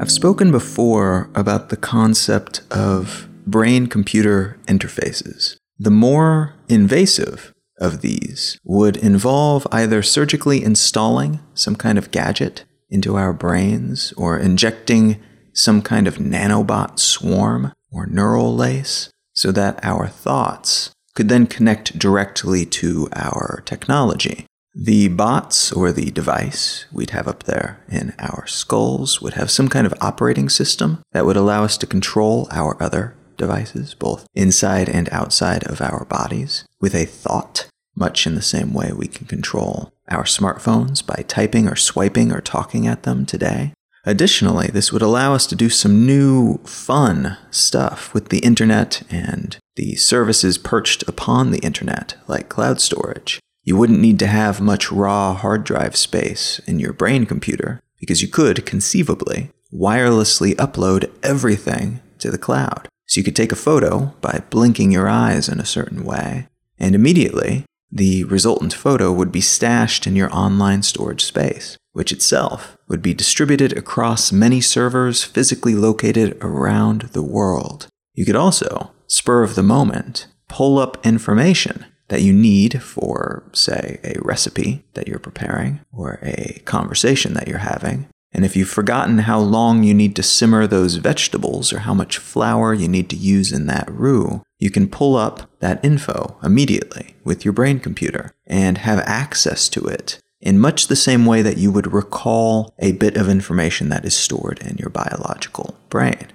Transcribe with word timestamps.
I've 0.00 0.12
spoken 0.12 0.50
before 0.50 1.28
about 1.34 1.68
the 1.68 1.76
concept 1.76 2.62
of 2.70 3.28
brain 3.46 3.88
computer 3.88 4.56
interfaces. 4.66 5.56
The 5.78 5.90
more 5.90 6.54
invasive 6.70 7.52
of 7.78 8.00
these 8.00 8.58
would 8.64 8.96
involve 8.96 9.66
either 9.70 10.02
surgically 10.02 10.64
installing 10.64 11.40
some 11.52 11.76
kind 11.76 11.98
of 11.98 12.10
gadget 12.10 12.64
into 12.88 13.16
our 13.16 13.34
brains 13.34 14.14
or 14.16 14.38
injecting 14.38 15.20
some 15.58 15.82
kind 15.82 16.06
of 16.06 16.16
nanobot 16.18 16.98
swarm 16.98 17.72
or 17.90 18.06
neural 18.06 18.54
lace 18.54 19.10
so 19.32 19.50
that 19.52 19.78
our 19.82 20.06
thoughts 20.06 20.90
could 21.14 21.28
then 21.28 21.46
connect 21.46 21.98
directly 21.98 22.64
to 22.64 23.08
our 23.14 23.62
technology. 23.64 24.46
The 24.74 25.08
bots 25.08 25.72
or 25.72 25.90
the 25.90 26.12
device 26.12 26.86
we'd 26.92 27.10
have 27.10 27.26
up 27.26 27.42
there 27.42 27.80
in 27.88 28.14
our 28.20 28.46
skulls 28.46 29.20
would 29.20 29.34
have 29.34 29.50
some 29.50 29.68
kind 29.68 29.86
of 29.86 29.94
operating 30.00 30.48
system 30.48 31.02
that 31.10 31.26
would 31.26 31.36
allow 31.36 31.64
us 31.64 31.76
to 31.78 31.86
control 31.86 32.46
our 32.52 32.80
other 32.80 33.16
devices, 33.36 33.94
both 33.94 34.26
inside 34.34 34.88
and 34.88 35.08
outside 35.10 35.64
of 35.64 35.80
our 35.80 36.04
bodies, 36.04 36.64
with 36.80 36.94
a 36.94 37.04
thought, 37.04 37.68
much 37.96 38.26
in 38.26 38.36
the 38.36 38.42
same 38.42 38.72
way 38.72 38.92
we 38.92 39.08
can 39.08 39.26
control 39.26 39.92
our 40.08 40.24
smartphones 40.24 41.04
by 41.04 41.24
typing 41.26 41.66
or 41.66 41.74
swiping 41.74 42.30
or 42.30 42.40
talking 42.40 42.86
at 42.86 43.02
them 43.02 43.26
today. 43.26 43.72
Additionally, 44.04 44.68
this 44.68 44.92
would 44.92 45.02
allow 45.02 45.34
us 45.34 45.46
to 45.46 45.56
do 45.56 45.68
some 45.68 46.06
new, 46.06 46.58
fun 46.64 47.36
stuff 47.50 48.14
with 48.14 48.28
the 48.28 48.38
internet 48.38 49.02
and 49.10 49.58
the 49.76 49.94
services 49.96 50.58
perched 50.58 51.02
upon 51.08 51.50
the 51.50 51.58
internet, 51.58 52.16
like 52.26 52.48
cloud 52.48 52.80
storage. 52.80 53.38
You 53.64 53.76
wouldn't 53.76 54.00
need 54.00 54.18
to 54.20 54.26
have 54.26 54.60
much 54.60 54.90
raw 54.90 55.34
hard 55.34 55.64
drive 55.64 55.94
space 55.94 56.58
in 56.60 56.78
your 56.78 56.92
brain 56.92 57.26
computer 57.26 57.80
because 57.98 58.22
you 58.22 58.28
could, 58.28 58.64
conceivably, 58.64 59.50
wirelessly 59.72 60.54
upload 60.54 61.10
everything 61.22 62.00
to 62.18 62.30
the 62.30 62.38
cloud. 62.38 62.88
So 63.06 63.20
you 63.20 63.24
could 63.24 63.36
take 63.36 63.52
a 63.52 63.56
photo 63.56 64.14
by 64.20 64.42
blinking 64.50 64.92
your 64.92 65.08
eyes 65.08 65.48
in 65.48 65.60
a 65.60 65.66
certain 65.66 66.04
way, 66.04 66.48
and 66.78 66.94
immediately 66.94 67.64
the 67.90 68.24
resultant 68.24 68.74
photo 68.74 69.12
would 69.12 69.32
be 69.32 69.40
stashed 69.40 70.06
in 70.06 70.14
your 70.14 70.34
online 70.34 70.82
storage 70.82 71.24
space, 71.24 71.78
which 71.92 72.12
itself 72.12 72.76
would 72.88 73.02
be 73.02 73.14
distributed 73.14 73.76
across 73.76 74.32
many 74.32 74.60
servers 74.60 75.24
physically 75.24 75.74
located 75.74 76.36
around 76.40 77.02
the 77.12 77.22
world. 77.22 77.88
You 78.14 78.24
could 78.24 78.36
also, 78.36 78.92
spur 79.06 79.42
of 79.42 79.54
the 79.54 79.62
moment, 79.62 80.26
pull 80.48 80.78
up 80.78 81.04
information 81.06 81.84
that 82.08 82.22
you 82.22 82.32
need 82.32 82.82
for, 82.82 83.44
say, 83.52 84.00
a 84.02 84.20
recipe 84.22 84.84
that 84.94 85.08
you're 85.08 85.18
preparing 85.18 85.80
or 85.92 86.18
a 86.22 86.60
conversation 86.64 87.34
that 87.34 87.48
you're 87.48 87.58
having. 87.58 88.08
And 88.32 88.44
if 88.44 88.56
you've 88.56 88.68
forgotten 88.68 89.18
how 89.18 89.38
long 89.40 89.82
you 89.82 89.94
need 89.94 90.14
to 90.16 90.22
simmer 90.22 90.66
those 90.66 90.96
vegetables 90.96 91.72
or 91.72 91.80
how 91.80 91.94
much 91.94 92.18
flour 92.18 92.74
you 92.74 92.88
need 92.88 93.08
to 93.10 93.16
use 93.16 93.52
in 93.52 93.66
that 93.66 93.90
roux, 93.90 94.42
you 94.58 94.70
can 94.70 94.88
pull 94.88 95.16
up 95.16 95.48
that 95.60 95.82
info 95.84 96.36
immediately 96.42 97.14
with 97.24 97.44
your 97.44 97.52
brain 97.52 97.78
computer 97.80 98.34
and 98.46 98.78
have 98.78 98.98
access 99.00 99.68
to 99.70 99.86
it 99.86 100.20
in 100.40 100.58
much 100.58 100.86
the 100.86 100.96
same 100.96 101.26
way 101.26 101.42
that 101.42 101.56
you 101.56 101.70
would 101.72 101.92
recall 101.92 102.74
a 102.78 102.92
bit 102.92 103.16
of 103.16 103.28
information 103.28 103.88
that 103.88 104.04
is 104.04 104.16
stored 104.16 104.60
in 104.60 104.76
your 104.76 104.90
biological 104.90 105.76
brain. 105.88 106.28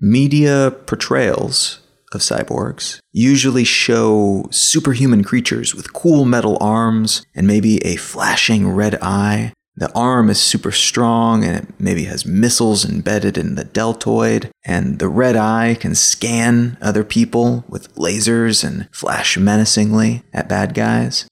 Media 0.00 0.74
portrayals 0.86 1.80
of 2.12 2.20
cyborgs 2.20 2.98
usually 3.12 3.64
show 3.64 4.46
superhuman 4.50 5.22
creatures 5.22 5.74
with 5.74 5.92
cool 5.92 6.24
metal 6.24 6.58
arms 6.60 7.24
and 7.34 7.46
maybe 7.46 7.78
a 7.84 7.96
flashing 7.96 8.68
red 8.68 8.96
eye. 9.00 9.52
The 9.76 9.92
arm 9.94 10.28
is 10.28 10.40
super 10.40 10.72
strong 10.72 11.44
and 11.44 11.56
it 11.56 11.74
maybe 11.78 12.04
has 12.04 12.26
missiles 12.26 12.84
embedded 12.84 13.38
in 13.38 13.54
the 13.54 13.64
deltoid, 13.64 14.50
and 14.64 14.98
the 14.98 15.08
red 15.08 15.36
eye 15.36 15.76
can 15.78 15.94
scan 15.94 16.76
other 16.82 17.04
people 17.04 17.64
with 17.68 17.94
lasers 17.94 18.64
and 18.64 18.88
flash 18.92 19.38
menacingly 19.38 20.22
at 20.32 20.48
bad 20.48 20.74
guys. 20.74 21.26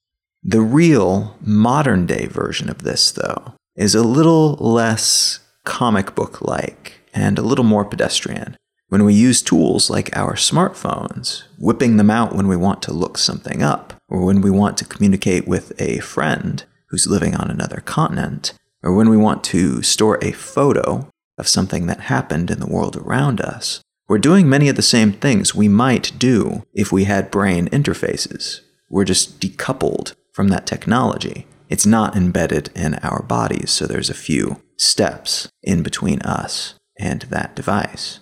The 0.50 0.62
real 0.62 1.36
modern 1.42 2.06
day 2.06 2.24
version 2.24 2.70
of 2.70 2.82
this, 2.82 3.12
though, 3.12 3.52
is 3.76 3.94
a 3.94 4.02
little 4.02 4.54
less 4.54 5.40
comic 5.64 6.14
book 6.14 6.40
like 6.40 7.00
and 7.12 7.38
a 7.38 7.42
little 7.42 7.66
more 7.66 7.84
pedestrian. 7.84 8.56
When 8.88 9.04
we 9.04 9.12
use 9.12 9.42
tools 9.42 9.90
like 9.90 10.16
our 10.16 10.36
smartphones, 10.36 11.42
whipping 11.58 11.98
them 11.98 12.08
out 12.08 12.34
when 12.34 12.48
we 12.48 12.56
want 12.56 12.80
to 12.84 12.94
look 12.94 13.18
something 13.18 13.62
up, 13.62 13.92
or 14.08 14.24
when 14.24 14.40
we 14.40 14.50
want 14.50 14.78
to 14.78 14.86
communicate 14.86 15.46
with 15.46 15.78
a 15.78 15.98
friend 15.98 16.64
who's 16.88 17.06
living 17.06 17.34
on 17.34 17.50
another 17.50 17.82
continent, 17.84 18.54
or 18.82 18.94
when 18.94 19.10
we 19.10 19.18
want 19.18 19.44
to 19.44 19.82
store 19.82 20.18
a 20.22 20.32
photo 20.32 21.10
of 21.36 21.46
something 21.46 21.88
that 21.88 22.08
happened 22.08 22.50
in 22.50 22.58
the 22.58 22.66
world 22.66 22.96
around 22.96 23.42
us, 23.42 23.82
we're 24.08 24.16
doing 24.16 24.48
many 24.48 24.70
of 24.70 24.76
the 24.76 24.80
same 24.80 25.12
things 25.12 25.54
we 25.54 25.68
might 25.68 26.18
do 26.18 26.62
if 26.72 26.90
we 26.90 27.04
had 27.04 27.30
brain 27.30 27.68
interfaces. 27.68 28.60
We're 28.88 29.04
just 29.04 29.40
decoupled 29.40 30.14
from 30.38 30.50
that 30.50 30.68
technology. 30.68 31.48
It's 31.68 31.84
not 31.84 32.14
embedded 32.14 32.70
in 32.76 32.94
our 33.02 33.24
bodies, 33.24 33.72
so 33.72 33.88
there's 33.88 34.08
a 34.08 34.14
few 34.14 34.62
steps 34.76 35.48
in 35.64 35.82
between 35.82 36.22
us 36.22 36.74
and 36.96 37.22
that 37.22 37.56
device. 37.56 38.20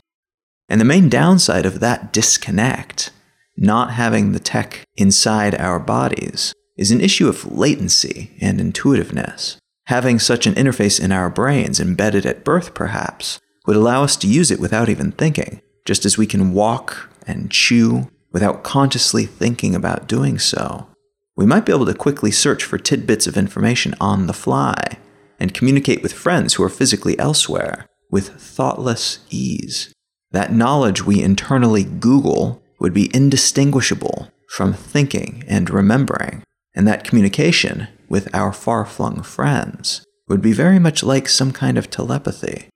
And 0.66 0.81
the 0.81 0.87
main 0.87 1.10
downside 1.10 1.66
of 1.66 1.81
that 1.81 2.15
disconnect, 2.15 3.10
not 3.59 3.91
having 3.91 4.32
the 4.32 4.41
tech 4.41 4.87
inside 4.97 5.54
our 5.56 5.78
bodies, 5.78 6.54
is 6.78 6.91
an 6.91 7.03
issue 7.03 7.28
of 7.28 7.53
latency 7.53 8.31
and 8.41 8.62
intuitiveness. 8.62 9.59
Having 9.88 10.21
such 10.21 10.47
an 10.47 10.54
interface 10.54 10.98
in 10.98 11.12
our 11.12 11.28
brains, 11.28 11.78
embedded 11.78 12.25
at 12.25 12.44
birth 12.47 12.72
perhaps, 12.72 13.38
would 13.66 13.77
allow 13.77 14.03
us 14.03 14.16
to 14.16 14.27
use 14.27 14.50
it 14.50 14.59
without 14.59 14.88
even 14.88 15.12
thinking, 15.12 15.60
just 15.84 16.06
as 16.06 16.16
we 16.16 16.27
can 16.27 16.54
walk 16.54 17.10
and 17.27 17.50
chew 17.50 18.10
without 18.33 18.65
consciously 18.65 19.27
thinking 19.27 19.75
about 19.75 20.09
doing 20.09 20.38
so. 20.38 20.87
We 21.36 21.47
might 21.47 21.66
be 21.66 21.72
able 21.72 21.86
to 21.86 21.94
quickly 21.94 22.30
search 22.30 22.64
for 22.64 22.78
tidbits 22.78 23.26
of 23.26 23.36
information 23.36 23.94
on 24.00 24.26
the 24.26 24.32
fly 24.32 24.98
and 25.38 25.52
communicate 25.52 26.02
with 26.02 26.12
friends 26.14 26.54
who 26.54 26.62
are 26.62 26.70
physically 26.70 27.19
elsewhere 27.19 27.86
with 28.10 28.41
thoughtless 28.41 29.19
ease. 29.28 29.92
That 30.30 30.52
knowledge 30.52 31.04
we 31.04 31.22
internally 31.22 31.84
Google 31.84 32.62
would 32.80 32.94
be 32.94 33.14
indistinguishable 33.14 34.30
from 34.48 34.72
thinking 34.72 35.44
and 35.47 35.69
remembering, 35.69 36.42
and 36.74 36.88
that 36.88 37.04
communication 37.04 37.88
with 38.08 38.34
our 38.34 38.53
far 38.53 38.86
flung 38.86 39.22
friends 39.22 40.04
would 40.28 40.41
be 40.41 40.53
very 40.53 40.78
much 40.78 41.03
like 41.03 41.28
some 41.28 41.53
kind 41.53 41.76
of 41.76 41.91
telepathy. 41.91 42.68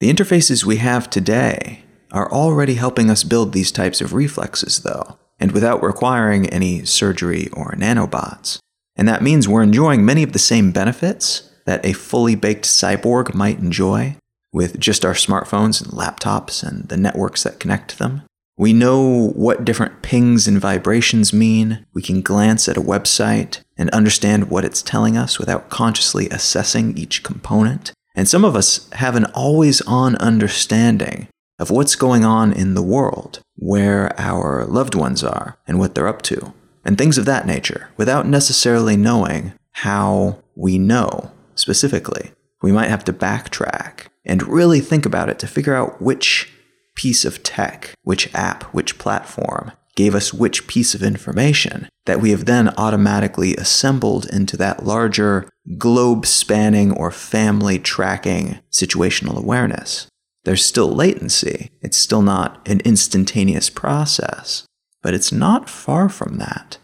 The 0.00 0.12
interfaces 0.12 0.64
we 0.64 0.76
have 0.76 1.10
today 1.10 1.84
are 2.12 2.30
already 2.30 2.74
helping 2.74 3.10
us 3.10 3.24
build 3.24 3.52
these 3.52 3.72
types 3.72 4.00
of 4.00 4.12
reflexes, 4.12 4.80
though, 4.80 5.18
and 5.44 5.52
without 5.52 5.82
requiring 5.82 6.48
any 6.48 6.86
surgery 6.86 7.50
or 7.52 7.72
nanobots. 7.72 8.58
And 8.96 9.06
that 9.06 9.22
means 9.22 9.46
we're 9.46 9.62
enjoying 9.62 10.02
many 10.02 10.22
of 10.22 10.32
the 10.32 10.38
same 10.38 10.72
benefits 10.72 11.50
that 11.66 11.84
a 11.84 11.92
fully 11.92 12.34
baked 12.34 12.64
cyborg 12.64 13.34
might 13.34 13.58
enjoy, 13.58 14.16
with 14.54 14.80
just 14.80 15.04
our 15.04 15.12
smartphones 15.12 15.82
and 15.82 15.92
laptops 15.92 16.66
and 16.66 16.88
the 16.88 16.96
networks 16.96 17.42
that 17.42 17.60
connect 17.60 17.98
them. 17.98 18.22
We 18.56 18.72
know 18.72 19.32
what 19.34 19.66
different 19.66 20.00
pings 20.00 20.48
and 20.48 20.58
vibrations 20.58 21.34
mean. 21.34 21.84
We 21.92 22.00
can 22.00 22.22
glance 22.22 22.66
at 22.66 22.78
a 22.78 22.80
website 22.80 23.60
and 23.76 23.90
understand 23.90 24.48
what 24.48 24.64
it's 24.64 24.80
telling 24.80 25.18
us 25.18 25.38
without 25.38 25.68
consciously 25.68 26.30
assessing 26.30 26.96
each 26.96 27.22
component. 27.22 27.92
And 28.14 28.26
some 28.26 28.46
of 28.46 28.56
us 28.56 28.88
have 28.92 29.14
an 29.14 29.26
always 29.34 29.82
on 29.82 30.16
understanding 30.16 31.28
of 31.58 31.70
what's 31.70 31.94
going 31.94 32.24
on 32.24 32.52
in 32.52 32.74
the 32.74 32.82
world, 32.82 33.40
where 33.56 34.18
our 34.20 34.64
loved 34.64 34.94
ones 34.94 35.22
are, 35.22 35.58
and 35.66 35.78
what 35.78 35.94
they're 35.94 36.08
up 36.08 36.22
to, 36.22 36.52
and 36.84 36.98
things 36.98 37.18
of 37.18 37.24
that 37.24 37.46
nature, 37.46 37.88
without 37.96 38.26
necessarily 38.26 38.96
knowing 38.96 39.52
how 39.72 40.42
we 40.54 40.78
know 40.78 41.32
specifically. 41.54 42.32
We 42.62 42.72
might 42.72 42.90
have 42.90 43.04
to 43.04 43.12
backtrack 43.12 44.06
and 44.24 44.42
really 44.48 44.80
think 44.80 45.04
about 45.04 45.28
it 45.28 45.38
to 45.40 45.46
figure 45.46 45.74
out 45.74 46.00
which 46.00 46.50
piece 46.94 47.24
of 47.24 47.42
tech, 47.42 47.94
which 48.02 48.32
app, 48.34 48.64
which 48.74 48.98
platform 48.98 49.72
gave 49.96 50.14
us 50.14 50.34
which 50.34 50.66
piece 50.66 50.94
of 50.94 51.02
information 51.02 51.88
that 52.06 52.20
we 52.20 52.30
have 52.30 52.46
then 52.46 52.68
automatically 52.76 53.54
assembled 53.56 54.26
into 54.26 54.56
that 54.56 54.84
larger 54.84 55.48
globe 55.78 56.26
spanning 56.26 56.90
or 56.92 57.10
family 57.10 57.78
tracking 57.78 58.58
situational 58.72 59.36
awareness. 59.36 60.08
There's 60.44 60.64
still 60.64 60.88
latency. 60.88 61.70
It's 61.80 61.96
still 61.96 62.22
not 62.22 62.66
an 62.68 62.80
instantaneous 62.80 63.70
process, 63.70 64.66
but 65.02 65.14
it's 65.14 65.32
not 65.32 65.70
far 65.70 66.08
from 66.08 66.38
that. 66.38 66.78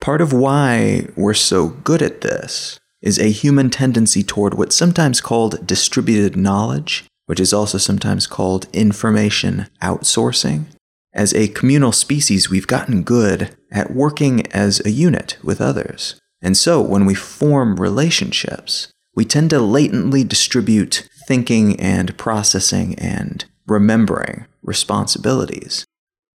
Part 0.00 0.20
of 0.20 0.32
why 0.32 1.08
we're 1.16 1.34
so 1.34 1.68
good 1.68 2.02
at 2.02 2.20
this 2.20 2.78
is 3.00 3.18
a 3.18 3.30
human 3.30 3.70
tendency 3.70 4.22
toward 4.22 4.54
what's 4.54 4.76
sometimes 4.76 5.20
called 5.20 5.66
distributed 5.66 6.36
knowledge 6.36 7.04
which 7.28 7.40
is 7.40 7.52
also 7.52 7.76
sometimes 7.76 8.26
called 8.26 8.66
information 8.72 9.66
outsourcing. 9.82 10.64
As 11.12 11.34
a 11.34 11.48
communal 11.48 11.92
species, 11.92 12.48
we've 12.48 12.66
gotten 12.66 13.02
good 13.02 13.54
at 13.70 13.92
working 13.92 14.50
as 14.52 14.84
a 14.84 14.90
unit 14.90 15.36
with 15.44 15.60
others. 15.60 16.18
And 16.40 16.56
so 16.56 16.80
when 16.80 17.04
we 17.04 17.14
form 17.14 17.78
relationships, 17.78 18.90
we 19.14 19.26
tend 19.26 19.50
to 19.50 19.60
latently 19.60 20.24
distribute 20.24 21.06
thinking 21.28 21.78
and 21.78 22.16
processing 22.16 22.94
and 22.98 23.44
remembering 23.66 24.46
responsibilities. 24.62 25.84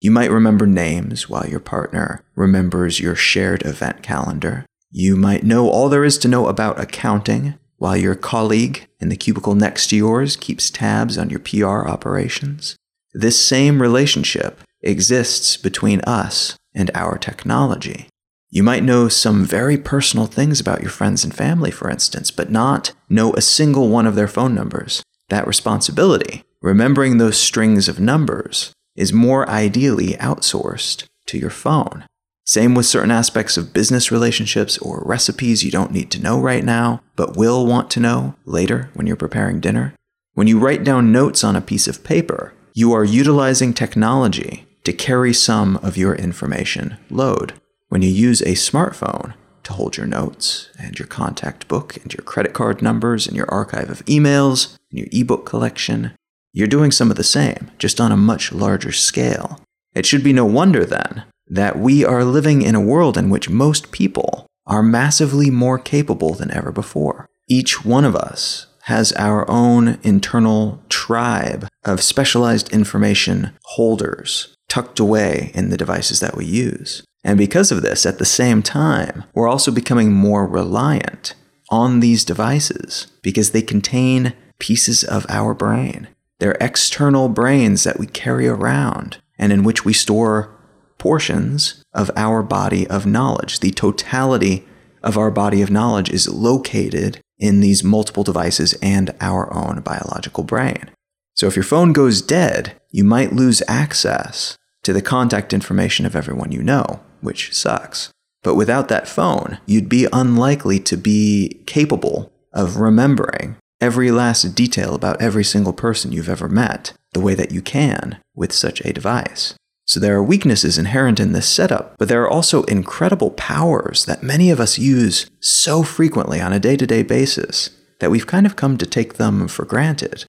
You 0.02 0.10
might 0.10 0.30
remember 0.30 0.66
names 0.66 1.30
while 1.30 1.48
your 1.48 1.60
partner 1.60 2.22
remembers 2.34 3.00
your 3.00 3.14
shared 3.14 3.64
event 3.64 4.02
calendar. 4.02 4.66
You 4.90 5.16
might 5.16 5.44
know 5.44 5.70
all 5.70 5.88
there 5.88 6.04
is 6.04 6.18
to 6.18 6.28
know 6.28 6.46
about 6.46 6.78
accounting 6.78 7.54
while 7.78 7.96
your 7.96 8.14
colleague 8.14 8.86
in 9.00 9.08
the 9.08 9.16
cubicle 9.16 9.54
next 9.54 9.86
to 9.88 9.96
yours 9.96 10.36
keeps 10.36 10.68
tabs 10.68 11.16
on 11.16 11.30
your 11.30 11.40
PR 11.40 11.88
operations. 11.88 12.76
This 13.14 13.40
same 13.40 13.80
relationship 13.80 14.60
exists 14.82 15.56
between 15.56 16.02
us 16.02 16.58
and 16.74 16.90
our 16.94 17.16
technology. 17.16 18.10
You 18.54 18.62
might 18.62 18.82
know 18.84 19.08
some 19.08 19.46
very 19.46 19.78
personal 19.78 20.26
things 20.26 20.60
about 20.60 20.82
your 20.82 20.90
friends 20.90 21.24
and 21.24 21.34
family, 21.34 21.70
for 21.70 21.88
instance, 21.88 22.30
but 22.30 22.50
not 22.50 22.92
know 23.08 23.32
a 23.32 23.40
single 23.40 23.88
one 23.88 24.06
of 24.06 24.14
their 24.14 24.28
phone 24.28 24.54
numbers. 24.54 25.02
That 25.30 25.46
responsibility, 25.46 26.44
remembering 26.60 27.16
those 27.16 27.38
strings 27.38 27.88
of 27.88 27.98
numbers, 27.98 28.74
is 28.94 29.10
more 29.10 29.48
ideally 29.48 30.18
outsourced 30.20 31.06
to 31.28 31.38
your 31.38 31.48
phone. 31.48 32.04
Same 32.44 32.74
with 32.74 32.84
certain 32.84 33.10
aspects 33.10 33.56
of 33.56 33.72
business 33.72 34.12
relationships 34.12 34.76
or 34.76 35.02
recipes 35.06 35.64
you 35.64 35.70
don't 35.70 35.90
need 35.90 36.10
to 36.10 36.22
know 36.22 36.38
right 36.38 36.62
now, 36.62 37.00
but 37.16 37.38
will 37.38 37.64
want 37.64 37.90
to 37.92 38.00
know 38.00 38.34
later 38.44 38.90
when 38.92 39.06
you're 39.06 39.16
preparing 39.16 39.60
dinner. 39.60 39.94
When 40.34 40.46
you 40.46 40.58
write 40.58 40.84
down 40.84 41.10
notes 41.10 41.42
on 41.42 41.56
a 41.56 41.62
piece 41.62 41.88
of 41.88 42.04
paper, 42.04 42.52
you 42.74 42.92
are 42.92 43.02
utilizing 43.02 43.72
technology 43.72 44.66
to 44.84 44.92
carry 44.92 45.32
some 45.32 45.78
of 45.78 45.96
your 45.96 46.14
information 46.14 46.98
load. 47.08 47.54
When 47.92 48.00
you 48.00 48.08
use 48.08 48.40
a 48.40 48.54
smartphone 48.54 49.34
to 49.64 49.74
hold 49.74 49.98
your 49.98 50.06
notes 50.06 50.70
and 50.78 50.98
your 50.98 51.06
contact 51.06 51.68
book 51.68 51.98
and 51.98 52.10
your 52.10 52.24
credit 52.24 52.54
card 52.54 52.80
numbers 52.80 53.26
and 53.26 53.36
your 53.36 53.50
archive 53.50 53.90
of 53.90 54.02
emails 54.06 54.78
and 54.90 55.00
your 55.00 55.08
ebook 55.12 55.44
collection, 55.44 56.12
you're 56.54 56.66
doing 56.66 56.90
some 56.90 57.10
of 57.10 57.18
the 57.18 57.22
same, 57.22 57.70
just 57.76 58.00
on 58.00 58.10
a 58.10 58.16
much 58.16 58.50
larger 58.50 58.92
scale. 58.92 59.60
It 59.94 60.06
should 60.06 60.24
be 60.24 60.32
no 60.32 60.46
wonder 60.46 60.86
then 60.86 61.24
that 61.48 61.78
we 61.78 62.02
are 62.02 62.24
living 62.24 62.62
in 62.62 62.74
a 62.74 62.80
world 62.80 63.18
in 63.18 63.28
which 63.28 63.50
most 63.50 63.92
people 63.92 64.46
are 64.66 64.82
massively 64.82 65.50
more 65.50 65.78
capable 65.78 66.32
than 66.32 66.50
ever 66.50 66.72
before. 66.72 67.28
Each 67.46 67.84
one 67.84 68.06
of 68.06 68.16
us 68.16 68.68
has 68.84 69.12
our 69.18 69.46
own 69.50 69.98
internal 70.02 70.82
tribe 70.88 71.68
of 71.84 72.02
specialized 72.02 72.72
information 72.72 73.50
holders 73.64 74.56
tucked 74.70 74.98
away 74.98 75.50
in 75.52 75.68
the 75.68 75.76
devices 75.76 76.20
that 76.20 76.38
we 76.38 76.46
use. 76.46 77.02
And 77.24 77.38
because 77.38 77.70
of 77.70 77.82
this, 77.82 78.04
at 78.04 78.18
the 78.18 78.24
same 78.24 78.62
time, 78.62 79.24
we're 79.34 79.48
also 79.48 79.70
becoming 79.70 80.12
more 80.12 80.46
reliant 80.46 81.34
on 81.70 82.00
these 82.00 82.24
devices 82.24 83.06
because 83.22 83.50
they 83.50 83.62
contain 83.62 84.34
pieces 84.58 85.04
of 85.04 85.24
our 85.28 85.54
brain. 85.54 86.08
They're 86.38 86.56
external 86.60 87.28
brains 87.28 87.84
that 87.84 87.98
we 87.98 88.06
carry 88.06 88.48
around 88.48 89.18
and 89.38 89.52
in 89.52 89.62
which 89.62 89.84
we 89.84 89.92
store 89.92 90.54
portions 90.98 91.82
of 91.92 92.10
our 92.16 92.42
body 92.42 92.86
of 92.88 93.06
knowledge. 93.06 93.60
The 93.60 93.70
totality 93.70 94.64
of 95.02 95.16
our 95.16 95.30
body 95.30 95.62
of 95.62 95.70
knowledge 95.70 96.10
is 96.10 96.28
located 96.28 97.20
in 97.38 97.60
these 97.60 97.82
multiple 97.82 98.22
devices 98.22 98.74
and 98.82 99.14
our 99.20 99.52
own 99.52 99.80
biological 99.80 100.44
brain. 100.44 100.90
So 101.34 101.46
if 101.46 101.56
your 101.56 101.64
phone 101.64 101.92
goes 101.92 102.22
dead, 102.22 102.80
you 102.90 103.04
might 103.04 103.32
lose 103.32 103.62
access 103.66 104.56
to 104.82 104.92
the 104.92 105.02
contact 105.02 105.52
information 105.52 106.06
of 106.06 106.14
everyone 106.14 106.52
you 106.52 106.62
know, 106.62 107.00
which 107.22 107.54
sucks. 107.54 108.10
But 108.42 108.54
without 108.54 108.88
that 108.88 109.08
phone, 109.08 109.58
you'd 109.66 109.88
be 109.88 110.08
unlikely 110.12 110.80
to 110.80 110.96
be 110.96 111.62
capable 111.66 112.32
of 112.52 112.76
remembering 112.76 113.56
every 113.80 114.10
last 114.10 114.54
detail 114.54 114.94
about 114.94 115.20
every 115.20 115.44
single 115.44 115.72
person 115.72 116.12
you've 116.12 116.28
ever 116.28 116.48
met 116.48 116.92
the 117.12 117.20
way 117.20 117.34
that 117.34 117.52
you 117.52 117.62
can 117.62 118.18
with 118.34 118.52
such 118.52 118.80
a 118.82 118.92
device. 118.92 119.54
So 119.86 119.98
there 119.98 120.16
are 120.16 120.22
weaknesses 120.22 120.78
inherent 120.78 121.18
in 121.18 121.32
this 121.32 121.48
setup, 121.48 121.96
but 121.98 122.08
there 122.08 122.22
are 122.22 122.30
also 122.30 122.62
incredible 122.64 123.30
powers 123.30 124.04
that 124.04 124.22
many 124.22 124.50
of 124.50 124.60
us 124.60 124.78
use 124.78 125.26
so 125.40 125.82
frequently 125.82 126.40
on 126.40 126.52
a 126.52 126.60
day 126.60 126.76
to 126.76 126.86
day 126.86 127.02
basis 127.02 127.70
that 127.98 128.10
we've 128.10 128.26
kind 128.26 128.46
of 128.46 128.56
come 128.56 128.78
to 128.78 128.86
take 128.86 129.14
them 129.14 129.48
for 129.48 129.64
granted. 129.64 130.24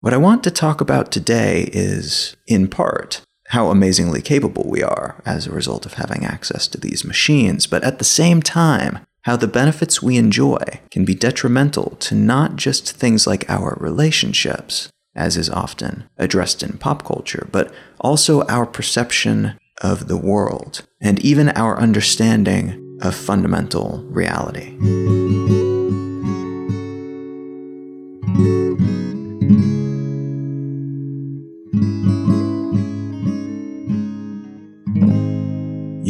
What 0.00 0.14
I 0.14 0.18
want 0.18 0.44
to 0.44 0.50
talk 0.50 0.80
about 0.80 1.10
today 1.10 1.70
is, 1.72 2.36
in 2.46 2.68
part, 2.68 3.22
how 3.48 3.68
amazingly 3.68 4.22
capable 4.22 4.64
we 4.68 4.82
are 4.82 5.20
as 5.26 5.46
a 5.46 5.52
result 5.52 5.86
of 5.86 5.94
having 5.94 6.24
access 6.24 6.66
to 6.68 6.78
these 6.78 7.04
machines, 7.04 7.66
but 7.66 7.84
at 7.84 7.98
the 7.98 8.04
same 8.04 8.42
time, 8.42 9.00
how 9.22 9.36
the 9.36 9.46
benefits 9.46 10.02
we 10.02 10.16
enjoy 10.16 10.62
can 10.90 11.04
be 11.04 11.14
detrimental 11.14 11.96
to 12.00 12.14
not 12.14 12.56
just 12.56 12.92
things 12.92 13.26
like 13.26 13.48
our 13.48 13.76
relationships, 13.80 14.90
as 15.14 15.36
is 15.36 15.48
often 15.48 16.04
addressed 16.18 16.62
in 16.62 16.78
pop 16.78 17.04
culture, 17.04 17.48
but 17.50 17.72
also 18.00 18.42
our 18.46 18.66
perception 18.66 19.58
of 19.80 20.08
the 20.08 20.16
world 20.16 20.82
and 21.00 21.18
even 21.20 21.48
our 21.50 21.78
understanding 21.78 22.98
of 23.02 23.14
fundamental 23.14 24.04
reality. 24.08 24.76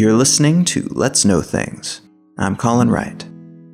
You're 0.04 0.12
listening 0.12 0.66
to 0.66 0.86
Let's 0.90 1.24
Know 1.24 1.40
Things. 1.40 2.02
I'm 2.36 2.56
Colin 2.56 2.90
Wright. 2.90 3.24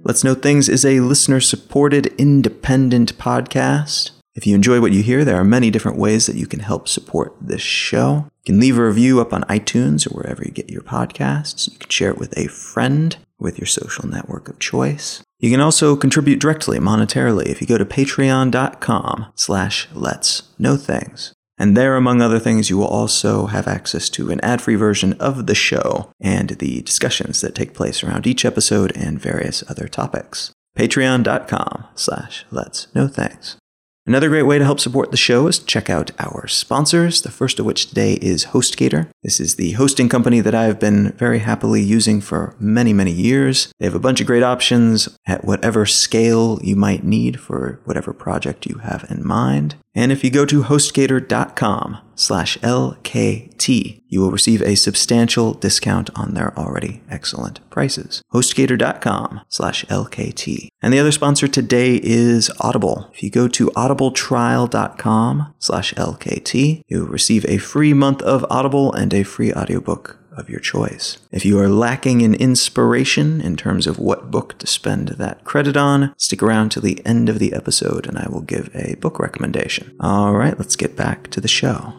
Let's 0.04 0.22
Know 0.22 0.34
Things 0.36 0.68
is 0.68 0.84
a 0.84 1.00
listener 1.00 1.40
supported 1.40 2.06
independent 2.18 3.18
podcast. 3.18 4.12
If 4.36 4.46
you 4.46 4.54
enjoy 4.54 4.80
what 4.80 4.92
you 4.92 5.02
hear, 5.02 5.24
there 5.24 5.40
are 5.40 5.42
many 5.42 5.72
different 5.72 5.98
ways 5.98 6.26
that 6.26 6.36
you 6.36 6.46
can 6.46 6.60
help 6.60 6.86
support 6.86 7.34
this 7.40 7.62
show. 7.62 8.26
You 8.44 8.52
can 8.52 8.60
leave 8.60 8.78
a 8.78 8.86
review 8.86 9.20
up 9.20 9.32
on 9.32 9.42
iTunes 9.42 10.06
or 10.06 10.14
wherever 10.14 10.44
you 10.44 10.52
get 10.52 10.70
your 10.70 10.82
podcasts. 10.82 11.68
You 11.68 11.76
can 11.76 11.90
share 11.90 12.10
it 12.10 12.18
with 12.18 12.38
a 12.38 12.46
friend 12.46 13.16
with 13.40 13.58
your 13.58 13.66
social 13.66 14.06
network 14.06 14.48
of 14.48 14.60
choice. 14.60 15.24
You 15.40 15.50
can 15.50 15.60
also 15.60 15.96
contribute 15.96 16.38
directly 16.38 16.78
monetarily 16.78 17.46
if 17.46 17.60
you 17.60 17.66
go 17.66 17.76
to 17.76 17.84
patreon.com 17.84 19.26
slash 19.34 19.88
let's 19.92 20.44
know 20.60 20.76
things. 20.76 21.34
And 21.60 21.76
there, 21.76 21.94
among 21.94 22.22
other 22.22 22.38
things, 22.38 22.70
you 22.70 22.78
will 22.78 22.86
also 22.86 23.44
have 23.48 23.68
access 23.68 24.08
to 24.10 24.30
an 24.30 24.40
ad 24.40 24.62
free 24.62 24.76
version 24.76 25.12
of 25.20 25.46
the 25.46 25.54
show 25.54 26.10
and 26.18 26.48
the 26.48 26.80
discussions 26.80 27.42
that 27.42 27.54
take 27.54 27.74
place 27.74 28.02
around 28.02 28.26
each 28.26 28.46
episode 28.46 28.96
and 28.96 29.20
various 29.20 29.62
other 29.68 29.86
topics. 29.86 30.52
Patreon.com 30.78 31.84
slash 31.94 32.46
let's 32.50 32.92
know 32.94 33.08
things. 33.08 33.58
Another 34.06 34.30
great 34.30 34.44
way 34.44 34.58
to 34.58 34.64
help 34.64 34.80
support 34.80 35.10
the 35.10 35.18
show 35.18 35.48
is 35.48 35.58
to 35.58 35.66
check 35.66 35.90
out 35.90 36.12
our 36.18 36.48
sponsors, 36.48 37.20
the 37.20 37.30
first 37.30 37.58
of 37.58 37.66
which 37.66 37.88
today 37.88 38.14
is 38.14 38.46
HostGator. 38.46 39.08
This 39.22 39.38
is 39.38 39.56
the 39.56 39.72
hosting 39.72 40.08
company 40.08 40.40
that 40.40 40.54
I've 40.54 40.80
been 40.80 41.12
very 41.12 41.40
happily 41.40 41.82
using 41.82 42.22
for 42.22 42.56
many, 42.58 42.94
many 42.94 43.12
years. 43.12 43.70
They 43.78 43.84
have 43.84 43.94
a 43.94 43.98
bunch 43.98 44.20
of 44.22 44.26
great 44.26 44.42
options 44.42 45.14
at 45.26 45.44
whatever 45.44 45.84
scale 45.84 46.58
you 46.62 46.74
might 46.74 47.04
need 47.04 47.38
for 47.38 47.80
whatever 47.84 48.14
project 48.14 48.64
you 48.64 48.78
have 48.78 49.06
in 49.10 49.26
mind. 49.26 49.76
And 49.94 50.12
if 50.12 50.22
you 50.22 50.30
go 50.30 50.46
to 50.46 50.62
hostgator.com 50.62 51.98
slash 52.14 52.56
LKT, 52.58 54.02
you 54.06 54.20
will 54.20 54.30
receive 54.30 54.62
a 54.62 54.76
substantial 54.76 55.54
discount 55.54 56.10
on 56.14 56.34
their 56.34 56.56
already 56.56 57.02
excellent 57.10 57.58
prices. 57.70 58.22
Hostgator.com 58.32 59.40
slash 59.48 59.84
LKT. 59.86 60.68
And 60.80 60.92
the 60.92 60.98
other 60.98 61.12
sponsor 61.12 61.48
today 61.48 62.00
is 62.02 62.50
Audible. 62.60 63.10
If 63.12 63.22
you 63.22 63.30
go 63.30 63.48
to 63.48 63.66
audibletrial.com 63.70 65.54
slash 65.58 65.94
LKT, 65.94 66.82
you 66.86 67.00
will 67.00 67.08
receive 67.08 67.44
a 67.46 67.58
free 67.58 67.92
month 67.92 68.22
of 68.22 68.46
Audible 68.48 68.92
and 68.92 69.09
a 69.14 69.22
free 69.22 69.52
audiobook 69.52 70.18
of 70.36 70.48
your 70.48 70.60
choice. 70.60 71.18
If 71.30 71.44
you 71.44 71.58
are 71.58 71.68
lacking 71.68 72.20
in 72.20 72.34
inspiration 72.34 73.40
in 73.40 73.56
terms 73.56 73.86
of 73.86 73.98
what 73.98 74.30
book 74.30 74.58
to 74.58 74.66
spend 74.66 75.08
that 75.08 75.44
credit 75.44 75.76
on, 75.76 76.14
stick 76.16 76.42
around 76.42 76.70
to 76.70 76.80
the 76.80 77.04
end 77.06 77.28
of 77.28 77.38
the 77.38 77.52
episode 77.52 78.06
and 78.06 78.18
I 78.18 78.28
will 78.28 78.40
give 78.40 78.70
a 78.74 78.96
book 78.96 79.18
recommendation. 79.18 79.94
All 80.00 80.34
right, 80.34 80.58
let's 80.58 80.76
get 80.76 80.96
back 80.96 81.28
to 81.30 81.40
the 81.40 81.48
show. 81.48 81.94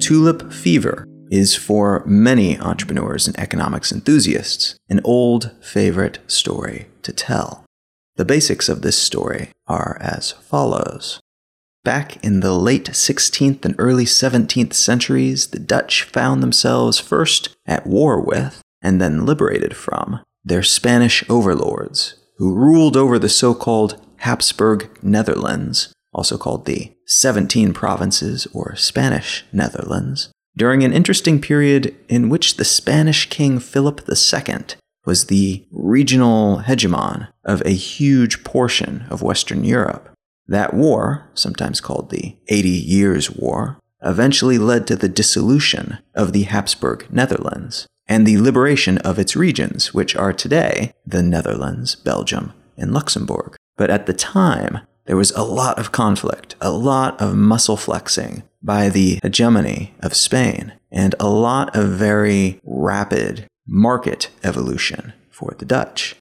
Tulip 0.00 0.52
fever 0.52 1.06
is 1.30 1.54
for 1.54 2.02
many 2.06 2.58
entrepreneurs 2.58 3.26
and 3.26 3.38
economics 3.38 3.92
enthusiasts 3.92 4.76
an 4.88 5.00
old 5.04 5.52
favorite 5.60 6.18
story 6.26 6.86
to 7.02 7.12
tell. 7.12 7.64
The 8.16 8.24
basics 8.24 8.68
of 8.68 8.82
this 8.82 8.96
story 8.96 9.50
are 9.66 9.98
as 10.00 10.32
follows. 10.32 11.20
Back 11.84 12.24
in 12.24 12.40
the 12.40 12.54
late 12.54 12.86
16th 12.86 13.64
and 13.64 13.74
early 13.78 14.04
17th 14.04 14.72
centuries, 14.72 15.48
the 15.48 15.58
Dutch 15.58 16.02
found 16.02 16.42
themselves 16.42 16.98
first 16.98 17.54
at 17.64 17.86
war 17.86 18.20
with, 18.20 18.60
and 18.82 19.00
then 19.00 19.24
liberated 19.24 19.76
from, 19.76 20.20
their 20.44 20.62
Spanish 20.62 21.22
overlords, 21.28 22.14
who 22.38 22.54
ruled 22.54 22.96
over 22.96 23.18
the 23.18 23.28
so 23.28 23.54
called 23.54 24.00
Habsburg 24.18 24.90
Netherlands, 25.02 25.92
also 26.12 26.38
called 26.38 26.64
the 26.64 26.92
Seventeen 27.06 27.72
Provinces 27.72 28.48
or 28.52 28.74
Spanish 28.74 29.44
Netherlands, 29.52 30.30
during 30.56 30.82
an 30.82 30.92
interesting 30.92 31.40
period 31.40 31.94
in 32.08 32.28
which 32.28 32.56
the 32.56 32.64
Spanish 32.64 33.28
King 33.28 33.58
Philip 33.58 34.08
II 34.08 34.56
was 35.04 35.26
the 35.26 35.66
regional 35.70 36.58
hegemon 36.60 37.28
of 37.44 37.62
a 37.64 37.70
huge 37.70 38.42
portion 38.42 39.06
of 39.10 39.22
Western 39.22 39.64
Europe. 39.64 40.10
That 40.48 40.74
war, 40.74 41.28
sometimes 41.34 41.80
called 41.80 42.10
the 42.10 42.36
Eighty 42.48 42.68
Years' 42.70 43.30
War, 43.30 43.78
eventually 44.02 44.58
led 44.58 44.86
to 44.86 44.96
the 44.96 45.08
dissolution 45.08 45.98
of 46.14 46.32
the 46.32 46.44
Habsburg 46.44 47.06
Netherlands 47.10 47.86
and 48.06 48.26
the 48.26 48.38
liberation 48.38 48.98
of 48.98 49.18
its 49.18 49.34
regions, 49.34 49.92
which 49.92 50.14
are 50.14 50.32
today 50.32 50.92
the 51.04 51.22
Netherlands, 51.22 51.96
Belgium, 51.96 52.52
and 52.76 52.92
Luxembourg. 52.92 53.56
But 53.76 53.90
at 53.90 54.06
the 54.06 54.12
time, 54.12 54.80
there 55.06 55.16
was 55.16 55.30
a 55.32 55.42
lot 55.42 55.78
of 55.78 55.92
conflict, 55.92 56.56
a 56.60 56.70
lot 56.70 57.20
of 57.20 57.34
muscle 57.34 57.76
flexing 57.76 58.42
by 58.62 58.88
the 58.88 59.18
hegemony 59.22 59.94
of 60.00 60.14
Spain, 60.14 60.72
and 60.90 61.14
a 61.18 61.28
lot 61.28 61.74
of 61.76 61.90
very 61.90 62.60
rapid 62.64 63.46
market 63.66 64.30
evolution 64.42 65.12
for 65.30 65.54
the 65.58 65.64
Dutch. 65.64 66.16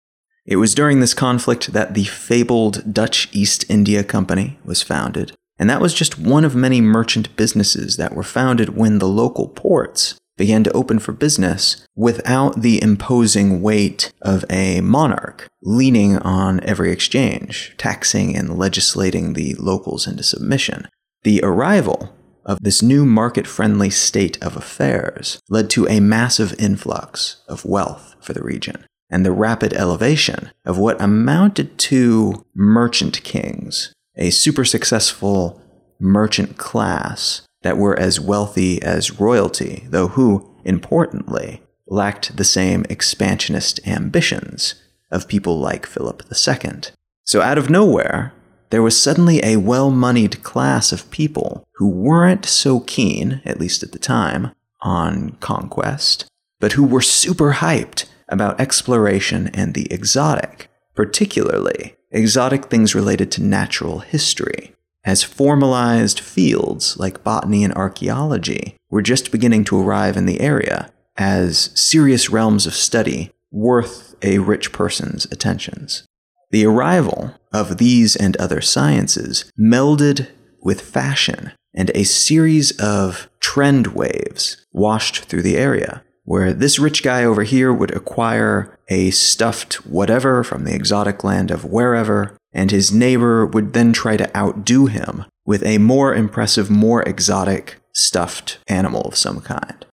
It 0.46 0.58
was 0.58 0.76
during 0.76 1.00
this 1.00 1.16
conflict 1.16 1.74
that 1.74 1.96
the 1.96 2.04
fabled 2.04 2.94
Dutch 2.94 3.28
East 3.32 3.66
India 3.68 4.04
Company 4.04 4.60
was 4.64 4.84
founded, 4.84 5.34
and 5.58 5.70
that 5.70 5.82
was 5.82 5.94
just 5.94 6.20
one 6.20 6.46
of 6.46 6.56
many 6.56 6.82
merchant 6.82 7.36
businesses 7.36 7.98
that 7.98 8.14
were 8.14 8.24
founded 8.24 8.78
when 8.78 9.00
the 9.00 9.08
local 9.08 9.48
ports 9.48 10.16
began 10.38 10.64
to 10.64 10.72
open 10.74 11.00
for 11.00 11.12
business 11.12 11.86
without 11.96 12.62
the 12.62 12.82
imposing 12.82 13.62
weight 13.62 14.12
of 14.22 14.44
a 14.50 14.82
monarch 14.82 15.48
leaning 15.62 16.18
on 16.20 16.60
every 16.62 16.92
exchange, 16.92 17.74
taxing 17.78 18.36
and 18.36 18.58
legislating 18.58 19.34
the 19.34 19.56
locals 19.56 20.08
into 20.08 20.24
submission. 20.24 20.88
The 21.24 21.42
arrival 21.44 22.14
of 22.46 22.60
this 22.62 22.82
new 22.82 23.06
market 23.06 23.48
friendly 23.48 23.90
state 23.90 24.42
of 24.44 24.56
affairs 24.56 25.40
led 25.50 25.70
to 25.72 25.88
a 25.88 26.00
massive 26.00 26.54
influx 26.60 27.38
of 27.48 27.66
wealth 27.66 28.16
for 28.22 28.34
the 28.34 28.44
region 28.44 28.86
and 29.10 29.26
the 29.26 29.32
rapid 29.32 29.74
elevation 29.74 30.52
of 30.66 30.78
what 30.78 31.02
amounted 31.02 31.78
to 31.78 32.46
merchant 32.54 33.24
kings, 33.24 33.94
a 34.16 34.30
super 34.30 34.66
successful 34.66 35.62
merchant 36.00 36.58
class 36.58 37.45
that 37.66 37.80
were 37.80 37.98
as 38.00 38.20
wealthy 38.20 38.80
as 38.84 39.20
royalty, 39.20 39.88
though 39.90 40.10
who, 40.10 40.48
importantly, 40.64 41.64
lacked 41.88 42.38
the 42.38 42.44
same 42.44 42.86
expansionist 42.92 43.80
ambitions 43.88 44.76
of 45.10 45.28
people 45.28 45.58
like 45.58 45.88
Philip 45.88 46.22
II. 46.32 46.82
So, 47.24 47.42
out 47.42 47.58
of 47.58 47.72
nowhere, 47.72 48.34
there 48.70 48.84
was 48.84 49.02
suddenly 49.02 49.44
a 49.44 49.58
well 49.58 49.90
moneyed 49.90 50.44
class 50.44 50.92
of 50.92 51.10
people 51.10 51.68
who 51.78 51.90
weren't 51.90 52.46
so 52.46 52.82
keen, 52.82 53.42
at 53.46 53.60
least 53.60 53.82
at 53.82 53.94
the 53.94 53.98
time, 53.98 54.52
on 54.82 55.32
conquest, 55.40 56.28
but 56.60 56.74
who 56.74 56.84
were 56.84 57.02
super 57.02 57.54
hyped 57.54 58.06
about 58.30 58.62
exploration 58.62 59.48
and 59.56 59.74
the 59.74 59.92
exotic, 59.92 60.70
particularly 60.94 61.96
exotic 62.12 62.66
things 62.66 62.94
related 62.94 63.32
to 63.32 63.42
natural 63.42 64.00
history, 64.00 64.75
as 65.06 65.24
formalized 65.24 66.20
fields 66.20 66.98
like 66.98 67.24
botany 67.24 67.64
and 67.64 67.74
archaeology 67.74 68.76
were 68.90 69.02
just 69.02 69.32
beginning 69.32 69.64
to 69.64 69.80
arrive 69.80 70.18
in 70.18 70.26
the 70.26 70.42
area 70.42 70.92
as 71.18 71.70
serious 71.80 72.30
realms 72.30 72.66
of 72.66 72.74
study 72.74 73.32
worth 73.52 74.16
a 74.22 74.40
rich 74.40 74.72
person's 74.72 75.26
attentions. 75.26 76.06
The 76.52 76.66
arrival 76.66 77.36
of 77.54 77.78
these 77.78 78.16
and 78.16 78.36
other 78.38 78.62
sciences 78.62 79.52
melded 79.60 80.28
with 80.62 80.82
fashion, 80.82 81.52
and 81.74 81.92
a 81.94 82.04
series 82.04 82.72
of 82.80 83.30
trend 83.40 83.88
waves 83.88 84.66
washed 84.72 85.26
through 85.26 85.44
the 85.44 85.58
area, 85.58 86.04
where 86.26 86.54
this 86.54 86.78
rich 86.80 87.04
guy 87.04 87.24
over 87.24 87.44
here 87.44 87.72
would 87.72 87.96
acquire 87.96 88.78
a 88.90 89.12
stuffed 89.12 89.86
whatever 89.86 90.44
from 90.44 90.66
the 90.66 90.76
exotic 90.76 91.24
land 91.24 91.52
of 91.52 91.64
wherever, 91.64 92.36
and 92.52 92.72
his 92.72 92.92
neighbor 92.92 93.46
would 93.46 93.74
then 93.74 93.94
try 93.94 94.18
to 94.18 94.36
outdo 94.36 94.88
him 94.88 95.26
with 95.46 95.64
a 95.64 95.78
more 95.78 96.14
impressive, 96.14 96.70
more 96.70 97.04
exotic 97.04 97.78
stuffed 97.94 98.58
animal 98.68 99.04
of 99.04 99.16
some 99.16 99.40
kind. 99.40 99.86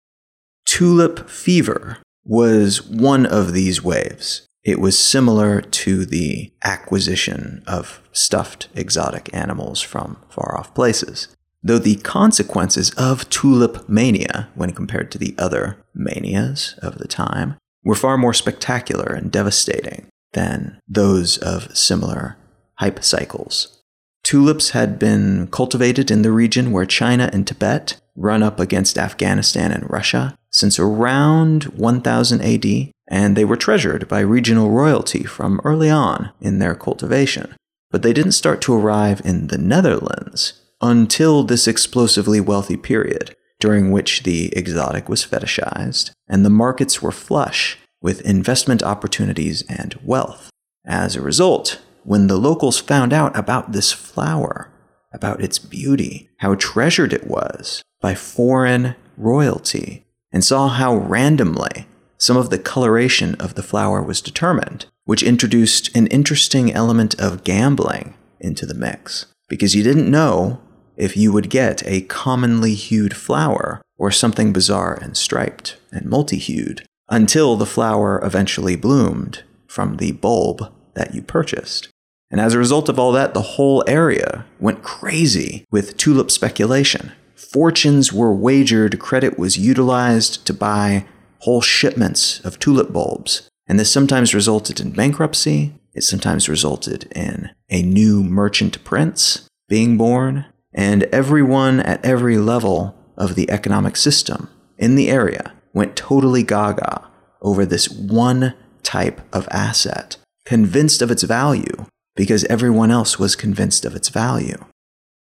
Tulip 0.65 1.29
fever 1.29 1.99
was 2.25 2.83
one 2.83 3.27
of 3.27 3.53
these 3.53 3.83
waves. 3.83 4.47
It 4.65 4.81
was 4.81 4.99
similar 4.99 5.61
to 5.61 6.07
the 6.07 6.53
acquisition 6.65 7.63
of 7.67 8.01
stuffed 8.13 8.69
exotic 8.75 9.29
animals 9.35 9.81
from 9.81 10.17
far 10.31 10.57
off 10.59 10.75
places. 10.75 11.29
Though 11.65 11.79
the 11.79 11.97
consequences 11.97 12.91
of 12.97 13.29
tulip 13.31 13.89
mania, 13.89 14.49
when 14.55 14.73
compared 14.73 15.13
to 15.13 15.19
the 15.19 15.35
other 15.39 15.79
manias 15.95 16.75
of 16.83 16.99
the 16.99 17.07
time, 17.07 17.57
were 17.85 17.95
far 17.95 18.19
more 18.19 18.35
spectacular 18.35 19.13
and 19.13 19.31
devastating 19.31 20.09
than 20.33 20.81
those 20.89 21.39
of 21.39 21.77
similar 21.77 22.37
hype 22.77 23.05
cycles. 23.05 23.79
Tulips 24.25 24.71
had 24.71 24.99
been 24.99 25.49
cultivated 25.49 26.11
in 26.11 26.23
the 26.23 26.33
region 26.33 26.73
where 26.73 26.87
China 26.87 27.29
and 27.33 27.47
Tibet 27.47 28.01
run 28.17 28.43
up 28.43 28.59
against 28.59 28.99
Afghanistan 28.99 29.73
and 29.73 29.89
Russia 29.91 30.37
since 30.51 30.79
around 30.79 31.65
1000 31.65 32.41
AD, 32.41 32.93
and 33.09 33.37
they 33.37 33.45
were 33.45 33.57
treasured 33.57 34.09
by 34.09 34.21
regional 34.21 34.71
royalty 34.71 35.25
from 35.25 35.61
early 35.65 35.91
on 35.91 36.31
in 36.41 36.59
their 36.59 36.75
cultivation. 36.75 37.55
But 37.91 38.03
they 38.03 38.13
didn't 38.13 38.33
start 38.33 38.61
to 38.63 38.75
arrive 38.75 39.21
in 39.25 39.49
the 39.49 39.59
Netherlands 39.59 40.62
until 40.83 41.45
this 41.45 41.69
explosively 41.69 42.41
wealthy 42.41 42.77
period, 42.77 43.35
during 43.61 43.93
which 43.93 44.25
the 44.25 44.53
exotic 44.57 45.09
was 45.09 45.25
fetishized, 45.25 46.11
and 46.29 46.45
the 46.45 46.51
markets 46.51 47.01
were 47.01 47.13
flush 47.13 47.79
with 48.01 48.21
investment 48.23 48.83
opportunities 48.83 49.63
and 49.69 49.99
wealth. 50.03 50.51
As 50.85 51.15
a 51.15 51.23
result, 51.23 51.81
when 52.03 52.27
the 52.27 52.37
locals 52.37 52.81
found 52.81 53.13
out 53.13 53.37
about 53.39 53.73
this 53.73 53.93
flower, 53.93 54.73
about 55.13 55.41
its 55.41 55.59
beauty, 55.59 56.29
how 56.39 56.57
treasured 56.57 57.13
it 57.13 57.29
was 57.29 57.83
by 58.01 58.15
foreign 58.15 58.97
royalty, 59.17 60.05
and 60.33 60.45
saw 60.45 60.69
how 60.69 60.97
randomly 60.97 61.87
some 62.19 62.37
of 62.37 62.51
the 62.51 62.59
coloration 62.59 63.35
of 63.37 63.55
the 63.55 63.63
flower 63.63 64.03
was 64.03 64.21
determined, 64.21 64.87
which 65.05 65.23
introduced 65.23 65.95
an 65.97 66.07
interesting 66.09 66.73
element 66.73 67.19
of 67.21 67.45
gambling 67.45 68.15
into 68.41 68.67
the 68.67 68.75
mix. 68.75 69.27
Because 69.49 69.75
you 69.75 69.83
didn't 69.83 70.11
know 70.11 70.61
if 71.03 71.17
you 71.17 71.33
would 71.33 71.51
get 71.51 71.83
a 71.85 72.03
commonly 72.03 72.75
hued 72.75 73.17
flower 73.17 73.83
or 73.99 74.13
something 74.13 74.53
bizarre 74.53 74.97
and 75.03 75.17
striped 75.17 75.77
and 75.91 76.07
multi 76.07 76.39
hued 76.39 76.87
until 77.09 77.57
the 77.57 77.67
flower 77.67 78.21
eventually 78.23 78.77
bloomed 78.77 79.43
from 79.67 79.97
the 79.97 80.13
bulb 80.13 80.73
that 80.95 81.13
you 81.13 81.21
purchased. 81.21 81.89
And 82.31 82.41
as 82.41 82.55
a 82.55 82.59
result 82.59 82.89
of 82.89 83.01
all 83.01 83.11
that, 83.13 83.35
the 83.35 83.43
whole 83.43 83.83
area 83.89 84.47
went 84.61 84.85
crazy 84.85 85.65
with 85.73 85.97
tulip 85.97 86.31
speculation. 86.31 87.11
Fortunes 87.35 88.13
were 88.13 88.33
wagered, 88.33 89.01
credit 89.01 89.37
was 89.37 89.59
utilized 89.59 90.47
to 90.47 90.55
buy 90.55 91.05
whole 91.41 91.61
shipments 91.61 92.39
of 92.45 92.61
tulip 92.61 92.93
bulbs. 92.93 93.51
And 93.67 93.79
this 93.79 93.91
sometimes 93.91 94.37
resulted 94.37 94.79
in 94.79 94.93
bankruptcy, 94.93 95.75
it 95.95 96.05
sometimes 96.05 96.49
resulted 96.49 97.11
in 97.13 97.51
a 97.69 97.83
new 97.83 98.23
merchant 98.23 98.83
prince 98.85 99.49
being 99.69 99.97
born, 99.99 100.47
and 100.75 101.05
everyone 101.05 101.81
at 101.81 102.05
every 102.05 102.39
level 102.39 102.95
of 103.17 103.35
the 103.35 103.51
economic 103.51 103.97
system 103.97 104.49
in 104.79 104.95
the 104.95 105.11
area 105.11 105.53
went 105.73 105.97
totally 105.97 106.43
gaga 106.43 107.09
over 107.41 107.65
this 107.65 107.89
one 107.89 108.55
type 108.83 109.21
of 109.33 109.49
asset, 109.51 110.17
convinced 110.45 111.03
of 111.03 111.11
its 111.11 111.23
value 111.23 111.87
because 112.15 112.45
everyone 112.45 112.91
else 112.91 113.19
was 113.19 113.37
convinced 113.37 113.85
of 113.85 113.95
its 113.95 114.09
value. 114.09 114.65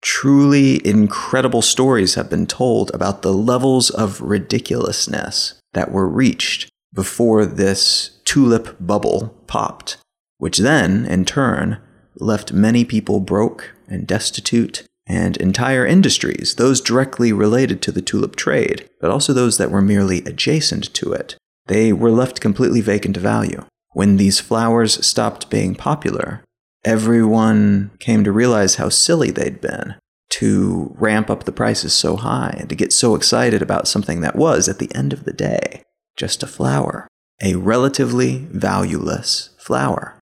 Truly 0.01 0.85
incredible 0.87 1.61
stories 1.61 2.15
have 2.15 2.29
been 2.29 2.45
told 2.45 2.91
about 2.93 3.21
the 3.21 3.33
levels 3.33 3.89
of 3.89 4.21
ridiculousness 4.21 5.55
that 5.73 5.91
were 5.91 6.07
reached 6.07 6.69
before 6.93 7.45
this 7.45 8.19
tulip 8.23 8.77
bubble 8.79 9.35
popped, 9.47 9.97
which 10.37 10.59
then, 10.59 11.05
in 11.05 11.25
turn, 11.25 11.79
left 12.15 12.53
many 12.53 12.85
people 12.85 13.19
broke 13.19 13.73
and 13.87 14.05
destitute, 14.07 14.83
and 15.07 15.37
entire 15.37 15.85
industries, 15.85 16.55
those 16.55 16.81
directly 16.81 17.31
related 17.31 17.81
to 17.81 17.91
the 17.91 18.01
tulip 18.01 18.35
trade, 18.35 18.89
but 18.99 19.09
also 19.09 19.33
those 19.33 19.57
that 19.57 19.71
were 19.71 19.81
merely 19.81 20.19
adjacent 20.25 20.93
to 20.95 21.13
it, 21.13 21.37
they 21.67 21.93
were 21.93 22.11
left 22.11 22.41
completely 22.41 22.81
vacant 22.81 23.17
of 23.17 23.23
value. 23.23 23.63
When 23.93 24.17
these 24.17 24.39
flowers 24.39 25.05
stopped 25.05 25.49
being 25.49 25.75
popular, 25.75 26.43
everyone 26.83 27.91
came 27.99 28.23
to 28.23 28.31
realize 28.31 28.75
how 28.75 28.89
silly 28.89 29.31
they'd 29.31 29.61
been 29.61 29.95
to 30.29 30.93
ramp 30.99 31.29
up 31.29 31.45
the 31.45 31.51
prices 31.51 31.93
so 31.93 32.17
high 32.17 32.55
and 32.59 32.69
to 32.69 32.75
get 32.75 32.91
so 32.91 33.15
excited 33.15 33.61
about 33.61 33.87
something 33.87 34.21
that 34.21 34.35
was, 34.35 34.67
at 34.67 34.77
the 34.77 34.93
end 34.93 35.13
of 35.13 35.23
the 35.23 35.33
day, 35.33 35.83
just 36.17 36.43
a 36.43 36.47
flower, 36.47 37.07
a 37.41 37.55
relatively 37.55 38.47
valueless 38.51 39.51
flower. 39.57 40.19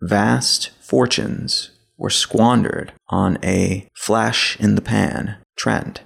Vast 0.00 0.70
fortunes 0.80 1.71
were 2.02 2.10
squandered 2.10 2.92
on 3.08 3.38
a 3.42 3.88
flash 3.94 4.58
in 4.60 4.74
the 4.74 4.82
pan 4.82 5.36
trend. 5.56 6.00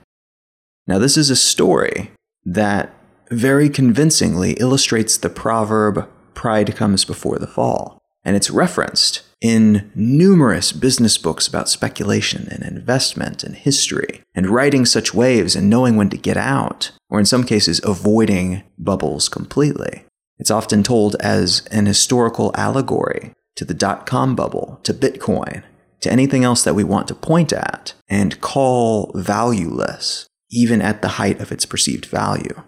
Now, 0.86 0.98
this 1.00 1.16
is 1.16 1.30
a 1.30 1.36
story 1.36 2.12
that 2.44 2.94
very 3.30 3.68
convincingly 3.68 4.52
illustrates 4.52 5.16
the 5.16 5.28
proverb, 5.28 6.08
pride 6.34 6.76
comes 6.76 7.04
before 7.04 7.38
the 7.40 7.48
fall. 7.48 7.98
And 8.24 8.36
it's 8.36 8.50
referenced 8.50 9.22
in 9.40 9.90
numerous 9.94 10.72
business 10.72 11.16
books 11.16 11.46
about 11.46 11.68
speculation 11.68 12.48
and 12.50 12.62
investment 12.64 13.44
and 13.44 13.54
history, 13.54 14.22
and 14.34 14.48
riding 14.48 14.84
such 14.84 15.14
waves 15.14 15.56
and 15.56 15.70
knowing 15.70 15.96
when 15.96 16.10
to 16.10 16.16
get 16.16 16.36
out, 16.36 16.90
or 17.08 17.20
in 17.20 17.24
some 17.24 17.44
cases, 17.44 17.80
avoiding 17.84 18.64
bubbles 18.78 19.28
completely. 19.28 20.04
It's 20.38 20.50
often 20.50 20.82
told 20.82 21.14
as 21.20 21.64
an 21.70 21.86
historical 21.86 22.50
allegory 22.54 23.32
to 23.54 23.64
the 23.64 23.74
dot 23.74 24.06
com 24.06 24.34
bubble, 24.34 24.80
to 24.82 24.92
Bitcoin, 24.92 25.62
to 26.00 26.12
anything 26.12 26.44
else 26.44 26.62
that 26.64 26.74
we 26.74 26.84
want 26.84 27.08
to 27.08 27.14
point 27.14 27.52
at 27.52 27.94
and 28.08 28.40
call 28.40 29.10
valueless, 29.14 30.26
even 30.50 30.82
at 30.82 31.02
the 31.02 31.08
height 31.08 31.40
of 31.40 31.50
its 31.50 31.66
perceived 31.66 32.06
value. 32.06 32.62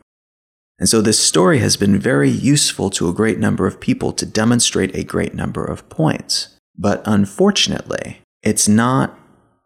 And 0.79 0.89
so 0.89 1.01
this 1.01 1.19
story 1.19 1.59
has 1.59 1.77
been 1.77 1.99
very 1.99 2.31
useful 2.31 2.89
to 2.91 3.09
a 3.09 3.15
great 3.15 3.39
number 3.39 3.67
of 3.67 3.81
people 3.81 4.13
to 4.13 4.25
demonstrate 4.25 4.95
a 4.95 5.05
great 5.05 5.35
number 5.35 5.65
of 5.65 5.89
points. 5.89 6.57
But 6.77 7.03
unfortunately, 7.05 8.21
it's 8.43 8.69
not 8.69 9.19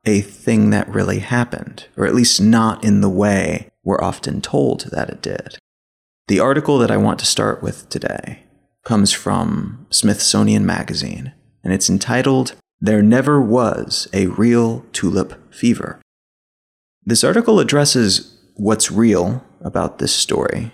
a 0.07 0.23
thing 0.23 0.71
that 0.71 0.89
really 0.89 1.19
happened, 1.19 1.87
or 1.97 2.07
at 2.07 2.15
least 2.15 2.41
not 2.41 2.83
in 2.83 3.03
the 3.03 3.11
way 3.11 3.69
we're 3.85 4.03
often 4.03 4.41
told 4.41 4.89
that 4.91 5.11
it 5.11 5.23
did. 5.23 5.59
The 6.29 6.41
article 6.41 6.79
that 6.79 6.91
I 6.91 6.97
want 6.97 7.19
to 7.19 7.27
start 7.27 7.63
with 7.63 7.89
today 7.89 8.45
comes 8.85 9.13
from 9.13 9.87
Smithsonian 9.91 10.65
Magazine, 10.65 11.33
and 11.63 11.73
it's 11.73 11.91
entitled 11.91 12.55
There 12.85 13.01
Never 13.01 13.41
Was 13.41 14.09
a 14.13 14.27
Real 14.27 14.85
Tulip 14.93 15.55
Fever. 15.55 16.01
This 17.05 17.23
article 17.23 17.61
addresses 17.61 18.37
what's 18.57 18.91
real 18.91 19.45
about 19.61 19.99
this 19.99 20.13
story 20.13 20.73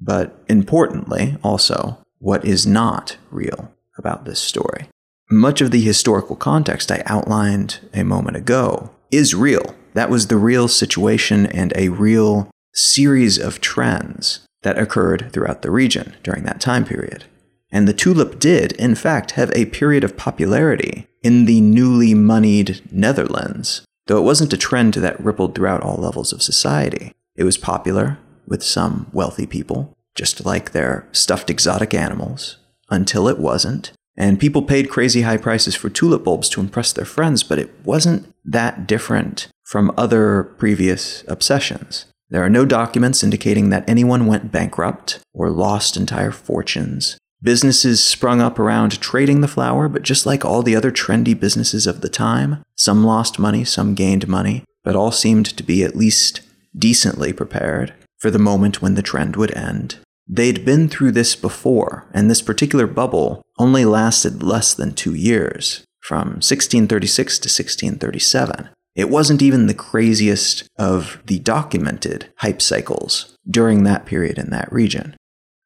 but 0.00 0.42
importantly, 0.48 1.36
also, 1.42 1.98
what 2.20 2.44
is 2.44 2.68
not 2.68 3.16
real 3.32 3.74
about 3.98 4.26
this 4.26 4.38
story. 4.38 4.86
Much 5.28 5.60
of 5.60 5.72
the 5.72 5.80
historical 5.80 6.36
context 6.36 6.92
I 6.92 7.02
outlined 7.06 7.80
a 7.92 8.04
moment 8.04 8.36
ago 8.36 8.90
is 9.10 9.34
real. 9.34 9.74
That 9.94 10.08
was 10.08 10.28
the 10.28 10.36
real 10.36 10.68
situation 10.68 11.46
and 11.46 11.72
a 11.74 11.88
real 11.88 12.48
series 12.72 13.38
of 13.38 13.60
trends 13.60 14.46
that 14.62 14.78
occurred 14.78 15.32
throughout 15.32 15.62
the 15.62 15.72
region 15.72 16.14
during 16.22 16.44
that 16.44 16.60
time 16.60 16.84
period. 16.84 17.24
And 17.72 17.88
the 17.88 17.92
tulip 17.92 18.38
did, 18.38 18.70
in 18.72 18.94
fact, 18.94 19.32
have 19.32 19.50
a 19.50 19.66
period 19.66 20.04
of 20.04 20.16
popularity 20.16 21.08
in 21.22 21.44
the 21.44 21.60
newly 21.60 22.14
moneyed 22.14 22.80
Netherlands, 22.90 23.82
though 24.06 24.18
it 24.18 24.24
wasn't 24.24 24.52
a 24.52 24.58
trend 24.58 24.94
that 24.94 25.22
rippled 25.22 25.54
throughout 25.54 25.82
all 25.82 25.96
levels 25.96 26.32
of 26.32 26.42
society. 26.42 27.12
It 27.36 27.44
was 27.44 27.58
popular 27.58 28.18
with 28.46 28.62
some 28.62 29.08
wealthy 29.12 29.46
people, 29.46 29.92
just 30.14 30.44
like 30.44 30.72
their 30.72 31.06
stuffed 31.12 31.50
exotic 31.50 31.94
animals, 31.94 32.56
until 32.90 33.28
it 33.28 33.38
wasn't. 33.38 33.92
And 34.16 34.40
people 34.40 34.62
paid 34.62 34.90
crazy 34.90 35.22
high 35.22 35.36
prices 35.36 35.74
for 35.74 35.88
tulip 35.88 36.24
bulbs 36.24 36.48
to 36.50 36.60
impress 36.60 36.92
their 36.92 37.04
friends, 37.04 37.42
but 37.42 37.58
it 37.58 37.70
wasn't 37.84 38.32
that 38.44 38.86
different 38.86 39.48
from 39.64 39.92
other 39.96 40.42
previous 40.58 41.24
obsessions. 41.28 42.06
There 42.28 42.44
are 42.44 42.50
no 42.50 42.64
documents 42.64 43.22
indicating 43.22 43.70
that 43.70 43.88
anyone 43.88 44.26
went 44.26 44.52
bankrupt 44.52 45.20
or 45.32 45.50
lost 45.50 45.96
entire 45.96 46.30
fortunes. 46.30 47.18
Businesses 47.42 48.04
sprung 48.04 48.40
up 48.40 48.58
around 48.58 49.00
trading 49.00 49.40
the 49.40 49.48
flower, 49.48 49.88
but 49.88 50.02
just 50.02 50.26
like 50.26 50.44
all 50.44 50.62
the 50.62 50.76
other 50.76 50.92
trendy 50.92 51.38
businesses 51.38 51.86
of 51.86 52.02
the 52.02 52.10
time, 52.10 52.62
some 52.76 53.02
lost 53.02 53.38
money, 53.38 53.64
some 53.64 53.94
gained 53.94 54.28
money, 54.28 54.64
but 54.84 54.94
all 54.94 55.10
seemed 55.10 55.46
to 55.46 55.62
be 55.62 55.82
at 55.82 55.96
least 55.96 56.42
decently 56.76 57.32
prepared 57.32 57.94
for 58.18 58.30
the 58.30 58.38
moment 58.38 58.82
when 58.82 58.94
the 58.94 59.02
trend 59.02 59.36
would 59.36 59.56
end. 59.56 59.96
They'd 60.28 60.64
been 60.64 60.88
through 60.88 61.12
this 61.12 61.34
before, 61.34 62.06
and 62.12 62.30
this 62.30 62.42
particular 62.42 62.86
bubble 62.86 63.42
only 63.58 63.84
lasted 63.84 64.42
less 64.42 64.74
than 64.74 64.92
two 64.92 65.14
years, 65.14 65.82
from 66.00 66.40
1636 66.42 67.38
to 67.38 67.46
1637. 67.46 68.68
It 68.94 69.08
wasn't 69.08 69.42
even 69.42 69.66
the 69.66 69.74
craziest 69.74 70.68
of 70.76 71.22
the 71.26 71.38
documented 71.38 72.30
hype 72.36 72.60
cycles 72.60 73.36
during 73.48 73.84
that 73.84 74.04
period 74.04 74.38
in 74.38 74.50
that 74.50 74.70
region. 74.72 75.16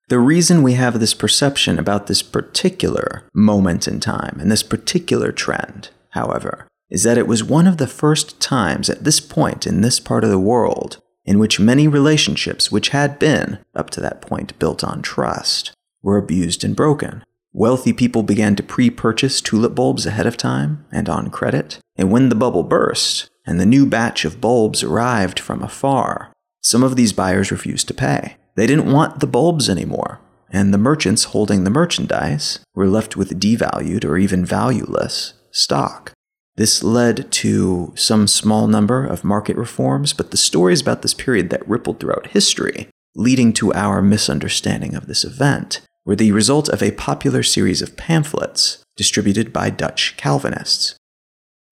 The 0.09 0.19
reason 0.19 0.62
we 0.62 0.75
have 0.75 1.01
this 1.01 1.14
perception 1.14 1.79
about 1.79 2.09
this 2.09 2.23
particular 2.23 3.25
moment 3.35 3.88
in 3.88 4.01
time 4.01 4.38
and 4.38 4.51
this 4.51 4.62
particular 4.62 5.33
trend, 5.33 5.88
however, 6.11 6.69
is 6.90 7.05
that 7.05 7.17
it 7.17 7.27
was 7.27 7.43
one 7.43 7.67
of 7.67 7.79
the 7.79 7.87
first 7.87 8.38
times 8.38 8.90
at 8.90 9.05
this 9.05 9.19
point 9.19 9.67
in 9.67 9.81
this 9.81 9.99
part 9.99 10.23
of 10.23 10.31
the 10.31 10.38
world 10.38 10.99
in 11.25 11.38
which 11.38 11.59
many 11.59 11.88
relationships, 11.88 12.71
which 12.71 12.90
had 12.90 13.19
been, 13.19 13.59
up 13.75 13.88
to 13.90 14.01
that 14.03 14.21
point, 14.21 14.59
built 14.59 14.85
on 14.85 15.01
trust, 15.01 15.73
were 16.03 16.19
abused 16.19 16.64
and 16.64 16.77
broken. 16.77 17.25
Wealthy 17.55 17.95
people 17.95 18.23
began 18.23 18.57
to 18.57 18.62
pre 18.62 18.90
purchase 18.90 19.40
tulip 19.40 19.75
bulbs 19.75 20.05
ahead 20.05 20.27
of 20.27 20.37
time 20.37 20.85
and 20.93 21.09
on 21.09 21.31
credit, 21.31 21.79
and 21.97 22.11
when 22.11 22.29
the 22.29 22.35
bubble 22.35 22.62
burst 22.62 23.31
and 23.47 23.59
the 23.59 23.64
new 23.64 23.87
batch 23.87 24.27
of 24.27 24.40
bulbs 24.40 24.83
arrived 24.83 25.40
from 25.40 25.62
afar, 25.62 26.31
some 26.61 26.83
of 26.83 26.97
these 26.97 27.14
buyers 27.14 27.51
refused 27.51 27.88
to 27.88 27.95
pay. 27.95 28.37
They 28.57 28.67
didn't 28.67 28.93
want 28.93 29.21
the 29.21 29.27
bulbs 29.27 29.69
anymore, 29.69 30.21
and 30.51 30.73
the 30.73 30.79
merchants 30.79 31.25
holding 31.25 31.64
the 31.64 31.71
merchandise 31.71 32.61
were 32.75 32.87
left 32.87 33.17
with 33.17 33.40
devalued 33.40 34.05
or 34.05 34.17
even 34.17 34.45
valueless 34.45 35.35
stock. 35.51 36.12
This 36.57 36.85
led 36.85 37.33
to 37.33 37.93
some 37.97 38.29
small 38.29 38.69
number 38.69 39.05
of 39.05 39.25
market 39.25 39.57
reforms, 39.57 40.12
but 40.12 40.31
the 40.31 40.37
stories 40.37 40.81
about 40.81 41.03
this 41.03 41.14
period 41.14 41.51
that 41.51 41.69
rippled 41.69 41.99
throughout 41.99 42.29
history, 42.29 42.88
leading 43.17 43.53
to 43.55 43.73
our 43.75 44.01
misunderstanding 44.01 44.95
of 44.95 45.09
this 45.09 45.25
event, 45.25 45.81
were 46.05 46.14
the 46.14 46.31
result 46.31 46.69
of 46.69 46.83
a 46.83 46.93
popular 46.93 47.43
series 47.43 47.83
of 47.83 47.97
pamphlets 47.97 48.85
distributed 48.97 49.53
by 49.53 49.71
Dutch 49.71 50.17
Calvinists. 50.17 50.95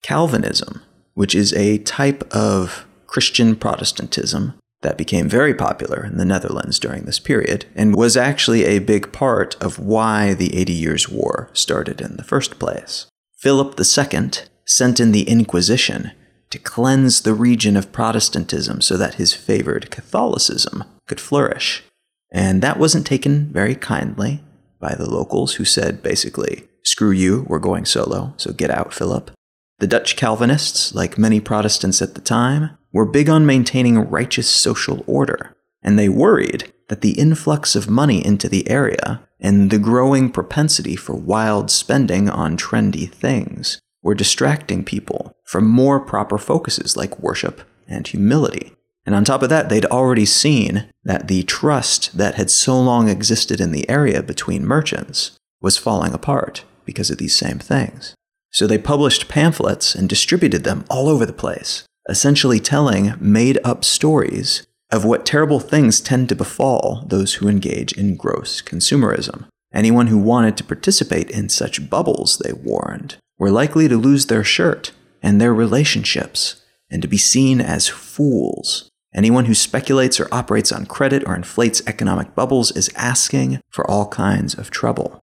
Calvinism, 0.03 0.83
which 1.15 1.35
is 1.35 1.53
a 1.53 1.79
type 1.79 2.25
of 2.35 2.85
Christian 3.07 3.55
Protestantism 3.55 4.55
that 4.83 4.99
became 4.99 5.29
very 5.29 5.55
popular 5.55 6.05
in 6.05 6.19
the 6.19 6.25
Netherlands 6.25 6.79
during 6.79 7.05
this 7.05 7.19
period, 7.19 7.65
and 7.75 7.97
was 7.97 8.17
actually 8.17 8.65
a 8.65 8.79
big 8.79 9.13
part 9.13 9.57
of 9.61 9.79
why 9.79 10.35
the 10.35 10.55
Eighty 10.57 10.73
Years' 10.73 11.09
War 11.09 11.51
started 11.53 12.01
in 12.01 12.17
the 12.17 12.25
first 12.25 12.59
place. 12.59 13.07
Philip 13.39 13.79
II 13.81 14.31
sent 14.65 15.01
in 15.01 15.13
the 15.13 15.29
Inquisition 15.29 16.13
to 16.51 16.59
cleanse 16.59 17.23
the 17.23 17.35
region 17.35 17.77
of 17.77 17.93
Protestantism 17.93 18.81
so 18.81 18.97
that 18.97 19.15
his 19.15 19.33
favored 19.35 19.91
Catholicism 19.91 20.85
could 21.09 21.21
flourish. 21.21 21.83
And 22.31 22.63
that 22.63 22.79
wasn't 22.79 23.07
taken 23.07 23.53
very 23.53 23.75
kindly 23.75 24.43
by 24.79 24.95
the 24.95 25.09
locals 25.09 25.55
who 25.55 25.65
said 25.65 26.03
basically, 26.03 26.69
screw 26.83 27.11
you, 27.11 27.47
we're 27.49 27.59
going 27.59 27.85
solo, 27.85 28.35
so 28.37 28.53
get 28.53 28.71
out, 28.71 28.93
Philip. 28.93 29.31
The 29.79 29.87
Dutch 29.87 30.17
Calvinists, 30.17 30.95
like 30.95 31.19
many 31.19 31.41
Protestants 31.41 32.03
at 32.03 32.15
the 32.15 32.21
time, 32.21 32.77
were 32.93 33.07
big 33.07 33.29
on 33.29 33.47
maintaining 33.47 33.99
righteous 33.99 34.49
social 34.49 35.03
order, 35.07 35.57
and 35.83 35.99
they 35.99 36.09
worried 36.09 36.73
that 36.89 37.01
the 37.01 37.19
influx 37.19 37.75
of 37.75 37.89
money 37.89 38.25
into 38.25 38.49
the 38.49 38.69
area 38.69 39.27
and 39.41 39.71
the 39.71 39.79
growing 39.79 40.31
propensity 40.31 40.95
for 40.95 41.15
wild 41.15 41.71
spending 41.71 42.29
on 42.29 42.57
trendy 42.57 43.11
things 43.11 43.81
were 44.03 44.15
distracting 44.15 44.85
people 44.85 45.35
from 45.45 45.67
more 45.67 46.01
proper 46.01 46.39
focuses 46.39 46.97
like 46.97 47.19
worship 47.19 47.63
and 47.89 48.07
humility. 48.07 48.73
And 49.05 49.15
on 49.15 49.25
top 49.25 49.43
of 49.43 49.49
that, 49.49 49.69
they'd 49.69 49.87
already 49.87 50.27
seen 50.27 50.87
that 51.05 51.29
the 51.29 51.43
trust 51.43 52.17
that 52.17 52.37
had 52.37 52.51
so 52.51 52.81
long 52.81 53.09
existed 53.09 53.61
in 53.61 53.73
the 53.73 53.89
area 53.89 54.23
between 54.23 54.65
merchants 54.65 55.33
was 55.61 55.79
falling 55.79 56.13
apart 56.13 56.65
because 56.85 57.11
of 57.11 57.19
these 57.19 57.35
same 57.35 57.59
things. 57.59 58.15
So 58.51 58.67
they 58.67 58.79
published 58.79 59.29
pamphlets 59.29 59.95
and 59.95 60.09
distributed 60.09 60.63
them 60.63 60.85
all 60.91 61.09
over 61.09 61.25
the 61.25 61.33
place, 61.33 61.85
essentially 62.09 62.61
telling 62.61 63.15
made 63.21 63.59
up 63.65 63.85
stories 63.85 64.67
of 64.91 65.05
what 65.05 65.25
terrible 65.25 65.61
things 65.61 66.01
tend 66.01 66.29
to 66.29 66.35
befall 66.35 67.05
those 67.07 67.35
who 67.35 67.49
engage 67.49 67.93
in 67.93 68.17
gross 68.17 68.61
consumerism. 68.61 69.47
Anyone 69.73 70.09
who 70.09 70.19
wanted 70.19 70.57
to 70.59 70.65
participate 70.65 71.31
in 71.31 71.49
such 71.49 71.89
bubbles, 71.89 72.39
they 72.39 72.53
warned, 72.53 73.17
were 73.39 73.51
likely 73.51 73.89
to 73.89 73.97
lose 73.97 74.27
their 74.27 74.45
shirt 74.45 74.93
and 75.23 75.41
their 75.41 75.55
relationships, 75.55 76.63
and 76.91 77.01
to 77.01 77.09
be 77.09 77.17
seen 77.17 77.61
as 77.61 77.89
fools. 77.89 78.91
Anyone 79.15 79.47
who 79.47 79.55
speculates 79.55 80.21
or 80.21 80.29
operates 80.33 80.73
on 80.73 80.87
credit 80.87 81.23
or 81.27 81.35
inflates 81.35 81.83
economic 81.87 82.35
bubbles 82.35 82.71
is 82.73 82.91
asking 82.97 83.61
for 83.71 83.89
all 83.91 84.09
kinds 84.09 84.55
of 84.55 84.71
trouble. 84.71 85.21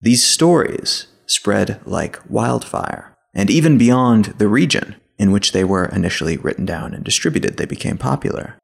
These 0.00 0.24
stories 0.24 1.06
spread 1.26 1.80
like 1.86 2.18
wildfire, 2.28 3.14
and 3.34 3.50
even 3.50 3.78
beyond 3.78 4.26
the 4.38 4.48
region, 4.48 4.96
in 5.20 5.30
which 5.30 5.52
they 5.52 5.62
were 5.62 5.84
initially 5.84 6.38
written 6.38 6.64
down 6.64 6.94
and 6.94 7.04
distributed. 7.04 7.58
They 7.58 7.66
became 7.66 7.98
popular. 7.98 8.56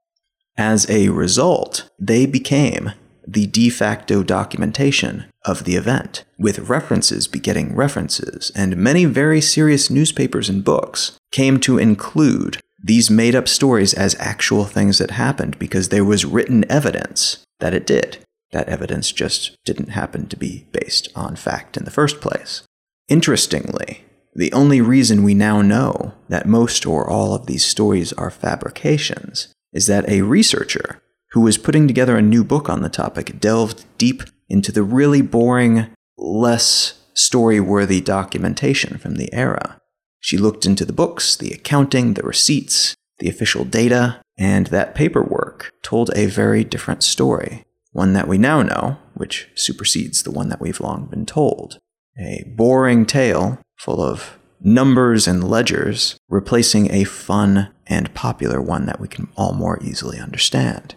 As 0.56 0.88
a 0.88 1.10
result, 1.10 1.90
they 1.98 2.24
became 2.24 2.92
the 3.28 3.46
de 3.46 3.68
facto 3.68 4.22
documentation 4.22 5.26
of 5.44 5.64
the 5.64 5.76
event, 5.76 6.24
with 6.38 6.70
references 6.70 7.28
begetting 7.28 7.76
references, 7.76 8.50
and 8.54 8.74
many 8.74 9.04
very 9.04 9.42
serious 9.42 9.90
newspapers 9.90 10.48
and 10.48 10.64
books 10.64 11.18
came 11.30 11.60
to 11.60 11.76
include 11.76 12.56
these 12.82 13.10
made 13.10 13.34
up 13.34 13.48
stories 13.48 13.92
as 13.92 14.16
actual 14.18 14.64
things 14.64 14.96
that 14.96 15.10
happened 15.10 15.58
because 15.58 15.90
there 15.90 16.06
was 16.06 16.24
written 16.24 16.64
evidence 16.70 17.44
that 17.60 17.74
it 17.74 17.86
did. 17.86 18.16
That 18.52 18.68
evidence 18.70 19.12
just 19.12 19.62
didn't 19.66 19.90
happen 19.90 20.26
to 20.28 20.36
be 20.38 20.68
based 20.72 21.08
on 21.14 21.36
fact 21.36 21.76
in 21.76 21.84
the 21.84 21.90
first 21.90 22.22
place. 22.22 22.62
Interestingly, 23.08 24.05
the 24.36 24.52
only 24.52 24.82
reason 24.82 25.22
we 25.22 25.34
now 25.34 25.62
know 25.62 26.12
that 26.28 26.46
most 26.46 26.84
or 26.86 27.08
all 27.08 27.34
of 27.34 27.46
these 27.46 27.64
stories 27.64 28.12
are 28.14 28.30
fabrications 28.30 29.48
is 29.72 29.86
that 29.86 30.08
a 30.10 30.22
researcher 30.22 31.00
who 31.30 31.40
was 31.40 31.56
putting 31.56 31.88
together 31.88 32.16
a 32.16 32.22
new 32.22 32.44
book 32.44 32.68
on 32.68 32.82
the 32.82 32.90
topic 32.90 33.40
delved 33.40 33.86
deep 33.96 34.22
into 34.50 34.70
the 34.70 34.82
really 34.82 35.22
boring, 35.22 35.86
less 36.18 37.02
story 37.14 37.60
worthy 37.60 38.00
documentation 38.02 38.98
from 38.98 39.14
the 39.16 39.32
era. 39.32 39.80
She 40.20 40.36
looked 40.36 40.66
into 40.66 40.84
the 40.84 40.92
books, 40.92 41.34
the 41.34 41.52
accounting, 41.52 42.12
the 42.12 42.22
receipts, 42.22 42.94
the 43.18 43.30
official 43.30 43.64
data, 43.64 44.20
and 44.36 44.66
that 44.66 44.94
paperwork 44.94 45.72
told 45.82 46.10
a 46.14 46.26
very 46.26 46.62
different 46.62 47.02
story, 47.02 47.64
one 47.92 48.12
that 48.12 48.28
we 48.28 48.36
now 48.36 48.62
know, 48.62 48.98
which 49.14 49.48
supersedes 49.54 50.24
the 50.24 50.30
one 50.30 50.50
that 50.50 50.60
we've 50.60 50.80
long 50.80 51.06
been 51.06 51.24
told. 51.24 51.78
A 52.18 52.44
boring 52.54 53.06
tale 53.06 53.58
full 53.76 54.02
of 54.02 54.38
numbers 54.60 55.28
and 55.28 55.44
ledgers, 55.44 56.16
replacing 56.28 56.90
a 56.90 57.04
fun 57.04 57.72
and 57.86 58.12
popular 58.14 58.60
one 58.60 58.86
that 58.86 59.00
we 59.00 59.08
can 59.08 59.28
all 59.36 59.52
more 59.52 59.78
easily 59.82 60.18
understand. 60.18 60.96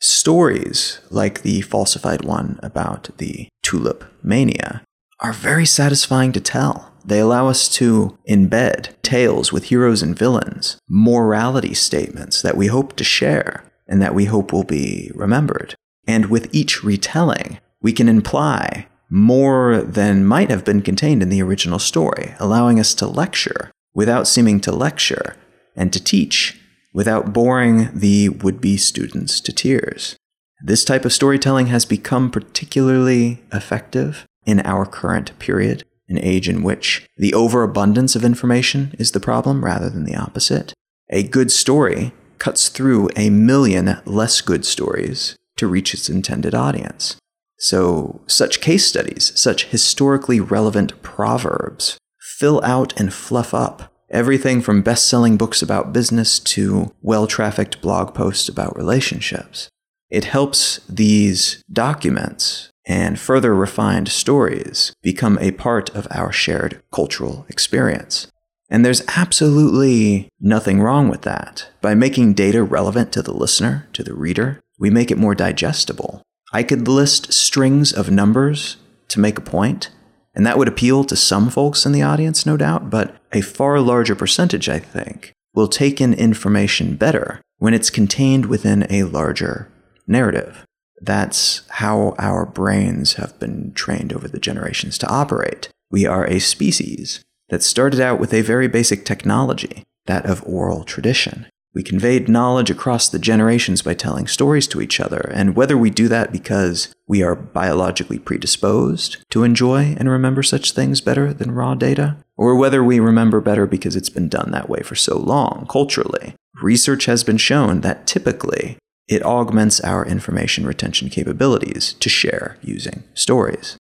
Stories 0.00 1.00
like 1.10 1.42
the 1.42 1.60
falsified 1.60 2.24
one 2.24 2.58
about 2.62 3.10
the 3.18 3.48
tulip 3.62 4.04
mania 4.22 4.82
are 5.20 5.32
very 5.32 5.64
satisfying 5.64 6.32
to 6.32 6.40
tell. 6.40 6.92
They 7.04 7.20
allow 7.20 7.48
us 7.48 7.68
to 7.76 8.18
embed 8.28 8.90
tales 9.02 9.52
with 9.52 9.64
heroes 9.64 10.02
and 10.02 10.18
villains, 10.18 10.78
morality 10.88 11.74
statements 11.74 12.42
that 12.42 12.56
we 12.56 12.66
hope 12.66 12.96
to 12.96 13.04
share 13.04 13.64
and 13.86 14.02
that 14.02 14.14
we 14.14 14.24
hope 14.26 14.52
will 14.52 14.64
be 14.64 15.10
remembered. 15.14 15.74
And 16.06 16.26
with 16.26 16.52
each 16.52 16.82
retelling, 16.82 17.58
we 17.80 17.92
can 17.92 18.08
imply 18.08 18.88
more 19.12 19.82
than 19.82 20.24
might 20.24 20.48
have 20.48 20.64
been 20.64 20.80
contained 20.80 21.22
in 21.22 21.28
the 21.28 21.42
original 21.42 21.78
story, 21.78 22.34
allowing 22.40 22.80
us 22.80 22.94
to 22.94 23.06
lecture 23.06 23.70
without 23.94 24.26
seeming 24.26 24.58
to 24.58 24.72
lecture 24.72 25.36
and 25.76 25.92
to 25.92 26.02
teach 26.02 26.58
without 26.94 27.30
boring 27.30 27.90
the 27.92 28.30
would 28.30 28.58
be 28.58 28.78
students 28.78 29.38
to 29.40 29.52
tears. 29.52 30.16
This 30.64 30.82
type 30.82 31.04
of 31.04 31.12
storytelling 31.12 31.66
has 31.66 31.84
become 31.84 32.30
particularly 32.30 33.42
effective 33.52 34.26
in 34.46 34.60
our 34.60 34.86
current 34.86 35.38
period, 35.38 35.84
an 36.08 36.18
age 36.18 36.48
in 36.48 36.62
which 36.62 37.06
the 37.18 37.34
overabundance 37.34 38.16
of 38.16 38.24
information 38.24 38.94
is 38.98 39.12
the 39.12 39.20
problem 39.20 39.62
rather 39.62 39.90
than 39.90 40.04
the 40.04 40.16
opposite. 40.16 40.72
A 41.10 41.22
good 41.22 41.50
story 41.52 42.12
cuts 42.38 42.70
through 42.70 43.10
a 43.14 43.28
million 43.28 44.00
less 44.06 44.40
good 44.40 44.64
stories 44.64 45.36
to 45.58 45.66
reach 45.66 45.92
its 45.92 46.08
intended 46.08 46.54
audience. 46.54 47.16
So, 47.62 48.20
such 48.26 48.60
case 48.60 48.84
studies, 48.84 49.32
such 49.34 49.66
historically 49.66 50.40
relevant 50.40 51.00
proverbs, 51.02 51.96
fill 52.18 52.60
out 52.64 52.98
and 52.98 53.14
fluff 53.14 53.54
up 53.54 53.92
Everything 54.12 54.60
from 54.60 54.82
best 54.82 55.08
selling 55.08 55.38
books 55.38 55.62
about 55.62 55.94
business 55.94 56.38
to 56.38 56.92
well 57.00 57.26
trafficked 57.26 57.80
blog 57.80 58.14
posts 58.14 58.46
about 58.46 58.76
relationships. 58.76 59.70
It 60.10 60.24
helps 60.26 60.80
these 60.86 61.62
documents 61.72 62.68
and 62.84 63.18
further 63.18 63.54
refined 63.54 64.08
stories 64.08 64.92
become 65.00 65.38
a 65.38 65.52
part 65.52 65.88
of 65.96 66.06
our 66.10 66.30
shared 66.30 66.82
cultural 66.92 67.46
experience. 67.48 68.26
And 68.68 68.84
there's 68.84 69.02
absolutely 69.16 70.28
nothing 70.38 70.82
wrong 70.82 71.08
with 71.08 71.22
that. 71.22 71.70
By 71.80 71.94
making 71.94 72.34
data 72.34 72.62
relevant 72.62 73.12
to 73.14 73.22
the 73.22 73.32
listener, 73.32 73.88
to 73.94 74.02
the 74.02 74.14
reader, 74.14 74.60
we 74.78 74.90
make 74.90 75.10
it 75.10 75.16
more 75.16 75.34
digestible. 75.34 76.20
I 76.52 76.62
could 76.62 76.86
list 76.86 77.32
strings 77.32 77.92
of 77.92 78.10
numbers 78.10 78.76
to 79.08 79.20
make 79.20 79.38
a 79.38 79.42
point, 79.42 79.90
and 80.34 80.46
that 80.46 80.58
would 80.58 80.68
appeal 80.68 81.04
to 81.04 81.16
some 81.16 81.50
folks 81.50 81.86
in 81.86 81.92
the 81.92 82.02
audience, 82.02 82.44
no 82.44 82.56
doubt, 82.56 82.90
but 82.90 83.16
a 83.32 83.40
far 83.40 83.80
larger 83.80 84.14
percentage, 84.14 84.68
I 84.68 84.78
think, 84.78 85.32
will 85.54 85.68
take 85.68 86.00
in 86.00 86.12
information 86.14 86.96
better 86.96 87.40
when 87.58 87.74
it's 87.74 87.90
contained 87.90 88.46
within 88.46 88.86
a 88.90 89.04
larger 89.04 89.70
narrative. 90.06 90.64
That's 91.00 91.62
how 91.68 92.14
our 92.18 92.46
brains 92.46 93.14
have 93.14 93.38
been 93.38 93.72
trained 93.72 94.12
over 94.12 94.28
the 94.28 94.38
generations 94.38 94.98
to 94.98 95.08
operate. 95.08 95.68
We 95.90 96.06
are 96.06 96.26
a 96.26 96.38
species 96.38 97.24
that 97.48 97.62
started 97.62 98.00
out 98.00 98.20
with 98.20 98.32
a 98.32 98.42
very 98.42 98.68
basic 98.68 99.04
technology, 99.04 99.82
that 100.06 100.26
of 100.26 100.42
oral 100.46 100.84
tradition. 100.84 101.46
We 101.74 101.82
conveyed 101.82 102.28
knowledge 102.28 102.70
across 102.70 103.08
the 103.08 103.18
generations 103.18 103.80
by 103.80 103.94
telling 103.94 104.26
stories 104.26 104.66
to 104.68 104.82
each 104.82 105.00
other, 105.00 105.30
and 105.32 105.56
whether 105.56 105.76
we 105.76 105.88
do 105.88 106.06
that 106.08 106.30
because 106.30 106.94
we 107.08 107.22
are 107.22 107.34
biologically 107.34 108.18
predisposed 108.18 109.16
to 109.30 109.42
enjoy 109.42 109.96
and 109.98 110.10
remember 110.10 110.42
such 110.42 110.72
things 110.72 111.00
better 111.00 111.32
than 111.32 111.52
raw 111.52 111.74
data, 111.74 112.18
or 112.36 112.56
whether 112.56 112.84
we 112.84 113.00
remember 113.00 113.40
better 113.40 113.66
because 113.66 113.96
it's 113.96 114.10
been 114.10 114.28
done 114.28 114.50
that 114.50 114.68
way 114.68 114.82
for 114.82 114.94
so 114.94 115.16
long 115.16 115.66
culturally, 115.70 116.34
research 116.60 117.06
has 117.06 117.24
been 117.24 117.38
shown 117.38 117.80
that 117.80 118.06
typically 118.06 118.76
it 119.08 119.22
augments 119.22 119.80
our 119.80 120.04
information 120.06 120.66
retention 120.66 121.08
capabilities 121.08 121.94
to 121.94 122.10
share 122.10 122.58
using 122.62 123.02
stories. 123.14 123.78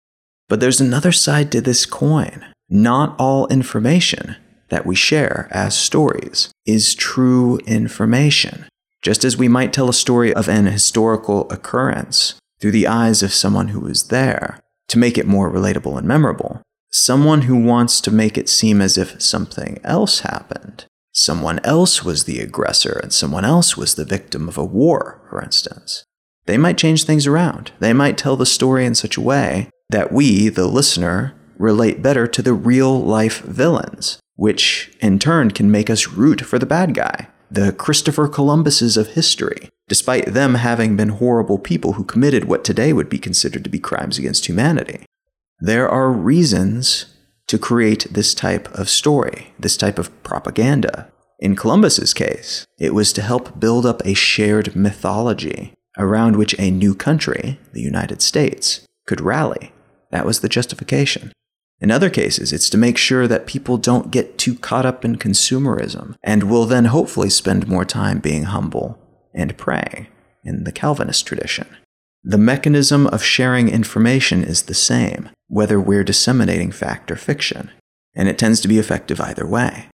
But 0.48 0.61
there's 0.61 0.81
another 0.81 1.12
side 1.12 1.50
to 1.53 1.61
this 1.61 1.87
coin. 1.87 2.44
Not 2.68 3.16
all 3.18 3.48
information 3.48 4.37
that 4.70 4.87
we 4.87 4.94
share 4.94 5.48
as 5.50 5.76
stories 5.76 6.50
is 6.64 6.94
true 6.94 7.59
information. 7.66 8.66
Just 9.02 9.24
as 9.24 9.37
we 9.37 9.48
might 9.48 9.72
tell 9.72 9.88
a 9.88 9.94
story 9.94 10.33
of 10.33 10.48
an 10.48 10.66
historical 10.66 11.50
occurrence 11.50 12.35
through 12.61 12.70
the 12.70 12.87
eyes 12.87 13.22
of 13.22 13.33
someone 13.33 13.68
who 13.68 13.80
was 13.80 14.09
there 14.09 14.61
to 14.88 14.98
make 14.98 15.16
it 15.16 15.26
more 15.26 15.50
relatable 15.50 15.96
and 15.96 16.06
memorable, 16.06 16.62
someone 16.90 17.42
who 17.42 17.56
wants 17.56 18.00
to 18.00 18.11
make 18.11 18.37
it 18.37 18.48
seem 18.48 18.80
as 18.80 18.98
if 18.98 19.20
something 19.20 19.80
else 19.85 20.20
happened. 20.20 20.85
Someone 21.12 21.61
else 21.64 22.04
was 22.04 22.24
the 22.24 22.40
aggressor 22.40 23.00
and 23.02 23.12
someone 23.12 23.44
else 23.44 23.76
was 23.76 23.94
the 23.94 24.04
victim 24.04 24.48
of 24.48 24.59
a 24.59 24.64
war, 24.64 25.22
for 25.28 25.42
instance. 25.42 26.04
They 26.46 26.56
might 26.56 26.78
change 26.78 27.04
things 27.04 27.26
around. 27.26 27.72
They 27.80 27.92
might 27.92 28.18
tell 28.18 28.37
the 28.37 28.46
story 28.46 28.85
in 28.85 28.94
such 28.94 29.16
a 29.16 29.20
way 29.20 29.70
that 29.88 30.12
we, 30.12 30.48
the 30.48 30.66
listener, 30.66 31.35
relate 31.59 32.02
better 32.02 32.26
to 32.26 32.42
the 32.42 32.54
real 32.54 33.00
life 33.00 33.42
villains 33.42 34.18
which 34.40 34.90
in 35.00 35.18
turn 35.18 35.50
can 35.50 35.70
make 35.70 35.90
us 35.90 36.09
root 36.09 36.40
for 36.40 36.59
the 36.59 36.64
bad 36.64 36.94
guy, 36.94 37.29
the 37.50 37.72
Christopher 37.74 38.26
Columbuses 38.26 38.96
of 38.96 39.09
history, 39.09 39.68
despite 39.87 40.33
them 40.33 40.55
having 40.55 40.96
been 40.96 41.11
horrible 41.11 41.59
people 41.59 41.92
who 41.92 42.05
committed 42.05 42.46
what 42.46 42.64
today 42.64 42.94
would 42.94 43.11
be 43.11 43.18
considered 43.18 43.62
to 43.64 43.68
be 43.68 43.79
crimes 43.79 44.16
against 44.16 44.46
humanity. 44.46 45.05
There 45.59 45.90
are 45.90 46.11
reasons 46.11 47.14
to 47.48 47.59
create 47.59 48.07
this 48.11 48.33
type 48.33 48.66
of 48.72 48.88
story, 48.88 49.53
this 49.59 49.76
type 49.76 49.98
of 49.98 50.11
propaganda. 50.22 51.12
In 51.38 51.55
Columbus's 51.55 52.14
case, 52.14 52.64
it 52.79 52.94
was 52.94 53.12
to 53.12 53.20
help 53.20 53.61
build 53.61 53.85
up 53.85 54.00
a 54.07 54.14
shared 54.14 54.74
mythology 54.74 55.74
around 55.98 56.37
which 56.37 56.59
a 56.59 56.70
new 56.70 56.94
country, 56.94 57.61
the 57.74 57.83
United 57.83 58.22
States, 58.22 58.87
could 59.07 59.20
rally. 59.20 59.74
That 60.12 60.24
was 60.24 60.40
the 60.40 60.48
justification. 60.48 61.31
In 61.80 61.90
other 61.90 62.10
cases, 62.10 62.52
it's 62.52 62.68
to 62.70 62.78
make 62.78 62.98
sure 62.98 63.26
that 63.26 63.46
people 63.46 63.78
don't 63.78 64.10
get 64.10 64.36
too 64.36 64.54
caught 64.54 64.84
up 64.84 65.04
in 65.04 65.16
consumerism 65.16 66.14
and 66.22 66.44
will 66.44 66.66
then 66.66 66.86
hopefully 66.86 67.30
spend 67.30 67.68
more 67.68 67.86
time 67.86 68.18
being 68.18 68.44
humble 68.44 68.98
and 69.34 69.56
praying 69.56 70.06
in 70.44 70.64
the 70.64 70.72
Calvinist 70.72 71.26
tradition. 71.26 71.66
The 72.22 72.38
mechanism 72.38 73.06
of 73.06 73.22
sharing 73.22 73.70
information 73.70 74.44
is 74.44 74.64
the 74.64 74.74
same, 74.74 75.30
whether 75.48 75.80
we're 75.80 76.04
disseminating 76.04 76.70
fact 76.70 77.10
or 77.10 77.16
fiction, 77.16 77.70
and 78.14 78.28
it 78.28 78.38
tends 78.38 78.60
to 78.60 78.68
be 78.68 78.78
effective 78.78 79.20
either 79.20 79.46
way. 79.46 79.86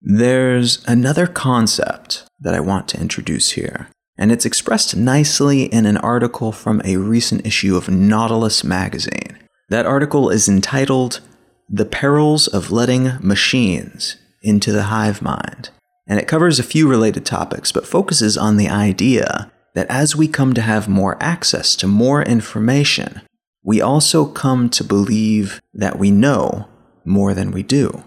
There's 0.00 0.82
another 0.86 1.26
concept 1.26 2.24
that 2.40 2.54
I 2.54 2.60
want 2.60 2.88
to 2.88 3.00
introduce 3.00 3.52
here, 3.52 3.88
and 4.16 4.32
it's 4.32 4.46
expressed 4.46 4.96
nicely 4.96 5.64
in 5.64 5.84
an 5.84 5.98
article 5.98 6.50
from 6.50 6.80
a 6.84 6.96
recent 6.96 7.46
issue 7.46 7.76
of 7.76 7.90
Nautilus 7.90 8.64
magazine. 8.64 9.38
That 9.68 9.86
article 9.86 10.30
is 10.30 10.48
entitled 10.48 11.20
The 11.68 11.84
Perils 11.84 12.46
of 12.46 12.70
Letting 12.70 13.18
Machines 13.20 14.16
into 14.40 14.70
the 14.70 14.84
Hive 14.84 15.20
Mind, 15.20 15.70
and 16.06 16.20
it 16.20 16.28
covers 16.28 16.60
a 16.60 16.64
few 16.64 16.88
related 16.88 17.26
topics, 17.26 17.72
but 17.72 17.86
focuses 17.86 18.38
on 18.38 18.58
the 18.58 18.68
idea 18.68 19.50
that 19.74 19.90
as 19.90 20.14
we 20.14 20.28
come 20.28 20.54
to 20.54 20.60
have 20.60 20.88
more 20.88 21.20
access 21.20 21.74
to 21.76 21.88
more 21.88 22.22
information, 22.22 23.22
we 23.64 23.80
also 23.80 24.24
come 24.24 24.70
to 24.70 24.84
believe 24.84 25.60
that 25.74 25.98
we 25.98 26.12
know 26.12 26.68
more 27.04 27.34
than 27.34 27.50
we 27.50 27.64
do. 27.64 28.04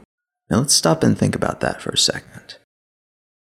Now 0.50 0.60
let's 0.60 0.74
stop 0.74 1.04
and 1.04 1.17
think 1.17 1.36
about 1.36 1.60
that 1.60 1.82
for 1.82 1.89
a 1.89 1.98
second. 1.98 2.58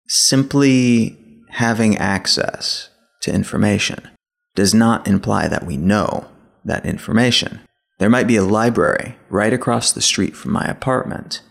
Simply 0.08 1.18
having 1.50 1.98
access 1.98 2.88
to 3.20 3.32
information 3.32 4.08
does 4.54 4.72
not 4.72 5.06
imply 5.06 5.48
that 5.48 5.66
we 5.66 5.76
know 5.76 6.26
that 6.64 6.86
information. 6.86 7.60
There 8.00 8.08
might 8.08 8.26
be 8.26 8.36
a 8.36 8.42
library 8.42 9.16
right 9.28 9.52
across 9.52 9.92
the 9.92 10.00
street 10.00 10.34
from 10.34 10.52
my 10.52 10.64
apartment, 10.64 11.42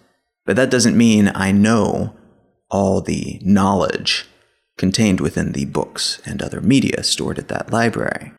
but 0.47 0.55
that 0.55 0.71
doesn't 0.71 0.97
mean 0.97 1.31
I 1.35 1.51
know 1.51 2.15
all 2.71 3.01
the 3.01 3.39
knowledge 3.43 4.25
contained 4.75 5.21
within 5.21 5.51
the 5.51 5.65
books 5.65 6.19
and 6.25 6.41
other 6.41 6.59
media 6.59 7.03
stored 7.03 7.37
at 7.37 7.49
that 7.49 7.71
library. 7.71 8.31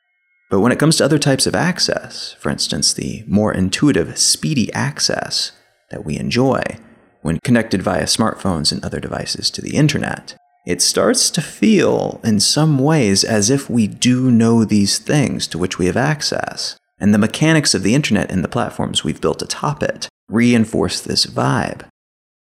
But 0.50 0.58
when 0.58 0.72
it 0.72 0.78
comes 0.80 0.96
to 0.96 1.04
other 1.04 1.20
types 1.20 1.46
of 1.46 1.54
access, 1.54 2.32
for 2.40 2.50
instance, 2.50 2.92
the 2.92 3.22
more 3.28 3.54
intuitive, 3.54 4.18
speedy 4.18 4.72
access 4.72 5.52
that 5.92 6.04
we 6.04 6.18
enjoy 6.18 6.64
when 7.22 7.38
connected 7.38 7.80
via 7.80 8.06
smartphones 8.06 8.72
and 8.72 8.84
other 8.84 8.98
devices 8.98 9.50
to 9.50 9.62
the 9.62 9.76
internet, 9.76 10.34
it 10.66 10.82
starts 10.82 11.30
to 11.30 11.40
feel 11.40 12.20
in 12.24 12.40
some 12.40 12.76
ways 12.76 13.22
as 13.22 13.50
if 13.50 13.70
we 13.70 13.86
do 13.86 14.32
know 14.32 14.64
these 14.64 14.98
things 14.98 15.46
to 15.46 15.58
which 15.58 15.78
we 15.78 15.86
have 15.86 15.96
access. 15.96 16.79
And 17.00 17.14
the 17.14 17.18
mechanics 17.18 17.74
of 17.74 17.82
the 17.82 17.94
internet 17.94 18.30
and 18.30 18.44
the 18.44 18.48
platforms 18.48 19.02
we've 19.02 19.20
built 19.20 19.42
atop 19.42 19.82
it 19.82 20.08
reinforce 20.28 21.00
this 21.00 21.26
vibe. 21.26 21.82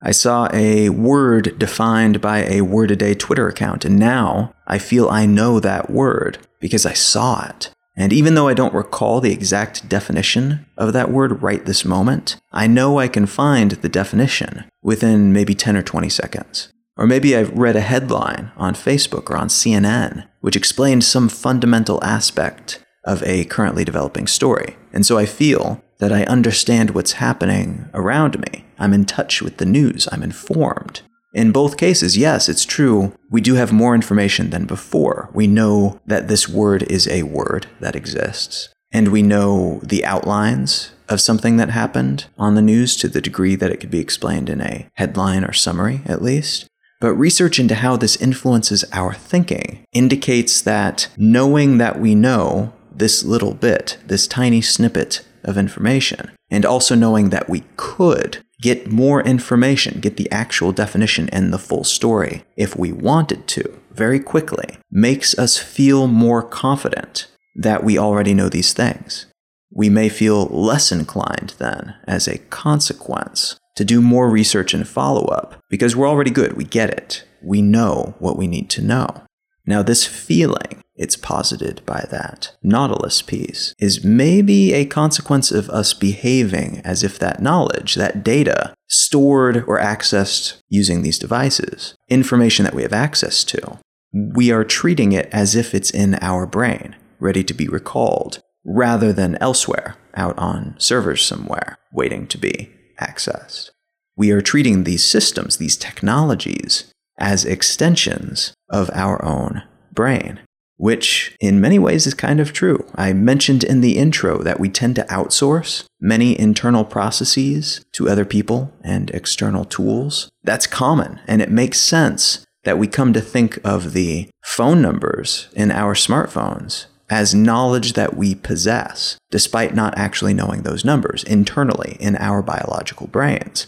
I 0.02 0.10
saw 0.10 0.48
a 0.52 0.90
word 0.90 1.58
defined 1.58 2.20
by 2.20 2.44
a 2.44 2.60
word 2.60 2.90
a 2.90 2.96
day 2.96 3.14
Twitter 3.14 3.48
account, 3.48 3.86
and 3.86 3.98
now 3.98 4.54
I 4.66 4.78
feel 4.78 5.08
I 5.08 5.24
know 5.24 5.60
that 5.60 5.88
word 5.90 6.38
because 6.60 6.84
I 6.84 6.92
saw 6.92 7.46
it. 7.48 7.70
And 7.96 8.12
even 8.12 8.34
though 8.34 8.48
I 8.48 8.54
don't 8.54 8.74
recall 8.74 9.20
the 9.20 9.32
exact 9.32 9.88
definition 9.88 10.66
of 10.76 10.92
that 10.92 11.10
word 11.10 11.42
right 11.42 11.64
this 11.64 11.84
moment, 11.84 12.36
I 12.52 12.66
know 12.66 12.98
I 12.98 13.08
can 13.08 13.24
find 13.24 13.70
the 13.70 13.88
definition 13.88 14.64
within 14.82 15.32
maybe 15.32 15.54
10 15.54 15.76
or 15.76 15.82
20 15.82 16.08
seconds. 16.10 16.68
Or 16.96 17.06
maybe 17.06 17.34
I've 17.34 17.56
read 17.56 17.76
a 17.76 17.80
headline 17.80 18.52
on 18.56 18.74
Facebook 18.74 19.30
or 19.30 19.36
on 19.36 19.48
CNN 19.48 20.28
which 20.44 20.56
explained 20.56 21.02
some 21.02 21.26
fundamental 21.26 22.04
aspect 22.04 22.83
of 23.04 23.22
a 23.22 23.44
currently 23.46 23.84
developing 23.84 24.26
story. 24.26 24.76
And 24.92 25.04
so 25.04 25.18
I 25.18 25.26
feel 25.26 25.82
that 25.98 26.12
I 26.12 26.24
understand 26.24 26.90
what's 26.90 27.12
happening 27.12 27.88
around 27.94 28.38
me. 28.38 28.64
I'm 28.78 28.92
in 28.92 29.04
touch 29.04 29.42
with 29.42 29.58
the 29.58 29.66
news. 29.66 30.08
I'm 30.10 30.22
informed. 30.22 31.02
In 31.32 31.50
both 31.50 31.76
cases, 31.76 32.16
yes, 32.16 32.48
it's 32.48 32.64
true, 32.64 33.12
we 33.28 33.40
do 33.40 33.54
have 33.54 33.72
more 33.72 33.94
information 33.94 34.50
than 34.50 34.66
before. 34.66 35.30
We 35.32 35.48
know 35.48 36.00
that 36.06 36.28
this 36.28 36.48
word 36.48 36.84
is 36.84 37.08
a 37.08 37.24
word 37.24 37.66
that 37.80 37.96
exists, 37.96 38.68
and 38.92 39.08
we 39.08 39.20
know 39.20 39.80
the 39.82 40.04
outlines 40.04 40.92
of 41.08 41.20
something 41.20 41.56
that 41.56 41.70
happened 41.70 42.26
on 42.38 42.54
the 42.54 42.62
news 42.62 42.96
to 42.98 43.08
the 43.08 43.20
degree 43.20 43.56
that 43.56 43.72
it 43.72 43.78
could 43.78 43.90
be 43.90 43.98
explained 43.98 44.48
in 44.48 44.60
a 44.60 44.88
headline 44.94 45.44
or 45.44 45.52
summary, 45.52 46.02
at 46.06 46.22
least. 46.22 46.66
But 47.00 47.14
research 47.14 47.58
into 47.58 47.74
how 47.74 47.96
this 47.96 48.16
influences 48.16 48.84
our 48.92 49.12
thinking 49.12 49.84
indicates 49.92 50.60
that 50.62 51.08
knowing 51.16 51.78
that 51.78 51.98
we 51.98 52.14
know 52.14 52.72
this 52.94 53.24
little 53.24 53.54
bit, 53.54 53.98
this 54.06 54.26
tiny 54.26 54.60
snippet 54.60 55.24
of 55.42 55.58
information, 55.58 56.30
and 56.50 56.64
also 56.64 56.94
knowing 56.94 57.30
that 57.30 57.48
we 57.48 57.64
could 57.76 58.38
get 58.60 58.90
more 58.90 59.22
information, 59.22 60.00
get 60.00 60.16
the 60.16 60.30
actual 60.30 60.72
definition 60.72 61.28
and 61.30 61.52
the 61.52 61.58
full 61.58 61.84
story 61.84 62.44
if 62.56 62.76
we 62.76 62.92
wanted 62.92 63.46
to 63.46 63.80
very 63.92 64.18
quickly, 64.18 64.78
makes 64.90 65.38
us 65.38 65.58
feel 65.58 66.06
more 66.06 66.42
confident 66.42 67.26
that 67.54 67.84
we 67.84 67.98
already 67.98 68.34
know 68.34 68.48
these 68.48 68.72
things. 68.72 69.26
We 69.70 69.88
may 69.88 70.08
feel 70.08 70.46
less 70.46 70.92
inclined 70.92 71.54
then, 71.58 71.96
as 72.06 72.28
a 72.28 72.38
consequence, 72.38 73.56
to 73.76 73.84
do 73.84 74.00
more 74.00 74.30
research 74.30 74.72
and 74.72 74.86
follow 74.86 75.26
up 75.26 75.56
because 75.68 75.96
we're 75.96 76.08
already 76.08 76.30
good. 76.30 76.54
We 76.54 76.64
get 76.64 76.90
it. 76.90 77.24
We 77.42 77.60
know 77.60 78.14
what 78.18 78.36
we 78.36 78.46
need 78.46 78.70
to 78.70 78.82
know. 78.82 79.22
Now, 79.66 79.82
this 79.82 80.06
feeling 80.06 80.82
it's 80.96 81.16
posited 81.16 81.82
by 81.84 82.06
that 82.10 82.54
Nautilus 82.62 83.20
piece 83.20 83.74
is 83.80 84.04
maybe 84.04 84.72
a 84.72 84.84
consequence 84.84 85.50
of 85.50 85.68
us 85.70 85.92
behaving 85.92 86.80
as 86.84 87.02
if 87.02 87.18
that 87.18 87.42
knowledge, 87.42 87.96
that 87.96 88.22
data, 88.22 88.74
stored 88.88 89.64
or 89.66 89.80
accessed 89.80 90.60
using 90.68 91.02
these 91.02 91.18
devices, 91.18 91.96
information 92.08 92.64
that 92.64 92.74
we 92.74 92.82
have 92.82 92.92
access 92.92 93.42
to, 93.44 93.78
we 94.12 94.52
are 94.52 94.64
treating 94.64 95.12
it 95.12 95.28
as 95.32 95.56
if 95.56 95.74
it's 95.74 95.90
in 95.90 96.16
our 96.20 96.46
brain, 96.46 96.94
ready 97.18 97.42
to 97.42 97.54
be 97.54 97.66
recalled, 97.66 98.40
rather 98.64 99.12
than 99.12 99.36
elsewhere, 99.40 99.96
out 100.14 100.38
on 100.38 100.76
servers 100.78 101.22
somewhere, 101.22 101.76
waiting 101.92 102.28
to 102.28 102.38
be 102.38 102.70
accessed. 103.00 103.70
We 104.16 104.30
are 104.30 104.40
treating 104.40 104.84
these 104.84 105.02
systems, 105.02 105.56
these 105.56 105.76
technologies, 105.76 106.92
as 107.18 107.44
extensions 107.44 108.54
of 108.74 108.90
our 108.92 109.24
own 109.24 109.62
brain 109.92 110.40
which 110.76 111.36
in 111.40 111.60
many 111.60 111.78
ways 111.78 112.06
is 112.06 112.14
kind 112.14 112.40
of 112.40 112.52
true. 112.52 112.84
I 112.94 113.12
mentioned 113.12 113.64
in 113.64 113.80
the 113.80 113.96
intro 113.96 114.42
that 114.42 114.58
we 114.58 114.68
tend 114.68 114.96
to 114.96 115.04
outsource 115.04 115.84
many 116.00 116.38
internal 116.38 116.84
processes 116.84 117.84
to 117.92 118.08
other 118.08 118.24
people 118.24 118.72
and 118.82 119.10
external 119.10 119.64
tools. 119.64 120.28
That's 120.42 120.66
common, 120.66 121.20
and 121.26 121.40
it 121.40 121.50
makes 121.50 121.80
sense 121.80 122.44
that 122.64 122.78
we 122.78 122.86
come 122.86 123.12
to 123.12 123.20
think 123.20 123.58
of 123.64 123.92
the 123.92 124.28
phone 124.42 124.82
numbers 124.82 125.48
in 125.54 125.70
our 125.70 125.94
smartphones 125.94 126.86
as 127.10 127.34
knowledge 127.34 127.92
that 127.92 128.16
we 128.16 128.34
possess, 128.34 129.18
despite 129.30 129.74
not 129.74 129.96
actually 129.96 130.32
knowing 130.32 130.62
those 130.62 130.84
numbers 130.84 131.22
internally 131.24 131.96
in 132.00 132.16
our 132.16 132.42
biological 132.42 133.06
brains. 133.06 133.66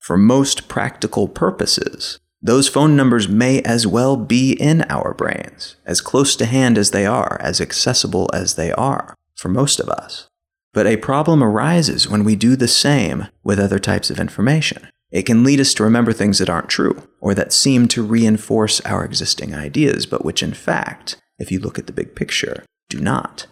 For 0.00 0.18
most 0.18 0.68
practical 0.68 1.28
purposes, 1.28 2.18
those 2.44 2.68
phone 2.68 2.94
numbers 2.94 3.26
may 3.26 3.62
as 3.62 3.86
well 3.86 4.18
be 4.18 4.52
in 4.52 4.84
our 4.90 5.14
brains, 5.14 5.76
as 5.86 6.02
close 6.02 6.36
to 6.36 6.44
hand 6.44 6.76
as 6.76 6.90
they 6.90 7.06
are, 7.06 7.38
as 7.40 7.58
accessible 7.58 8.28
as 8.34 8.54
they 8.54 8.70
are, 8.72 9.14
for 9.34 9.48
most 9.48 9.80
of 9.80 9.88
us. 9.88 10.28
But 10.74 10.86
a 10.86 10.98
problem 10.98 11.42
arises 11.42 12.06
when 12.06 12.22
we 12.22 12.36
do 12.36 12.54
the 12.54 12.68
same 12.68 13.28
with 13.42 13.58
other 13.58 13.78
types 13.78 14.10
of 14.10 14.20
information. 14.20 14.86
It 15.10 15.22
can 15.22 15.42
lead 15.42 15.58
us 15.58 15.72
to 15.74 15.84
remember 15.84 16.12
things 16.12 16.38
that 16.38 16.50
aren't 16.50 16.68
true, 16.68 17.08
or 17.18 17.34
that 17.34 17.50
seem 17.50 17.88
to 17.88 18.04
reinforce 18.04 18.82
our 18.82 19.06
existing 19.06 19.54
ideas, 19.54 20.04
but 20.04 20.22
which 20.22 20.42
in 20.42 20.52
fact, 20.52 21.16
if 21.38 21.50
you 21.50 21.58
look 21.58 21.78
at 21.78 21.86
the 21.86 21.94
big 21.94 22.14
picture, 22.14 22.62
do 22.90 23.00
not. 23.00 23.46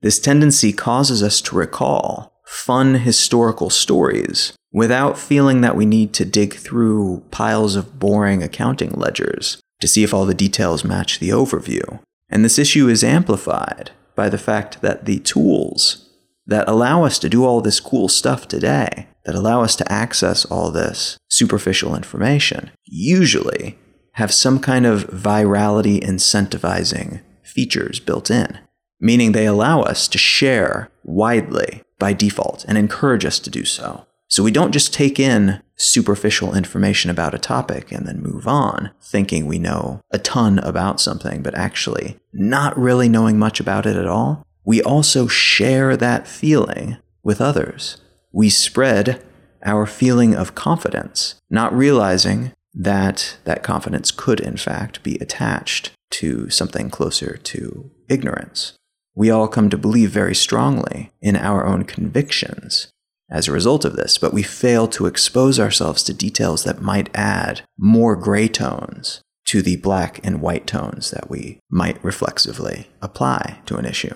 This 0.00 0.18
tendency 0.18 0.72
causes 0.72 1.22
us 1.22 1.40
to 1.42 1.54
recall 1.54 2.32
fun 2.44 2.94
historical 2.94 3.70
stories 3.70 4.52
without 4.72 5.18
feeling 5.18 5.60
that 5.60 5.76
we 5.76 5.84
need 5.84 6.12
to 6.14 6.24
dig 6.24 6.54
through 6.54 7.22
piles 7.30 7.76
of 7.76 7.98
boring 7.98 8.42
accounting 8.42 8.90
ledgers 8.92 9.60
to 9.80 9.88
see 9.88 10.02
if 10.02 10.14
all 10.14 10.24
the 10.24 10.34
details 10.34 10.84
match 10.84 11.18
the 11.18 11.28
overview. 11.28 12.00
And 12.30 12.44
this 12.44 12.58
issue 12.58 12.88
is 12.88 13.04
amplified 13.04 13.90
by 14.14 14.28
the 14.28 14.38
fact 14.38 14.80
that 14.80 15.04
the 15.04 15.18
tools 15.20 16.08
that 16.46 16.68
allow 16.68 17.04
us 17.04 17.18
to 17.18 17.28
do 17.28 17.44
all 17.44 17.60
this 17.60 17.80
cool 17.80 18.08
stuff 18.08 18.48
today, 18.48 19.08
that 19.24 19.34
allow 19.34 19.62
us 19.62 19.76
to 19.76 19.92
access 19.92 20.44
all 20.46 20.70
this 20.70 21.18
superficial 21.28 21.94
information, 21.94 22.70
usually 22.84 23.78
have 24.12 24.32
some 24.32 24.58
kind 24.58 24.86
of 24.86 25.06
virality 25.08 26.00
incentivizing 26.02 27.20
features 27.42 28.00
built 28.00 28.30
in, 28.30 28.58
meaning 29.00 29.32
they 29.32 29.46
allow 29.46 29.82
us 29.82 30.08
to 30.08 30.18
share 30.18 30.90
widely 31.04 31.82
by 31.98 32.12
default 32.12 32.64
and 32.66 32.76
encourage 32.76 33.24
us 33.24 33.38
to 33.38 33.50
do 33.50 33.64
so. 33.64 34.06
So 34.32 34.42
we 34.42 34.50
don't 34.50 34.72
just 34.72 34.94
take 34.94 35.20
in 35.20 35.60
superficial 35.76 36.54
information 36.54 37.10
about 37.10 37.34
a 37.34 37.38
topic 37.38 37.92
and 37.92 38.08
then 38.08 38.22
move 38.22 38.48
on, 38.48 38.90
thinking 38.98 39.44
we 39.44 39.58
know 39.58 40.00
a 40.10 40.18
ton 40.18 40.58
about 40.60 41.02
something, 41.02 41.42
but 41.42 41.54
actually 41.54 42.16
not 42.32 42.74
really 42.78 43.10
knowing 43.10 43.38
much 43.38 43.60
about 43.60 43.84
it 43.84 43.94
at 43.94 44.06
all. 44.06 44.42
We 44.64 44.82
also 44.82 45.26
share 45.26 45.98
that 45.98 46.26
feeling 46.26 46.96
with 47.22 47.42
others. 47.42 47.98
We 48.32 48.48
spread 48.48 49.22
our 49.66 49.84
feeling 49.84 50.34
of 50.34 50.54
confidence, 50.54 51.34
not 51.50 51.76
realizing 51.76 52.52
that 52.72 53.36
that 53.44 53.62
confidence 53.62 54.10
could, 54.10 54.40
in 54.40 54.56
fact, 54.56 55.02
be 55.02 55.16
attached 55.16 55.90
to 56.12 56.48
something 56.48 56.88
closer 56.88 57.36
to 57.36 57.90
ignorance. 58.08 58.72
We 59.14 59.30
all 59.30 59.46
come 59.46 59.68
to 59.68 59.76
believe 59.76 60.10
very 60.10 60.34
strongly 60.34 61.10
in 61.20 61.36
our 61.36 61.66
own 61.66 61.84
convictions 61.84 62.91
as 63.32 63.48
a 63.48 63.52
result 63.52 63.84
of 63.84 63.96
this, 63.96 64.18
but 64.18 64.34
we 64.34 64.42
fail 64.42 64.86
to 64.86 65.06
expose 65.06 65.58
ourselves 65.58 66.02
to 66.04 66.14
details 66.14 66.64
that 66.64 66.82
might 66.82 67.08
add 67.14 67.62
more 67.78 68.14
gray 68.14 68.46
tones 68.46 69.22
to 69.46 69.62
the 69.62 69.76
black 69.76 70.20
and 70.22 70.40
white 70.40 70.66
tones 70.66 71.10
that 71.10 71.28
we 71.30 71.58
might 71.70 72.02
reflexively 72.04 72.88
apply 73.00 73.58
to 73.66 73.76
an 73.76 73.86
issue. 73.86 74.14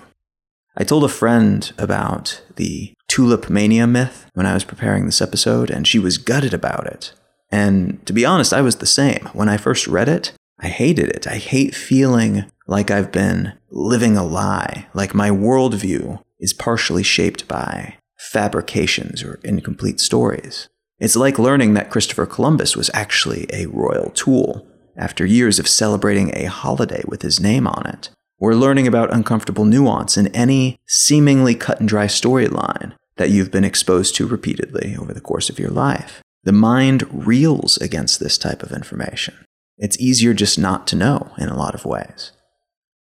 I 0.77 0.83
told 0.83 1.03
a 1.03 1.09
friend 1.09 1.69
about 1.79 2.43
the 2.55 2.93
tulip 3.07 3.49
mania 3.49 3.87
myth 3.87 4.29
when 4.35 4.45
I 4.45 4.53
was 4.53 4.63
preparing 4.63 5.05
this 5.07 5.21
episode, 5.21 5.71
and 5.71 5.87
she 5.87 5.97
was 5.97 6.19
gutted 6.19 6.53
about 6.53 6.85
it. 6.85 7.13
And 7.51 8.05
to 8.05 8.13
be 8.13 8.25
honest, 8.25 8.53
I 8.53 8.61
was 8.61 8.75
the 8.75 8.85
same. 8.85 9.29
When 9.33 9.49
I 9.49 9.57
first 9.57 9.87
read 9.87 10.07
it, 10.07 10.33
I 10.59 10.67
hated 10.67 11.09
it. 11.09 11.25
I 11.25 11.37
hate 11.37 11.73
feeling 11.73 12.45
like 12.67 12.91
I've 12.91 13.11
been 13.11 13.53
living 13.71 14.15
a 14.15 14.23
lie, 14.23 14.87
like 14.93 15.15
my 15.15 15.31
worldview 15.31 16.21
is 16.39 16.53
partially 16.53 17.03
shaped 17.03 17.47
by 17.47 17.96
fabrications 18.17 19.23
or 19.23 19.39
incomplete 19.43 19.99
stories. 19.99 20.67
It's 20.99 21.15
like 21.15 21.37
learning 21.37 21.73
that 21.75 21.91
Christopher 21.91 22.25
Columbus 22.25 22.75
was 22.75 22.89
actually 22.93 23.47
a 23.53 23.67
royal 23.67 24.09
tool 24.11 24.67
after 24.97 25.25
years 25.25 25.59
of 25.59 25.67
celebrating 25.67 26.31
a 26.35 26.45
holiday 26.45 27.03
with 27.07 27.21
his 27.21 27.39
name 27.39 27.67
on 27.67 27.85
it, 27.85 28.09
or 28.39 28.55
learning 28.55 28.87
about 28.87 29.13
uncomfortable 29.13 29.65
nuance 29.65 30.17
in 30.17 30.27
any 30.35 30.77
seemingly 30.87 31.53
cut 31.53 31.79
and 31.79 31.87
dry 31.87 32.07
storyline 32.07 32.93
that 33.17 33.29
you've 33.29 33.51
been 33.51 33.63
exposed 33.63 34.15
to 34.15 34.27
repeatedly 34.27 34.95
over 34.99 35.13
the 35.13 35.21
course 35.21 35.49
of 35.49 35.59
your 35.59 35.69
life. 35.69 36.21
The 36.43 36.51
mind 36.51 37.03
reels 37.11 37.77
against 37.77 38.19
this 38.19 38.37
type 38.37 38.63
of 38.63 38.71
information. 38.71 39.35
It's 39.77 39.99
easier 39.99 40.33
just 40.33 40.57
not 40.57 40.87
to 40.87 40.95
know 40.95 41.31
in 41.37 41.49
a 41.49 41.57
lot 41.57 41.75
of 41.75 41.85
ways. 41.85 42.31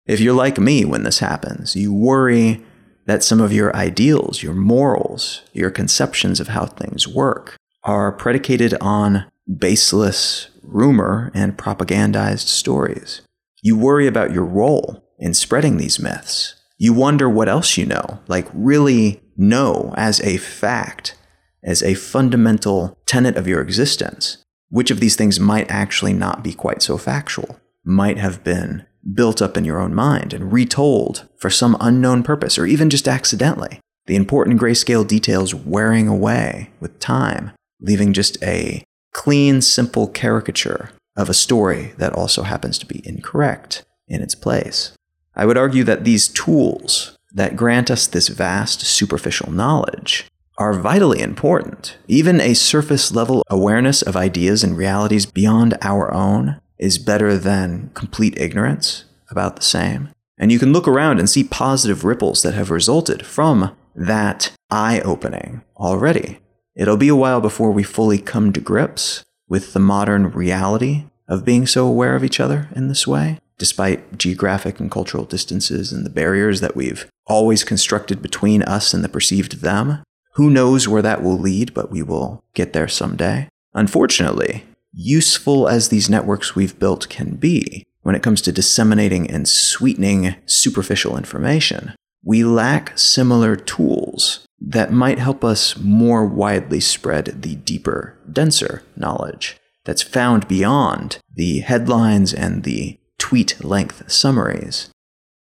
If 0.04 0.20
you're 0.20 0.34
like 0.34 0.58
me 0.58 0.84
when 0.84 1.02
this 1.02 1.20
happens, 1.20 1.74
you 1.74 1.92
worry 1.92 2.64
that 3.06 3.24
some 3.24 3.40
of 3.40 3.52
your 3.52 3.74
ideals, 3.74 4.42
your 4.42 4.54
morals, 4.54 5.42
your 5.52 5.70
conceptions 5.70 6.40
of 6.40 6.48
how 6.48 6.66
things 6.66 7.08
work 7.08 7.56
are 7.84 8.12
predicated 8.12 8.74
on 8.80 9.26
baseless 9.58 10.48
rumor 10.62 11.30
and 11.34 11.56
propagandized 11.56 12.48
stories. 12.48 13.22
You 13.62 13.76
worry 13.76 14.06
about 14.06 14.32
your 14.32 14.44
role 14.44 15.04
in 15.18 15.34
spreading 15.34 15.76
these 15.76 15.98
myths. 15.98 16.54
You 16.78 16.92
wonder 16.92 17.30
what 17.30 17.48
else 17.48 17.78
you 17.78 17.86
know, 17.86 18.18
like 18.26 18.48
really 18.52 19.22
know 19.36 19.94
as 19.96 20.20
a 20.20 20.36
fact, 20.36 21.16
as 21.62 21.82
a 21.82 21.94
fundamental 21.94 22.98
tenet 23.06 23.36
of 23.36 23.46
your 23.46 23.60
existence. 23.60 24.38
Which 24.68 24.90
of 24.90 25.00
these 25.00 25.16
things 25.16 25.38
might 25.38 25.70
actually 25.70 26.12
not 26.12 26.42
be 26.42 26.52
quite 26.52 26.82
so 26.82 26.98
factual, 26.98 27.60
might 27.84 28.18
have 28.18 28.42
been 28.42 28.84
built 29.14 29.40
up 29.40 29.56
in 29.56 29.64
your 29.64 29.80
own 29.80 29.94
mind 29.94 30.32
and 30.32 30.52
retold 30.52 31.28
for 31.36 31.50
some 31.50 31.76
unknown 31.80 32.22
purpose 32.22 32.58
or 32.58 32.66
even 32.66 32.90
just 32.90 33.06
accidentally. 33.06 33.80
The 34.06 34.16
important 34.16 34.60
grayscale 34.60 35.06
details 35.06 35.54
wearing 35.54 36.08
away 36.08 36.70
with 36.80 36.98
time, 37.00 37.52
leaving 37.80 38.12
just 38.12 38.42
a 38.42 38.84
clean, 39.12 39.62
simple 39.62 40.08
caricature 40.08 40.90
of 41.16 41.28
a 41.28 41.34
story 41.34 41.94
that 41.98 42.12
also 42.12 42.42
happens 42.42 42.78
to 42.78 42.86
be 42.86 43.02
incorrect 43.04 43.84
in 44.06 44.22
its 44.22 44.34
place. 44.34 44.92
I 45.34 45.46
would 45.46 45.56
argue 45.56 45.84
that 45.84 46.04
these 46.04 46.28
tools 46.28 47.16
that 47.32 47.56
grant 47.56 47.90
us 47.90 48.06
this 48.06 48.28
vast 48.28 48.80
superficial 48.82 49.50
knowledge 49.50 50.26
are 50.58 50.72
vitally 50.72 51.20
important. 51.20 51.98
Even 52.08 52.40
a 52.40 52.54
surface 52.54 53.12
level 53.12 53.42
awareness 53.48 54.00
of 54.02 54.16
ideas 54.16 54.64
and 54.64 54.76
realities 54.76 55.26
beyond 55.26 55.76
our 55.82 56.12
own 56.14 56.60
is 56.78 56.98
better 56.98 57.36
than 57.36 57.90
complete 57.94 58.38
ignorance 58.38 59.04
about 59.30 59.56
the 59.56 59.62
same. 59.62 60.10
And 60.38 60.52
you 60.52 60.58
can 60.58 60.72
look 60.72 60.86
around 60.86 61.18
and 61.18 61.28
see 61.30 61.44
positive 61.44 62.04
ripples 62.04 62.42
that 62.42 62.54
have 62.54 62.70
resulted 62.70 63.24
from 63.24 63.74
that 63.94 64.52
eye 64.70 65.00
opening 65.00 65.62
already. 65.76 66.38
It'll 66.74 66.98
be 66.98 67.08
a 67.08 67.16
while 67.16 67.40
before 67.40 67.70
we 67.70 67.82
fully 67.82 68.18
come 68.18 68.52
to 68.52 68.60
grips 68.60 69.24
with 69.48 69.72
the 69.72 69.80
modern 69.80 70.30
reality 70.30 71.04
of 71.28 71.44
being 71.44 71.66
so 71.66 71.86
aware 71.86 72.14
of 72.14 72.22
each 72.22 72.38
other 72.38 72.68
in 72.76 72.88
this 72.88 73.06
way, 73.06 73.38
despite 73.58 74.18
geographic 74.18 74.78
and 74.78 74.90
cultural 74.90 75.24
distances 75.24 75.92
and 75.92 76.04
the 76.04 76.10
barriers 76.10 76.60
that 76.60 76.76
we've 76.76 77.08
always 77.26 77.64
constructed 77.64 78.20
between 78.20 78.62
us 78.62 78.92
and 78.92 79.02
the 79.02 79.08
perceived 79.08 79.62
them. 79.62 80.02
Who 80.34 80.50
knows 80.50 80.86
where 80.86 81.02
that 81.02 81.22
will 81.22 81.38
lead, 81.38 81.72
but 81.72 81.90
we 81.90 82.02
will 82.02 82.44
get 82.52 82.74
there 82.74 82.88
someday. 82.88 83.48
Unfortunately, 83.72 84.64
useful 84.96 85.68
as 85.68 85.88
these 85.88 86.10
networks 86.10 86.56
we've 86.56 86.78
built 86.78 87.08
can 87.08 87.36
be 87.36 87.84
when 88.02 88.14
it 88.14 88.22
comes 88.22 88.40
to 88.40 88.52
disseminating 88.52 89.30
and 89.30 89.48
sweetening 89.48 90.36
superficial 90.46 91.16
information, 91.16 91.94
we 92.24 92.42
lack 92.42 92.96
similar 92.96 93.56
tools 93.56 94.46
that 94.60 94.92
might 94.92 95.18
help 95.18 95.44
us 95.44 95.76
more 95.76 96.24
widely 96.24 96.80
spread 96.80 97.42
the 97.42 97.56
deeper, 97.56 98.16
denser 98.32 98.82
knowledge 98.96 99.56
that's 99.84 100.02
found 100.02 100.48
beyond 100.48 101.18
the 101.34 101.60
headlines 101.60 102.32
and 102.32 102.64
the 102.64 102.98
tweet 103.18 103.62
length 103.62 104.10
summaries. 104.10 104.88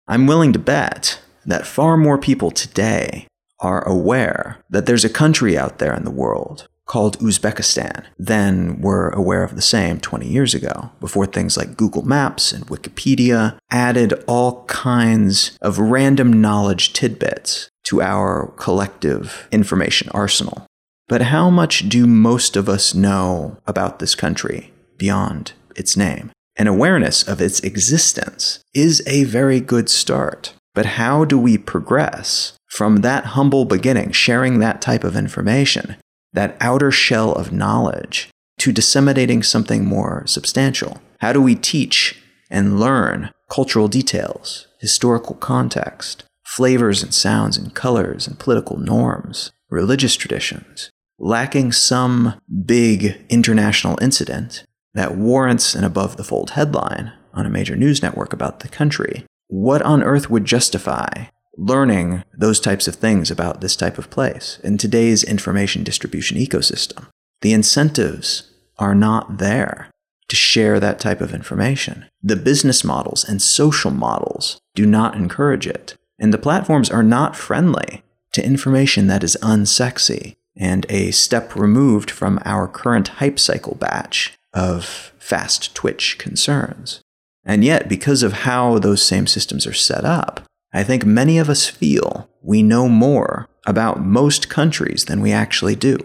I'm 0.06 0.26
willing 0.26 0.52
to 0.52 0.58
bet 0.58 1.20
that 1.46 1.66
far 1.66 1.96
more 1.96 2.18
people 2.18 2.50
today 2.50 3.26
are 3.60 3.86
aware 3.86 4.58
that 4.68 4.86
there's 4.86 5.04
a 5.04 5.08
country 5.08 5.56
out 5.56 5.78
there 5.78 5.94
in 5.94 6.04
the 6.04 6.10
world 6.10 6.68
called 6.88 7.18
Uzbekistan 7.20 8.04
than 8.18 8.80
were 8.80 9.10
aware 9.10 9.44
of 9.44 9.54
the 9.54 9.62
same 9.62 10.00
20 10.00 10.26
years 10.26 10.54
ago, 10.54 10.90
before 11.00 11.26
things 11.26 11.56
like 11.56 11.76
Google 11.76 12.02
Maps 12.02 12.50
and 12.50 12.66
Wikipedia 12.66 13.56
added 13.70 14.24
all 14.26 14.64
kinds 14.64 15.56
of 15.60 15.78
random 15.78 16.40
knowledge 16.40 16.92
tidbits 16.92 17.68
to 17.84 18.02
our 18.02 18.52
collective 18.56 19.46
information 19.52 20.08
arsenal. 20.12 20.66
But 21.08 21.22
how 21.22 21.48
much 21.48 21.88
do 21.88 22.06
most 22.06 22.56
of 22.56 22.68
us 22.68 22.94
know 22.94 23.58
about 23.66 23.98
this 23.98 24.14
country 24.14 24.72
beyond 24.96 25.52
its 25.76 25.96
name? 25.96 26.32
An 26.56 26.66
awareness 26.66 27.26
of 27.26 27.40
its 27.40 27.60
existence 27.60 28.58
is 28.74 29.02
a 29.06 29.24
very 29.24 29.60
good 29.60 29.88
start. 29.88 30.54
But 30.74 30.86
how 30.86 31.24
do 31.24 31.38
we 31.38 31.56
progress 31.56 32.54
from 32.66 32.98
that 32.98 33.26
humble 33.26 33.64
beginning, 33.64 34.12
sharing 34.12 34.58
that 34.58 34.80
type 34.82 35.02
of 35.02 35.16
information, 35.16 35.96
that 36.32 36.56
outer 36.60 36.90
shell 36.90 37.32
of 37.32 37.52
knowledge 37.52 38.28
to 38.58 38.72
disseminating 38.72 39.42
something 39.42 39.84
more 39.84 40.24
substantial? 40.26 41.00
How 41.20 41.32
do 41.32 41.40
we 41.40 41.54
teach 41.54 42.22
and 42.50 42.78
learn 42.78 43.30
cultural 43.50 43.88
details, 43.88 44.66
historical 44.80 45.36
context, 45.36 46.24
flavors 46.44 47.02
and 47.02 47.14
sounds 47.14 47.56
and 47.56 47.74
colors 47.74 48.26
and 48.26 48.38
political 48.38 48.78
norms, 48.78 49.52
religious 49.70 50.16
traditions, 50.16 50.90
lacking 51.18 51.72
some 51.72 52.40
big 52.64 53.16
international 53.28 53.98
incident 54.00 54.64
that 54.94 55.16
warrants 55.16 55.74
an 55.74 55.84
above 55.84 56.16
the 56.16 56.24
fold 56.24 56.50
headline 56.50 57.12
on 57.34 57.46
a 57.46 57.50
major 57.50 57.76
news 57.76 58.02
network 58.02 58.32
about 58.32 58.60
the 58.60 58.68
country? 58.68 59.24
What 59.48 59.82
on 59.82 60.02
earth 60.02 60.30
would 60.30 60.44
justify 60.44 61.26
learning 61.58 62.22
those 62.32 62.60
types 62.60 62.86
of 62.86 62.94
things 62.94 63.30
about 63.30 63.60
this 63.60 63.76
type 63.76 63.98
of 63.98 64.10
place 64.10 64.60
in 64.62 64.78
today's 64.78 65.24
information 65.24 65.82
distribution 65.82 66.38
ecosystem. 66.38 67.06
The 67.42 67.52
incentives 67.52 68.50
are 68.78 68.94
not 68.94 69.38
there 69.38 69.90
to 70.28 70.36
share 70.36 70.78
that 70.78 71.00
type 71.00 71.20
of 71.20 71.34
information. 71.34 72.06
The 72.22 72.36
business 72.36 72.84
models 72.84 73.24
and 73.24 73.42
social 73.42 73.90
models 73.90 74.60
do 74.74 74.86
not 74.86 75.16
encourage 75.16 75.66
it. 75.66 75.96
And 76.18 76.32
the 76.32 76.38
platforms 76.38 76.90
are 76.90 77.02
not 77.02 77.36
friendly 77.36 78.02
to 78.32 78.44
information 78.44 79.06
that 79.08 79.24
is 79.24 79.36
unsexy 79.42 80.36
and 80.56 80.86
a 80.88 81.10
step 81.12 81.54
removed 81.56 82.10
from 82.10 82.40
our 82.44 82.68
current 82.68 83.08
hype 83.08 83.38
cycle 83.38 83.76
batch 83.76 84.36
of 84.52 85.12
fast 85.18 85.74
twitch 85.74 86.18
concerns. 86.18 87.00
And 87.44 87.64
yet, 87.64 87.88
because 87.88 88.22
of 88.22 88.32
how 88.32 88.78
those 88.78 89.00
same 89.00 89.26
systems 89.26 89.66
are 89.66 89.72
set 89.72 90.04
up, 90.04 90.44
I 90.72 90.84
think 90.84 91.04
many 91.04 91.38
of 91.38 91.48
us 91.48 91.68
feel 91.68 92.28
we 92.42 92.62
know 92.62 92.88
more 92.88 93.48
about 93.66 94.00
most 94.00 94.48
countries 94.48 95.06
than 95.06 95.20
we 95.20 95.32
actually 95.32 95.76
do. 95.76 95.98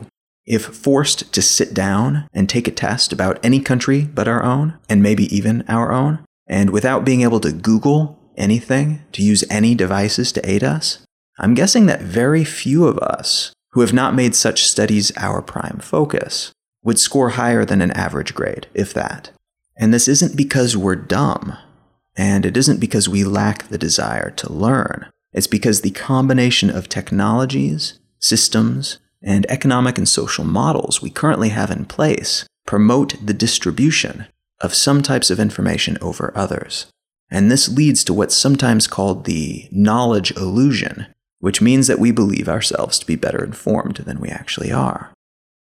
If 0.45 0.65
forced 0.65 1.31
to 1.33 1.41
sit 1.41 1.73
down 1.73 2.27
and 2.33 2.49
take 2.49 2.67
a 2.67 2.71
test 2.71 3.13
about 3.13 3.39
any 3.43 3.59
country 3.59 4.03
but 4.03 4.27
our 4.27 4.43
own, 4.43 4.77
and 4.89 5.01
maybe 5.01 5.33
even 5.35 5.63
our 5.67 5.91
own, 5.91 6.19
and 6.47 6.69
without 6.71 7.05
being 7.05 7.21
able 7.21 7.39
to 7.41 7.51
Google 7.51 8.19
anything, 8.35 9.03
to 9.13 9.23
use 9.23 9.45
any 9.49 9.75
devices 9.75 10.31
to 10.33 10.49
aid 10.49 10.63
us, 10.63 10.99
I'm 11.39 11.53
guessing 11.53 11.85
that 11.85 12.01
very 12.01 12.43
few 12.43 12.85
of 12.85 12.97
us 12.99 13.53
who 13.71 13.81
have 13.81 13.93
not 13.93 14.15
made 14.15 14.35
such 14.35 14.65
studies 14.65 15.11
our 15.17 15.41
prime 15.41 15.79
focus 15.81 16.51
would 16.83 16.99
score 16.99 17.29
higher 17.31 17.65
than 17.65 17.81
an 17.81 17.91
average 17.91 18.35
grade, 18.35 18.67
if 18.73 18.93
that. 18.93 19.31
And 19.77 19.93
this 19.93 20.07
isn't 20.07 20.35
because 20.35 20.77
we're 20.77 20.95
dumb. 20.95 21.57
And 22.15 22.45
it 22.45 22.55
isn't 22.55 22.79
because 22.79 23.09
we 23.09 23.23
lack 23.23 23.67
the 23.67 23.77
desire 23.77 24.29
to 24.31 24.51
learn. 24.51 25.09
It's 25.31 25.47
because 25.47 25.81
the 25.81 25.91
combination 25.91 26.69
of 26.69 26.87
technologies, 26.89 27.99
systems, 28.19 28.99
and 29.21 29.45
economic 29.49 29.97
and 29.97 30.07
social 30.07 30.43
models 30.43 31.01
we 31.01 31.09
currently 31.09 31.49
have 31.49 31.71
in 31.71 31.85
place 31.85 32.45
promote 32.65 33.15
the 33.25 33.33
distribution 33.33 34.27
of 34.59 34.75
some 34.75 35.01
types 35.01 35.29
of 35.31 35.39
information 35.39 35.97
over 36.01 36.31
others. 36.35 36.87
And 37.31 37.49
this 37.49 37.67
leads 37.67 38.03
to 38.03 38.13
what's 38.13 38.35
sometimes 38.35 38.85
called 38.85 39.25
the 39.25 39.67
knowledge 39.71 40.31
illusion, 40.37 41.07
which 41.39 41.61
means 41.61 41.87
that 41.87 41.99
we 41.99 42.11
believe 42.11 42.47
ourselves 42.47 42.99
to 42.99 43.05
be 43.05 43.15
better 43.15 43.43
informed 43.43 43.97
than 43.97 44.19
we 44.19 44.29
actually 44.29 44.71
are. 44.71 45.11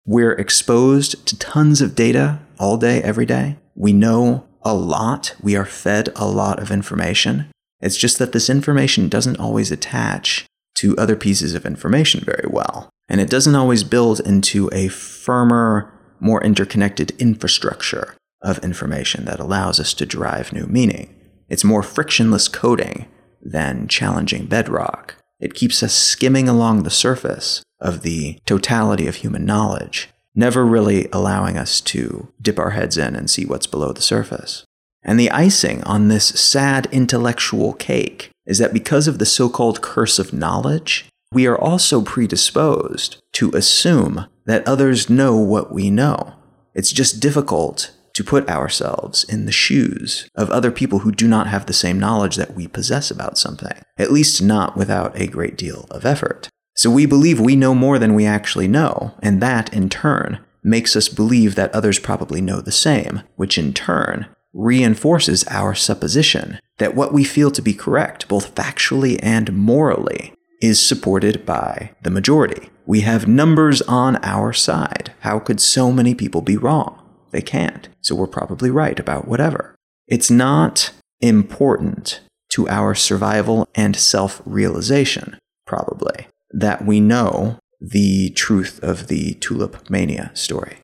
We're 0.06 0.34
exposed 0.34 1.26
to 1.28 1.38
tons 1.38 1.80
of 1.80 1.96
data 1.96 2.40
all 2.60 2.78
day, 2.78 3.02
every 3.04 3.26
day. 3.26 3.58
We 3.76 3.94
know 3.94 4.46
a 4.66 4.74
lot. 4.74 5.36
We 5.42 5.56
are 5.56 5.66
fed 5.66 6.10
a 6.16 6.28
lot 6.28 6.60
of 6.60 6.72
information. 6.72 7.52
It's 7.82 7.98
just 7.98 8.20
that 8.20 8.32
this 8.32 8.50
information 8.50 9.10
doesn't 9.10 9.40
always 9.40 9.72
attach 9.72 10.46
to 10.76 10.98
other 10.98 11.16
pieces 11.16 11.54
of 11.54 11.66
information 11.66 12.22
very 12.22 12.48
well. 12.50 12.90
And 13.10 13.20
it 13.20 13.30
doesn't 13.30 13.56
always 13.56 13.84
build 13.84 14.20
into 14.22 14.70
a 14.72 14.88
firmer, 14.88 15.92
more 16.20 16.44
interconnected 16.44 17.12
infrastructure 17.20 18.16
of 18.42 18.60
information 18.60 19.26
that 19.26 19.40
allows 19.40 19.80
us 19.80 19.94
to 19.96 20.06
derive 20.06 20.54
new 20.54 20.66
meaning. 20.66 21.14
It's 21.50 21.64
more 21.64 21.84
frictionless 21.84 22.48
coding 22.48 23.08
than 23.42 23.88
challenging 23.88 24.46
bedrock. 24.46 25.16
It 25.40 25.54
keeps 25.54 25.84
us 25.84 25.94
skimming 25.94 26.48
along 26.48 26.84
the 26.84 26.90
surface 26.90 27.62
of 27.80 28.02
the 28.02 28.40
totality 28.46 29.08
of 29.08 29.16
human 29.16 29.46
knowledge 29.46 30.10
never 30.36 30.66
really 30.66 31.08
allowing 31.12 31.58
us 31.58 31.82
to 31.82 32.32
dip 32.42 32.60
our 32.60 32.72
heads 32.72 32.98
in 32.98 33.16
and 33.16 33.30
see 33.30 33.46
what's 33.46 33.68
below 33.68 33.92
the 33.92 34.02
surface. 34.02 34.66
And 35.04 35.20
the 35.20 35.32
icing 35.32 35.84
on 35.84 36.08
this 36.08 36.28
sad 36.28 36.88
intellectual 36.92 37.74
cake 37.74 38.30
is 38.46 38.58
that 38.58 38.74
because 38.74 39.08
of 39.08 39.20
the 39.20 39.26
so 39.26 39.50
called 39.50 39.82
curse 39.82 40.18
of 40.20 40.34
knowledge, 40.34 41.06
we 41.32 41.48
are 41.48 41.58
also 41.58 42.02
predisposed 42.02 43.18
to 43.34 43.52
assume 43.52 44.28
that 44.46 44.68
others 44.68 45.10
know 45.10 45.36
what 45.36 45.74
we 45.74 45.90
know. 45.90 46.34
It's 46.74 46.92
just 46.92 47.20
difficult 47.20 47.92
to 48.14 48.24
put 48.24 48.48
ourselves 48.48 49.24
in 49.24 49.46
the 49.46 49.52
shoes 49.52 50.28
of 50.36 50.50
other 50.52 50.72
people 50.72 51.00
who 51.00 51.12
do 51.12 51.28
not 51.28 51.48
have 51.48 51.66
the 51.66 51.74
same 51.74 52.00
knowledge 52.00 52.36
that 52.36 52.54
we 52.54 52.68
possess 52.68 53.10
about 53.10 53.38
something, 53.38 53.82
at 53.98 54.12
least 54.12 54.42
not 54.42 54.78
without 54.78 55.20
a 55.20 55.28
great 55.28 55.58
deal 55.58 55.88
of 55.90 56.06
effort. 56.06 56.50
So 56.76 56.90
we 56.90 57.06
believe 57.06 57.40
we 57.40 57.56
know 57.56 57.76
more 57.76 58.00
than 58.00 58.16
we 58.16 58.26
actually 58.26 58.68
know, 58.68 59.14
and 59.22 59.42
that, 59.42 59.74
in 59.74 59.90
turn, 59.90 60.40
makes 60.64 60.96
us 60.96 61.10
believe 61.10 61.56
that 61.56 61.74
others 61.74 62.00
probably 62.00 62.42
know 62.42 62.62
the 62.62 62.72
same, 62.72 63.22
which 63.36 63.58
in 63.58 63.74
turn 63.74 64.28
reinforces 64.54 65.44
our 65.50 65.74
supposition 65.74 66.60
that 66.78 66.96
what 66.96 67.14
we 67.14 67.24
feel 67.24 67.52
to 67.52 67.62
be 67.62 67.74
correct, 67.74 68.28
both 68.28 68.56
factually 68.56 69.20
and 69.22 69.54
morally, 69.54 70.34
is 70.62 70.80
supported 70.80 71.46
by 71.46 71.92
the 72.04 72.10
majority. 72.10 72.70
We 72.86 73.02
have 73.02 73.28
numbers 73.28 73.82
on 73.84 74.18
our 74.24 74.54
side. 74.54 75.14
How 75.22 75.40
could 75.40 75.60
so 75.60 75.92
many 75.92 76.16
people 76.16 76.42
be 76.42 76.58
wrong? 76.58 77.00
They 77.32 77.42
can't. 77.42 77.90
So 78.02 78.16
we're 78.16 78.28
probably 78.28 78.70
right 78.70 79.00
about 79.00 79.28
whatever. 79.28 79.76
It's 80.08 80.30
not 80.30 80.92
important 81.20 82.22
to 82.50 82.68
our 82.70 82.94
survival 82.94 83.68
and 83.74 83.96
self 83.96 84.42
realization, 84.46 85.38
probably, 85.66 86.28
that 86.54 86.86
we 86.86 87.00
know 87.00 87.60
the 87.82 88.30
truth 88.32 88.80
of 88.82 89.08
the 89.08 89.34
tulip 89.36 89.90
mania 89.90 90.32
story. 90.34 90.78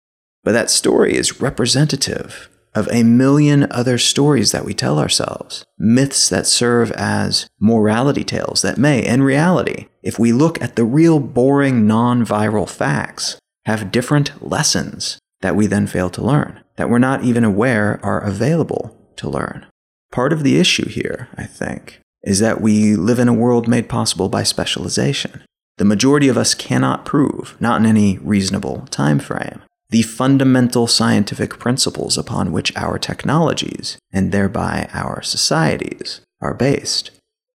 But 0.43 0.51
that 0.51 0.69
story 0.69 1.15
is 1.15 1.41
representative 1.41 2.49
of 2.75 2.87
a 2.91 3.03
million 3.03 3.69
other 3.71 3.97
stories 3.97 4.51
that 4.51 4.65
we 4.65 4.73
tell 4.73 4.99
ourselves, 4.99 5.65
myths 5.77 6.29
that 6.29 6.45
serve 6.45 6.91
as 6.91 7.47
morality 7.59 8.23
tales 8.23 8.61
that 8.61 8.77
may, 8.77 9.05
in 9.05 9.23
reality, 9.23 9.87
if 10.03 10.19
we 10.19 10.31
look 10.31 10.61
at 10.61 10.75
the 10.75 10.83
real 10.83 11.19
boring 11.19 11.87
non 11.87 12.25
viral 12.25 12.69
facts, 12.69 13.39
have 13.65 13.91
different 13.91 14.47
lessons 14.47 15.19
that 15.41 15.55
we 15.55 15.67
then 15.67 15.87
fail 15.87 16.09
to 16.09 16.23
learn, 16.23 16.59
that 16.75 16.89
we're 16.89 16.99
not 16.99 17.23
even 17.23 17.43
aware 17.43 17.99
are 18.03 18.21
available 18.21 18.97
to 19.15 19.29
learn. 19.29 19.65
Part 20.11 20.33
of 20.33 20.43
the 20.43 20.59
issue 20.59 20.87
here, 20.87 21.27
I 21.35 21.43
think, 21.45 21.99
is 22.23 22.39
that 22.39 22.61
we 22.61 22.95
live 22.95 23.19
in 23.19 23.27
a 23.27 23.33
world 23.33 23.67
made 23.67 23.89
possible 23.89 24.29
by 24.29 24.43
specialization. 24.43 25.43
The 25.79 25.85
majority 25.85 26.27
of 26.27 26.37
us 26.37 26.53
cannot 26.53 27.05
prove, 27.05 27.55
not 27.61 27.79
in 27.79 27.87
any 27.87 28.17
reasonable 28.17 28.85
time 28.91 29.17
frame, 29.17 29.61
the 29.89 30.01
fundamental 30.01 30.87
scientific 30.87 31.57
principles 31.57 32.17
upon 32.17 32.51
which 32.51 32.75
our 32.75 32.99
technologies, 32.99 33.97
and 34.11 34.33
thereby 34.33 34.89
our 34.91 35.21
societies, 35.21 36.19
are 36.41 36.53
based. 36.53 37.11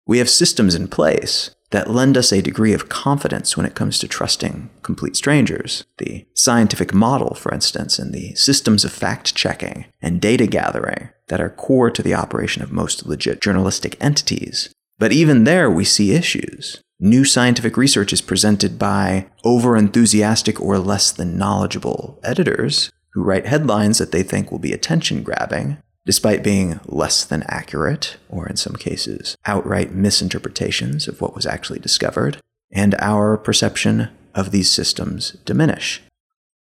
We 0.06 0.18
have 0.18 0.28
systems 0.28 0.74
in 0.74 0.88
place 0.88 1.50
that 1.70 1.88
lend 1.88 2.18
us 2.18 2.30
a 2.30 2.42
degree 2.42 2.74
of 2.74 2.90
confidence 2.90 3.56
when 3.56 3.64
it 3.64 3.74
comes 3.74 3.98
to 4.00 4.08
trusting 4.08 4.68
complete 4.82 5.16
strangers. 5.16 5.84
The 5.96 6.26
scientific 6.34 6.92
model, 6.92 7.34
for 7.34 7.54
instance, 7.54 7.98
and 7.98 8.12
the 8.12 8.34
systems 8.34 8.84
of 8.84 8.92
fact 8.92 9.34
checking 9.34 9.86
and 10.02 10.20
data 10.20 10.46
gathering 10.46 11.08
that 11.28 11.40
are 11.40 11.48
core 11.48 11.90
to 11.90 12.02
the 12.02 12.14
operation 12.14 12.62
of 12.62 12.70
most 12.70 13.06
legit 13.06 13.40
journalistic 13.40 13.96
entities. 13.98 14.68
But 14.98 15.10
even 15.12 15.44
there, 15.44 15.70
we 15.70 15.86
see 15.86 16.12
issues. 16.12 16.82
New 17.02 17.24
scientific 17.24 17.78
research 17.78 18.12
is 18.12 18.20
presented 18.20 18.78
by 18.78 19.24
over 19.42 19.74
enthusiastic 19.74 20.60
or 20.60 20.78
less 20.78 21.10
than 21.10 21.38
knowledgeable 21.38 22.20
editors 22.22 22.92
who 23.14 23.22
write 23.22 23.46
headlines 23.46 23.96
that 23.96 24.12
they 24.12 24.22
think 24.22 24.52
will 24.52 24.58
be 24.58 24.74
attention 24.74 25.22
grabbing, 25.22 25.78
despite 26.04 26.44
being 26.44 26.78
less 26.84 27.24
than 27.24 27.42
accurate, 27.48 28.18
or 28.28 28.46
in 28.46 28.58
some 28.58 28.74
cases, 28.76 29.34
outright 29.46 29.94
misinterpretations 29.94 31.08
of 31.08 31.22
what 31.22 31.34
was 31.34 31.46
actually 31.46 31.78
discovered, 31.78 32.36
and 32.70 32.94
our 32.98 33.38
perception 33.38 34.10
of 34.34 34.50
these 34.50 34.70
systems 34.70 35.30
diminish. 35.46 36.02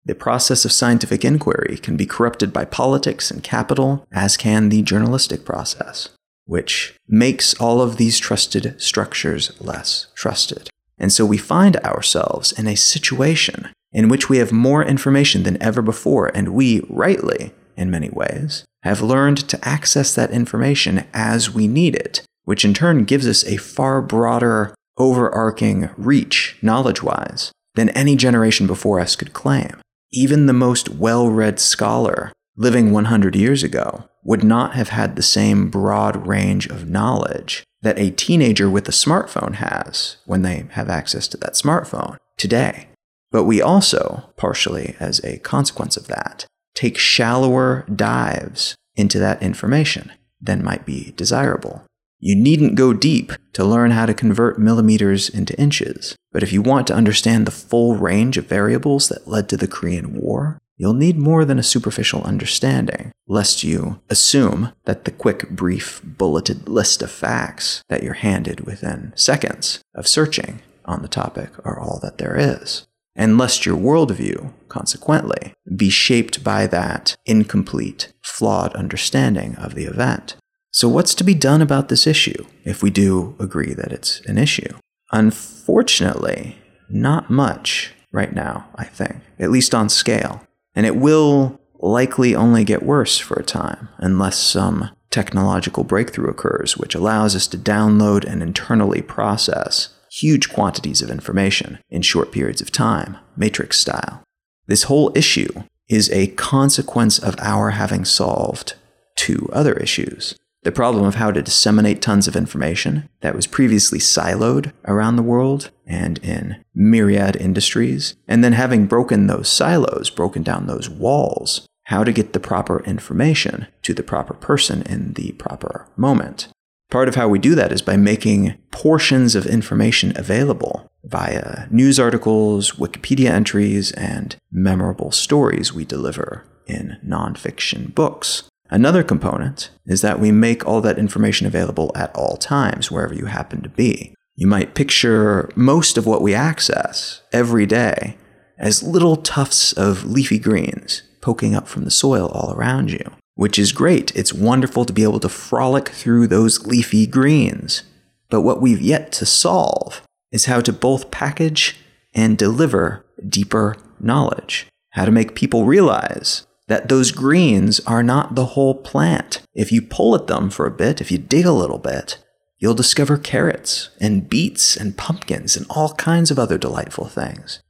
The 0.04 0.16
process 0.16 0.64
of 0.64 0.72
scientific 0.72 1.24
inquiry 1.24 1.78
can 1.80 1.96
be 1.96 2.06
corrupted 2.06 2.52
by 2.52 2.64
politics 2.64 3.30
and 3.30 3.40
capital, 3.40 4.04
as 4.10 4.36
can 4.36 4.68
the 4.68 4.82
journalistic 4.82 5.44
process 5.44 6.08
which 6.46 6.94
makes 7.08 7.54
all 7.54 7.80
of 7.80 7.96
these 7.96 8.18
trusted 8.18 8.80
structures 8.80 9.52
less 9.60 10.08
trusted. 10.14 10.68
And 10.98 11.12
so 11.12 11.26
we 11.26 11.38
find 11.38 11.76
ourselves 11.78 12.52
in 12.52 12.66
a 12.66 12.76
situation 12.76 13.70
in 13.92 14.08
which 14.08 14.28
we 14.28 14.38
have 14.38 14.52
more 14.52 14.84
information 14.84 15.44
than 15.44 15.62
ever 15.62 15.80
before, 15.80 16.30
and 16.34 16.48
we, 16.48 16.80
rightly, 16.88 17.52
in 17.76 17.90
many 17.90 18.10
ways, 18.10 18.64
have 18.82 19.00
learned 19.00 19.48
to 19.48 19.68
access 19.68 20.14
that 20.14 20.30
information 20.30 21.06
as 21.14 21.52
we 21.52 21.66
need 21.66 21.94
it, 21.94 22.22
which 22.44 22.64
in 22.64 22.74
turn 22.74 23.04
gives 23.04 23.26
us 23.26 23.44
a 23.44 23.56
far 23.56 24.02
broader, 24.02 24.74
overarching 24.98 25.90
reach, 25.96 26.56
knowledge 26.60 27.02
wise, 27.02 27.52
than 27.74 27.88
any 27.90 28.16
generation 28.16 28.66
before 28.66 29.00
us 29.00 29.16
could 29.16 29.32
claim. 29.32 29.80
Even 30.12 30.46
the 30.46 30.52
most 30.52 30.88
well 30.88 31.28
read 31.28 31.58
scholar 31.58 32.32
living 32.56 32.92
100 32.92 33.34
years 33.34 33.62
ago 33.62 34.08
would 34.24 34.42
not 34.42 34.74
have 34.74 34.88
had 34.88 35.14
the 35.14 35.22
same 35.22 35.68
broad 35.68 36.26
range 36.26 36.66
of 36.66 36.88
knowledge 36.88 37.62
that 37.82 37.98
a 37.98 38.10
teenager 38.10 38.68
with 38.70 38.88
a 38.88 38.92
smartphone 38.92 39.54
has 39.56 40.16
when 40.24 40.42
they 40.42 40.66
have 40.70 40.88
access 40.88 41.28
to 41.28 41.36
that 41.36 41.52
smartphone 41.52 42.16
today. 42.38 42.88
But 43.30 43.44
we 43.44 43.60
also, 43.60 44.32
partially 44.36 44.96
as 44.98 45.22
a 45.24 45.38
consequence 45.38 45.96
of 45.96 46.06
that, 46.06 46.46
take 46.74 46.96
shallower 46.96 47.84
dives 47.94 48.74
into 48.96 49.18
that 49.18 49.42
information 49.42 50.12
than 50.40 50.64
might 50.64 50.86
be 50.86 51.12
desirable. 51.16 51.82
You 52.20 52.34
needn't 52.36 52.74
go 52.74 52.94
deep 52.94 53.32
to 53.52 53.64
learn 53.64 53.90
how 53.90 54.06
to 54.06 54.14
convert 54.14 54.58
millimeters 54.58 55.28
into 55.28 55.58
inches, 55.60 56.16
but 56.32 56.42
if 56.42 56.52
you 56.52 56.62
want 56.62 56.86
to 56.86 56.94
understand 56.94 57.46
the 57.46 57.50
full 57.50 57.96
range 57.96 58.38
of 58.38 58.46
variables 58.46 59.08
that 59.08 59.28
led 59.28 59.48
to 59.50 59.56
the 59.56 59.66
Korean 59.68 60.14
War, 60.14 60.58
you'll 60.76 60.94
need 60.94 61.16
more 61.16 61.44
than 61.44 61.58
a 61.58 61.62
superficial 61.62 62.22
understanding, 62.22 63.12
lest 63.26 63.62
you 63.62 64.00
assume 64.10 64.72
that 64.84 65.04
the 65.04 65.10
quick, 65.10 65.50
brief, 65.50 66.00
bulleted 66.04 66.68
list 66.68 67.02
of 67.02 67.10
facts 67.10 67.82
that 67.88 68.02
you're 68.02 68.14
handed 68.14 68.60
within 68.60 69.12
seconds 69.16 69.80
of 69.94 70.08
searching 70.08 70.60
on 70.84 71.02
the 71.02 71.08
topic 71.08 71.50
are 71.64 71.78
all 71.78 71.98
that 72.02 72.18
there 72.18 72.36
is. 72.36 72.86
And 73.16 73.38
lest 73.38 73.64
your 73.64 73.76
worldview, 73.76 74.52
consequently, 74.68 75.52
be 75.76 75.88
shaped 75.88 76.42
by 76.42 76.66
that 76.66 77.16
incomplete, 77.24 78.12
flawed 78.22 78.74
understanding 78.74 79.54
of 79.56 79.74
the 79.74 79.84
event. 79.84 80.34
So, 80.72 80.88
what's 80.88 81.14
to 81.14 81.24
be 81.24 81.34
done 81.34 81.62
about 81.62 81.88
this 81.88 82.06
issue 82.06 82.44
if 82.64 82.82
we 82.82 82.90
do 82.90 83.36
agree 83.38 83.72
that 83.74 83.92
it's 83.92 84.20
an 84.22 84.36
issue? 84.36 84.76
Unfortunately, 85.12 86.58
not 86.90 87.30
much 87.30 87.92
right 88.10 88.34
now, 88.34 88.68
I 88.74 88.84
think, 88.84 89.18
at 89.38 89.52
least 89.52 89.74
on 89.76 89.88
scale. 89.88 90.42
And 90.74 90.86
it 90.86 90.96
will 90.96 91.60
likely 91.80 92.34
only 92.34 92.64
get 92.64 92.82
worse 92.82 93.18
for 93.18 93.34
a 93.34 93.44
time 93.44 93.88
unless 93.98 94.38
some 94.38 94.90
technological 95.10 95.84
breakthrough 95.84 96.30
occurs, 96.30 96.76
which 96.76 96.94
allows 96.94 97.36
us 97.36 97.46
to 97.46 97.58
download 97.58 98.24
and 98.24 98.42
internally 98.42 99.02
process 99.02 99.90
huge 100.10 100.52
quantities 100.52 101.02
of 101.02 101.10
information 101.10 101.78
in 101.90 102.02
short 102.02 102.32
periods 102.32 102.60
of 102.60 102.70
time, 102.70 103.16
matrix 103.36 103.78
style. 103.78 104.22
This 104.66 104.84
whole 104.84 105.12
issue 105.14 105.64
is 105.88 106.10
a 106.10 106.28
consequence 106.28 107.18
of 107.18 107.36
our 107.38 107.70
having 107.70 108.04
solved 108.04 108.74
two 109.16 109.48
other 109.52 109.74
issues 109.74 110.36
the 110.64 110.72
problem 110.72 111.04
of 111.04 111.14
how 111.14 111.30
to 111.30 111.42
disseminate 111.42 112.02
tons 112.02 112.26
of 112.26 112.34
information 112.34 113.08
that 113.20 113.34
was 113.34 113.46
previously 113.46 113.98
siloed 113.98 114.72
around 114.86 115.16
the 115.16 115.22
world 115.22 115.70
and 115.86 116.18
in 116.18 116.62
myriad 116.74 117.36
industries, 117.36 118.16
and 118.26 118.42
then 118.42 118.54
having 118.54 118.86
broken 118.86 119.26
those 119.26 119.48
silos, 119.48 120.10
broken 120.10 120.42
down 120.42 120.66
those 120.66 120.88
walls, 120.88 121.66
how 121.84 122.02
to 122.02 122.12
get 122.12 122.32
the 122.32 122.40
proper 122.40 122.82
information 122.84 123.66
to 123.82 123.92
the 123.92 124.02
proper 124.02 124.34
person 124.34 124.82
in 124.82 125.12
the 125.12 125.32
proper 125.32 125.86
moment. 125.96 126.48
Part 126.90 127.08
of 127.08 127.14
how 127.14 127.28
we 127.28 127.38
do 127.38 127.54
that 127.54 127.72
is 127.72 127.82
by 127.82 127.96
making 127.96 128.56
portions 128.70 129.34
of 129.34 129.46
information 129.46 130.12
available 130.16 130.86
via 131.02 131.66
news 131.70 132.00
articles, 132.00 132.72
Wikipedia 132.72 133.30
entries, 133.30 133.92
and 133.92 134.36
memorable 134.50 135.10
stories 135.10 135.74
we 135.74 135.84
deliver 135.84 136.44
in 136.66 136.98
nonfiction 137.06 137.94
books. 137.94 138.44
Another 138.70 139.02
component 139.02 139.70
is 139.86 140.00
that 140.00 140.18
we 140.18 140.32
make 140.32 140.66
all 140.66 140.80
that 140.80 140.98
information 140.98 141.46
available 141.46 141.92
at 141.94 142.14
all 142.14 142.36
times, 142.36 142.90
wherever 142.90 143.14
you 143.14 143.26
happen 143.26 143.62
to 143.62 143.68
be. 143.68 144.14
You 144.36 144.46
might 144.46 144.74
picture 144.74 145.50
most 145.54 145.96
of 145.96 146.06
what 146.06 146.22
we 146.22 146.34
access 146.34 147.22
every 147.32 147.66
day 147.66 148.16
as 148.58 148.82
little 148.82 149.16
tufts 149.16 149.72
of 149.72 150.04
leafy 150.04 150.38
greens 150.38 151.02
poking 151.20 151.54
up 151.54 151.68
from 151.68 151.84
the 151.84 151.90
soil 151.90 152.28
all 152.28 152.52
around 152.52 152.90
you, 152.90 153.12
which 153.34 153.58
is 153.58 153.72
great. 153.72 154.14
It's 154.16 154.32
wonderful 154.32 154.84
to 154.84 154.92
be 154.92 155.02
able 155.02 155.20
to 155.20 155.28
frolic 155.28 155.88
through 155.88 156.26
those 156.26 156.66
leafy 156.66 157.06
greens. 157.06 157.82
But 158.28 158.42
what 158.42 158.60
we've 158.60 158.80
yet 158.80 159.12
to 159.12 159.26
solve 159.26 160.02
is 160.32 160.46
how 160.46 160.60
to 160.60 160.72
both 160.72 161.10
package 161.10 161.78
and 162.12 162.36
deliver 162.36 163.04
deeper 163.28 163.76
knowledge 164.00 164.66
how 164.90 165.04
to 165.04 165.10
make 165.10 165.34
people 165.34 165.64
realize 165.64 166.46
that 166.66 166.88
those 166.88 167.12
greens 167.12 167.80
are 167.80 168.02
not 168.02 168.34
the 168.34 168.46
whole 168.46 168.74
plant. 168.74 169.42
If 169.54 169.70
you 169.70 169.82
pull 169.82 170.14
at 170.14 170.26
them 170.26 170.50
for 170.50 170.66
a 170.66 170.70
bit, 170.70 171.00
if 171.00 171.10
you 171.10 171.18
dig 171.18 171.44
a 171.44 171.52
little 171.52 171.78
bit, 171.78 172.18
you'll 172.58 172.74
discover 172.74 173.18
carrots 173.18 173.90
and 174.00 174.28
beets 174.28 174.76
and 174.76 174.96
pumpkins 174.96 175.56
and 175.56 175.66
all 175.68 175.94
kinds 175.94 176.30
of 176.30 176.38
other 176.38 176.56
delightful 176.56 177.06
things. 177.06 177.60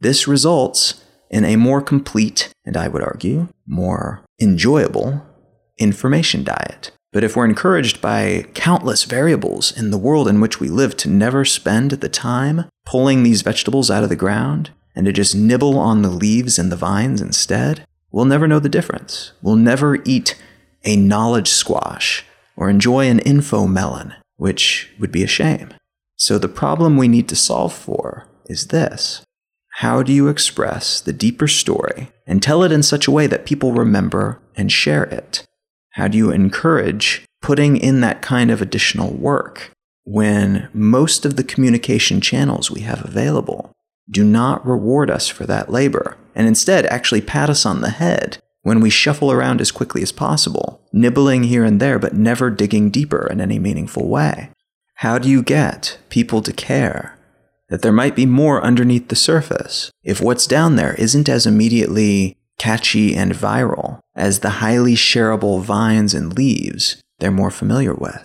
This 0.00 0.28
results 0.28 1.02
in 1.30 1.44
a 1.44 1.56
more 1.56 1.80
complete, 1.80 2.52
and 2.64 2.76
I 2.76 2.88
would 2.88 3.02
argue, 3.02 3.48
more 3.66 4.24
enjoyable 4.40 5.26
information 5.78 6.44
diet. 6.44 6.92
But 7.12 7.24
if 7.24 7.36
we're 7.36 7.44
encouraged 7.44 8.00
by 8.00 8.46
countless 8.54 9.04
variables 9.04 9.76
in 9.76 9.90
the 9.90 9.98
world 9.98 10.28
in 10.28 10.40
which 10.40 10.60
we 10.60 10.68
live 10.68 10.96
to 10.98 11.08
never 11.08 11.44
spend 11.44 11.92
the 11.92 12.08
time 12.08 12.66
pulling 12.84 13.22
these 13.22 13.42
vegetables 13.42 13.90
out 13.90 14.02
of 14.02 14.08
the 14.08 14.16
ground 14.16 14.70
and 14.94 15.06
to 15.06 15.12
just 15.12 15.34
nibble 15.34 15.78
on 15.78 16.02
the 16.02 16.10
leaves 16.10 16.58
and 16.58 16.70
the 16.70 16.76
vines 16.76 17.20
instead, 17.20 17.86
we'll 18.14 18.24
never 18.24 18.46
know 18.46 18.60
the 18.60 18.68
difference. 18.68 19.32
We'll 19.42 19.56
never 19.56 19.98
eat 20.04 20.40
a 20.84 20.96
knowledge 20.96 21.48
squash 21.48 22.24
or 22.56 22.70
enjoy 22.70 23.08
an 23.08 23.18
info 23.18 23.66
melon, 23.66 24.14
which 24.36 24.88
would 25.00 25.10
be 25.10 25.24
a 25.24 25.26
shame. 25.26 25.74
So 26.14 26.38
the 26.38 26.48
problem 26.48 26.96
we 26.96 27.08
need 27.08 27.28
to 27.30 27.36
solve 27.36 27.72
for 27.74 28.28
is 28.46 28.68
this. 28.68 29.22
How 29.78 30.04
do 30.04 30.12
you 30.12 30.28
express 30.28 31.00
the 31.00 31.12
deeper 31.12 31.48
story 31.48 32.12
and 32.24 32.40
tell 32.40 32.62
it 32.62 32.70
in 32.70 32.84
such 32.84 33.08
a 33.08 33.10
way 33.10 33.26
that 33.26 33.46
people 33.46 33.72
remember 33.72 34.40
and 34.54 34.70
share 34.70 35.04
it? 35.04 35.44
How 35.94 36.06
do 36.06 36.16
you 36.16 36.30
encourage 36.30 37.24
putting 37.42 37.76
in 37.76 38.00
that 38.02 38.22
kind 38.22 38.52
of 38.52 38.62
additional 38.62 39.12
work 39.12 39.72
when 40.04 40.68
most 40.72 41.24
of 41.24 41.34
the 41.34 41.42
communication 41.42 42.20
channels 42.20 42.70
we 42.70 42.82
have 42.82 43.04
available 43.04 43.73
do 44.10 44.24
not 44.24 44.66
reward 44.66 45.10
us 45.10 45.28
for 45.28 45.46
that 45.46 45.70
labor 45.70 46.16
and 46.34 46.46
instead 46.46 46.86
actually 46.86 47.20
pat 47.20 47.48
us 47.48 47.64
on 47.64 47.80
the 47.80 47.90
head 47.90 48.38
when 48.62 48.80
we 48.80 48.90
shuffle 48.90 49.30
around 49.30 49.60
as 49.60 49.70
quickly 49.70 50.02
as 50.02 50.12
possible, 50.12 50.80
nibbling 50.92 51.44
here 51.44 51.64
and 51.64 51.80
there 51.80 51.98
but 51.98 52.14
never 52.14 52.50
digging 52.50 52.90
deeper 52.90 53.26
in 53.30 53.40
any 53.40 53.58
meaningful 53.58 54.08
way? 54.08 54.50
How 54.96 55.18
do 55.18 55.28
you 55.28 55.42
get 55.42 55.98
people 56.08 56.40
to 56.42 56.52
care 56.52 57.18
that 57.68 57.82
there 57.82 57.92
might 57.92 58.16
be 58.16 58.26
more 58.26 58.62
underneath 58.62 59.08
the 59.08 59.16
surface 59.16 59.90
if 60.02 60.20
what's 60.20 60.46
down 60.46 60.76
there 60.76 60.94
isn't 60.94 61.28
as 61.28 61.46
immediately 61.46 62.36
catchy 62.58 63.14
and 63.14 63.32
viral 63.32 64.00
as 64.14 64.40
the 64.40 64.50
highly 64.50 64.94
shareable 64.94 65.62
vines 65.62 66.14
and 66.14 66.36
leaves 66.36 67.02
they're 67.18 67.30
more 67.30 67.50
familiar 67.50 67.94
with? 67.94 68.24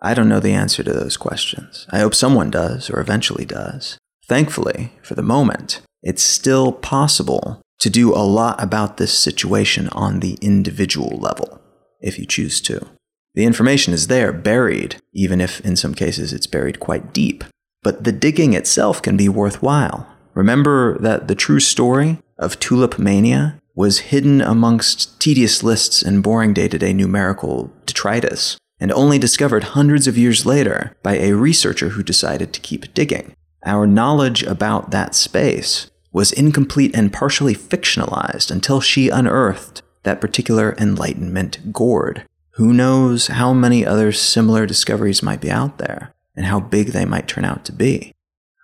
I 0.00 0.14
don't 0.14 0.28
know 0.28 0.40
the 0.40 0.52
answer 0.52 0.82
to 0.82 0.92
those 0.92 1.16
questions. 1.16 1.86
I 1.90 1.98
hope 1.98 2.14
someone 2.14 2.50
does, 2.50 2.90
or 2.90 3.00
eventually 3.00 3.44
does. 3.44 3.98
Thankfully, 4.28 4.92
for 5.02 5.14
the 5.14 5.22
moment, 5.22 5.82
it's 6.02 6.22
still 6.22 6.72
possible 6.72 7.60
to 7.78 7.90
do 7.90 8.14
a 8.14 8.24
lot 8.24 8.60
about 8.62 8.96
this 8.96 9.16
situation 9.16 9.88
on 9.90 10.20
the 10.20 10.38
individual 10.40 11.18
level, 11.18 11.60
if 12.00 12.18
you 12.18 12.26
choose 12.26 12.60
to. 12.62 12.86
The 13.34 13.44
information 13.44 13.92
is 13.92 14.06
there, 14.06 14.32
buried, 14.32 14.96
even 15.12 15.40
if 15.40 15.60
in 15.60 15.76
some 15.76 15.94
cases 15.94 16.32
it's 16.32 16.46
buried 16.46 16.80
quite 16.80 17.12
deep. 17.12 17.44
But 17.82 18.04
the 18.04 18.12
digging 18.12 18.54
itself 18.54 19.02
can 19.02 19.16
be 19.16 19.28
worthwhile. 19.28 20.08
Remember 20.34 20.98
that 20.98 21.28
the 21.28 21.34
true 21.34 21.60
story 21.60 22.18
of 22.38 22.58
tulip 22.58 22.98
mania 22.98 23.60
was 23.74 23.98
hidden 24.10 24.40
amongst 24.40 25.20
tedious 25.20 25.62
lists 25.62 26.02
and 26.02 26.22
boring 26.22 26.54
day 26.54 26.66
to 26.66 26.78
day 26.78 26.92
numerical 26.92 27.70
detritus, 27.84 28.56
and 28.80 28.90
only 28.90 29.18
discovered 29.18 29.64
hundreds 29.64 30.06
of 30.06 30.18
years 30.18 30.46
later 30.46 30.96
by 31.02 31.16
a 31.18 31.32
researcher 31.32 31.90
who 31.90 32.02
decided 32.02 32.52
to 32.52 32.60
keep 32.60 32.92
digging. 32.94 33.34
Our 33.66 33.84
knowledge 33.84 34.44
about 34.44 34.92
that 34.92 35.16
space 35.16 35.90
was 36.12 36.30
incomplete 36.30 36.94
and 36.94 37.12
partially 37.12 37.54
fictionalized 37.54 38.52
until 38.52 38.80
she 38.80 39.08
unearthed 39.08 39.82
that 40.04 40.20
particular 40.20 40.76
Enlightenment 40.78 41.72
gourd. 41.72 42.24
Who 42.52 42.72
knows 42.72 43.26
how 43.26 43.52
many 43.52 43.84
other 43.84 44.12
similar 44.12 44.66
discoveries 44.66 45.20
might 45.20 45.40
be 45.40 45.50
out 45.50 45.78
there 45.78 46.14
and 46.36 46.46
how 46.46 46.60
big 46.60 46.88
they 46.88 47.04
might 47.04 47.26
turn 47.26 47.44
out 47.44 47.64
to 47.64 47.72
be. 47.72 48.12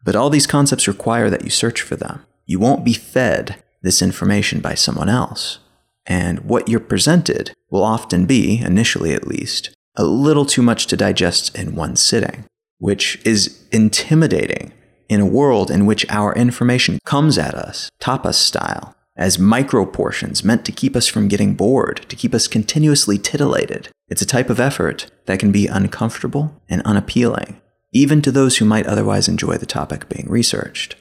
But 0.04 0.14
all 0.14 0.30
these 0.30 0.46
concepts 0.46 0.86
require 0.86 1.28
that 1.30 1.42
you 1.42 1.50
search 1.50 1.82
for 1.82 1.96
them. 1.96 2.24
You 2.46 2.60
won't 2.60 2.84
be 2.84 2.92
fed 2.92 3.60
this 3.82 4.02
information 4.02 4.60
by 4.60 4.74
someone 4.74 5.08
else. 5.08 5.58
And 6.06 6.40
what 6.44 6.68
you're 6.68 6.80
presented 6.80 7.52
will 7.70 7.82
often 7.82 8.24
be, 8.24 8.58
initially 8.60 9.14
at 9.14 9.26
least, 9.26 9.74
a 9.96 10.04
little 10.04 10.46
too 10.46 10.62
much 10.62 10.86
to 10.86 10.96
digest 10.96 11.56
in 11.58 11.74
one 11.74 11.96
sitting, 11.96 12.44
which 12.78 13.20
is 13.24 13.66
intimidating 13.72 14.72
in 15.08 15.20
a 15.20 15.26
world 15.26 15.70
in 15.70 15.86
which 15.86 16.06
our 16.08 16.34
information 16.34 16.98
comes 17.04 17.38
at 17.38 17.54
us, 17.54 17.90
tapas 18.00 18.34
style, 18.34 18.94
as 19.16 19.38
micro 19.38 19.84
portions 19.84 20.42
meant 20.42 20.64
to 20.64 20.72
keep 20.72 20.96
us 20.96 21.06
from 21.06 21.28
getting 21.28 21.54
bored, 21.54 22.04
to 22.08 22.16
keep 22.16 22.34
us 22.34 22.48
continuously 22.48 23.18
titillated. 23.18 23.88
It's 24.08 24.22
a 24.22 24.26
type 24.26 24.50
of 24.50 24.60
effort 24.60 25.10
that 25.26 25.38
can 25.38 25.52
be 25.52 25.66
uncomfortable 25.66 26.60
and 26.68 26.82
unappealing, 26.82 27.60
even 27.92 28.22
to 28.22 28.32
those 28.32 28.58
who 28.58 28.64
might 28.64 28.86
otherwise 28.86 29.28
enjoy 29.28 29.58
the 29.58 29.66
topic 29.66 30.08
being 30.08 30.28
researched. 30.28 30.96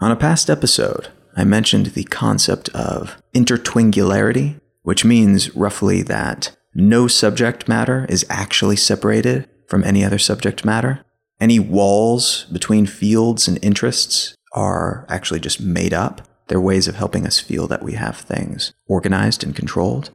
On 0.00 0.10
a 0.10 0.16
past 0.16 0.48
episode, 0.50 1.08
I 1.36 1.44
mentioned 1.44 1.86
the 1.86 2.04
concept 2.04 2.68
of 2.70 3.16
intertwingularity, 3.34 4.60
which 4.82 5.04
means 5.04 5.54
roughly 5.54 6.02
that 6.02 6.56
no 6.74 7.06
subject 7.06 7.68
matter 7.68 8.06
is 8.08 8.26
actually 8.28 8.76
separated 8.76 9.48
from 9.66 9.84
any 9.84 10.04
other 10.04 10.18
subject 10.18 10.64
matter. 10.64 11.04
Any 11.40 11.58
walls 11.58 12.46
between 12.52 12.86
fields 12.86 13.46
and 13.46 13.62
interests 13.62 14.34
are 14.52 15.06
actually 15.08 15.40
just 15.40 15.60
made 15.60 15.94
up. 15.94 16.22
They're 16.48 16.60
ways 16.60 16.88
of 16.88 16.96
helping 16.96 17.26
us 17.26 17.38
feel 17.38 17.66
that 17.68 17.82
we 17.82 17.92
have 17.92 18.16
things 18.16 18.72
organized 18.86 19.44
and 19.44 19.54
controlled. 19.54 20.10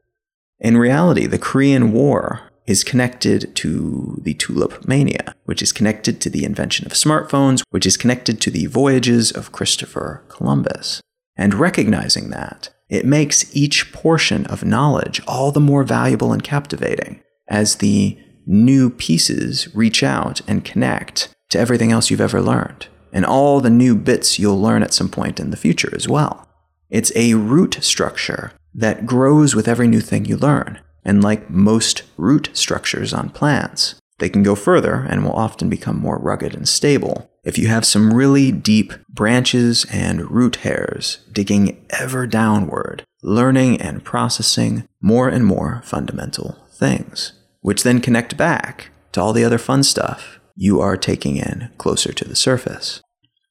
In 0.60 0.78
reality, 0.78 1.26
the 1.26 1.38
Korean 1.38 1.92
War 1.92 2.42
is 2.66 2.84
connected 2.84 3.56
to 3.56 4.20
the 4.22 4.34
tulip 4.34 4.88
mania, 4.88 5.36
which 5.46 5.62
is 5.62 5.72
connected 5.72 6.22
to 6.22 6.30
the 6.30 6.46
invention 6.46 6.86
of 6.86 6.94
smartphones, 6.94 7.62
which 7.70 7.86
is 7.86 7.98
connected 7.98 8.40
to 8.42 8.50
the 8.50 8.66
voyages 8.68 9.32
of 9.32 9.52
Christopher 9.52 10.24
Columbus. 10.30 11.02
And 11.36 11.54
recognizing 11.54 12.30
that, 12.30 12.70
it 12.90 13.06
makes 13.06 13.54
each 13.56 13.92
portion 13.92 14.46
of 14.46 14.64
knowledge 14.64 15.22
all 15.28 15.52
the 15.52 15.60
more 15.60 15.84
valuable 15.84 16.32
and 16.32 16.44
captivating 16.44 17.22
as 17.48 17.76
the 17.76 18.18
new 18.46 18.90
pieces 18.90 19.74
reach 19.76 20.04
out 20.04 20.42
and 20.48 20.66
connect 20.66 21.30
to 21.50 21.60
everything 21.60 21.92
else 21.92 22.10
you've 22.10 22.22
ever 22.22 22.42
learned, 22.42 22.88
and 23.12 23.26
all 23.26 23.60
the 23.60 23.70
new 23.70 23.96
bits 23.96 24.40
you'll 24.40 24.60
learn 24.60 24.84
at 24.84 24.94
some 24.94 25.10
point 25.10 25.40
in 25.40 25.52
the 25.52 25.58
future 25.58 25.94
as 25.96 26.08
well. 26.08 26.48
It's 26.90 27.12
a 27.16 27.36
root 27.36 27.78
structure 27.82 28.52
that 28.74 29.06
grows 29.06 29.56
with 29.56 29.68
every 29.68 29.88
new 29.88 30.02
thing 30.02 30.26
you 30.26 30.38
learn, 30.38 30.80
and 31.06 31.24
like 31.24 31.50
most 31.50 32.04
root 32.18 32.50
structures 32.54 33.14
on 33.14 33.30
plants, 33.30 33.96
they 34.20 34.30
can 34.30 34.44
go 34.44 34.56
further 34.56 35.06
and 35.10 35.24
will 35.24 35.34
often 35.34 35.70
become 35.70 35.98
more 35.98 36.18
rugged 36.18 36.54
and 36.54 36.68
stable 36.68 37.30
if 37.44 37.58
you 37.58 37.68
have 37.68 37.86
some 37.86 38.14
really 38.14 38.52
deep 38.52 38.94
branches 39.10 39.86
and 39.92 40.32
root 40.32 40.58
hairs 40.58 41.20
digging 41.32 41.86
ever 41.90 42.26
downward, 42.26 43.04
learning 43.22 43.82
and 43.82 44.04
processing 44.04 44.88
more 45.02 45.28
and 45.28 45.46
more 45.46 45.82
fundamental 45.84 46.58
things 46.72 47.34
which 47.64 47.82
then 47.82 48.00
connect 48.00 48.38
back 48.38 48.92
to 49.12 49.20
all 49.20 49.34
the 49.34 49.44
other 49.44 49.58
fun 49.58 49.82
stuff 49.82 50.40
you 50.56 50.80
are 50.80 50.96
taking 50.96 51.38
in 51.38 51.72
closer 51.80 52.14
to 52.14 52.26
the 52.26 52.36
surface. 52.36 53.02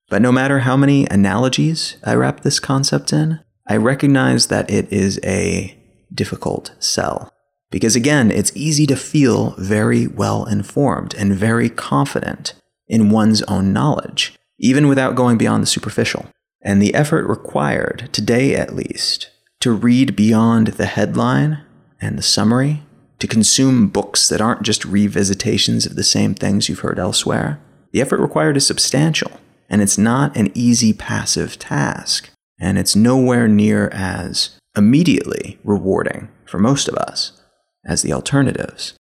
But 0.08 0.22
no 0.22 0.30
matter 0.30 0.60
how 0.60 0.76
many 0.76 1.06
analogies 1.06 1.96
I 2.04 2.14
wrap 2.14 2.40
this 2.40 2.60
concept 2.60 3.12
in, 3.12 3.40
I 3.66 3.76
recognize 3.76 4.46
that 4.48 4.70
it 4.70 4.92
is 4.92 5.18
a 5.24 5.76
difficult 6.14 6.72
sell. 6.78 7.32
Because 7.70 7.96
again, 7.96 8.30
it's 8.30 8.52
easy 8.54 8.86
to 8.86 8.96
feel 8.96 9.54
very 9.56 10.06
well 10.06 10.44
informed 10.44 11.14
and 11.14 11.34
very 11.34 11.70
confident 11.70 12.52
in 12.86 13.08
one's 13.08 13.42
own 13.44 13.72
knowledge, 13.72 14.34
even 14.58 14.86
without 14.88 15.16
going 15.16 15.38
beyond 15.38 15.62
the 15.62 15.66
superficial. 15.66 16.26
And 16.60 16.80
the 16.80 16.94
effort 16.94 17.26
required, 17.26 18.10
today 18.12 18.54
at 18.54 18.76
least, 18.76 19.30
to 19.60 19.72
read 19.72 20.14
beyond 20.14 20.68
the 20.68 20.86
headline 20.86 21.62
and 22.00 22.18
the 22.18 22.22
summary 22.22 22.82
to 23.18 23.26
consume 23.26 23.88
books 23.88 24.28
that 24.28 24.40
aren't 24.40 24.62
just 24.62 24.82
revisitations 24.82 25.86
of 25.86 25.96
the 25.96 26.04
same 26.04 26.34
things 26.34 26.68
you've 26.68 26.80
heard 26.80 26.98
elsewhere, 26.98 27.60
the 27.92 28.00
effort 28.00 28.20
required 28.20 28.56
is 28.56 28.66
substantial, 28.66 29.40
and 29.68 29.80
it's 29.80 29.98
not 29.98 30.36
an 30.36 30.50
easy 30.54 30.92
passive 30.92 31.58
task, 31.58 32.30
and 32.60 32.78
it's 32.78 32.96
nowhere 32.96 33.48
near 33.48 33.88
as 33.88 34.58
immediately 34.76 35.58
rewarding 35.64 36.28
for 36.46 36.58
most 36.58 36.88
of 36.88 36.94
us 36.94 37.40
as 37.84 38.02
the 38.02 38.12
alternatives. 38.12 38.94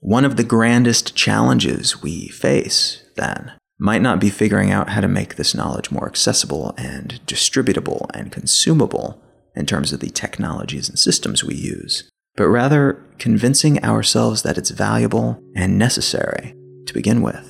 One 0.00 0.24
of 0.24 0.36
the 0.36 0.44
grandest 0.44 1.14
challenges 1.14 2.02
we 2.02 2.28
face, 2.28 3.02
then, 3.16 3.52
might 3.78 4.02
not 4.02 4.20
be 4.20 4.30
figuring 4.30 4.70
out 4.70 4.90
how 4.90 5.00
to 5.00 5.08
make 5.08 5.36
this 5.36 5.54
knowledge 5.54 5.90
more 5.90 6.06
accessible 6.06 6.74
and 6.76 7.20
distributable 7.26 8.06
and 8.14 8.30
consumable 8.30 9.22
in 9.56 9.66
terms 9.66 9.92
of 9.92 10.00
the 10.00 10.10
technologies 10.10 10.88
and 10.88 10.98
systems 10.98 11.42
we 11.42 11.54
use, 11.54 12.08
but 12.36 12.48
rather 12.48 13.04
convincing 13.18 13.82
ourselves 13.84 14.42
that 14.42 14.58
it's 14.58 14.70
valuable 14.70 15.42
and 15.54 15.78
necessary 15.78 16.54
to 16.86 16.94
begin 16.94 17.22
with. 17.22 17.46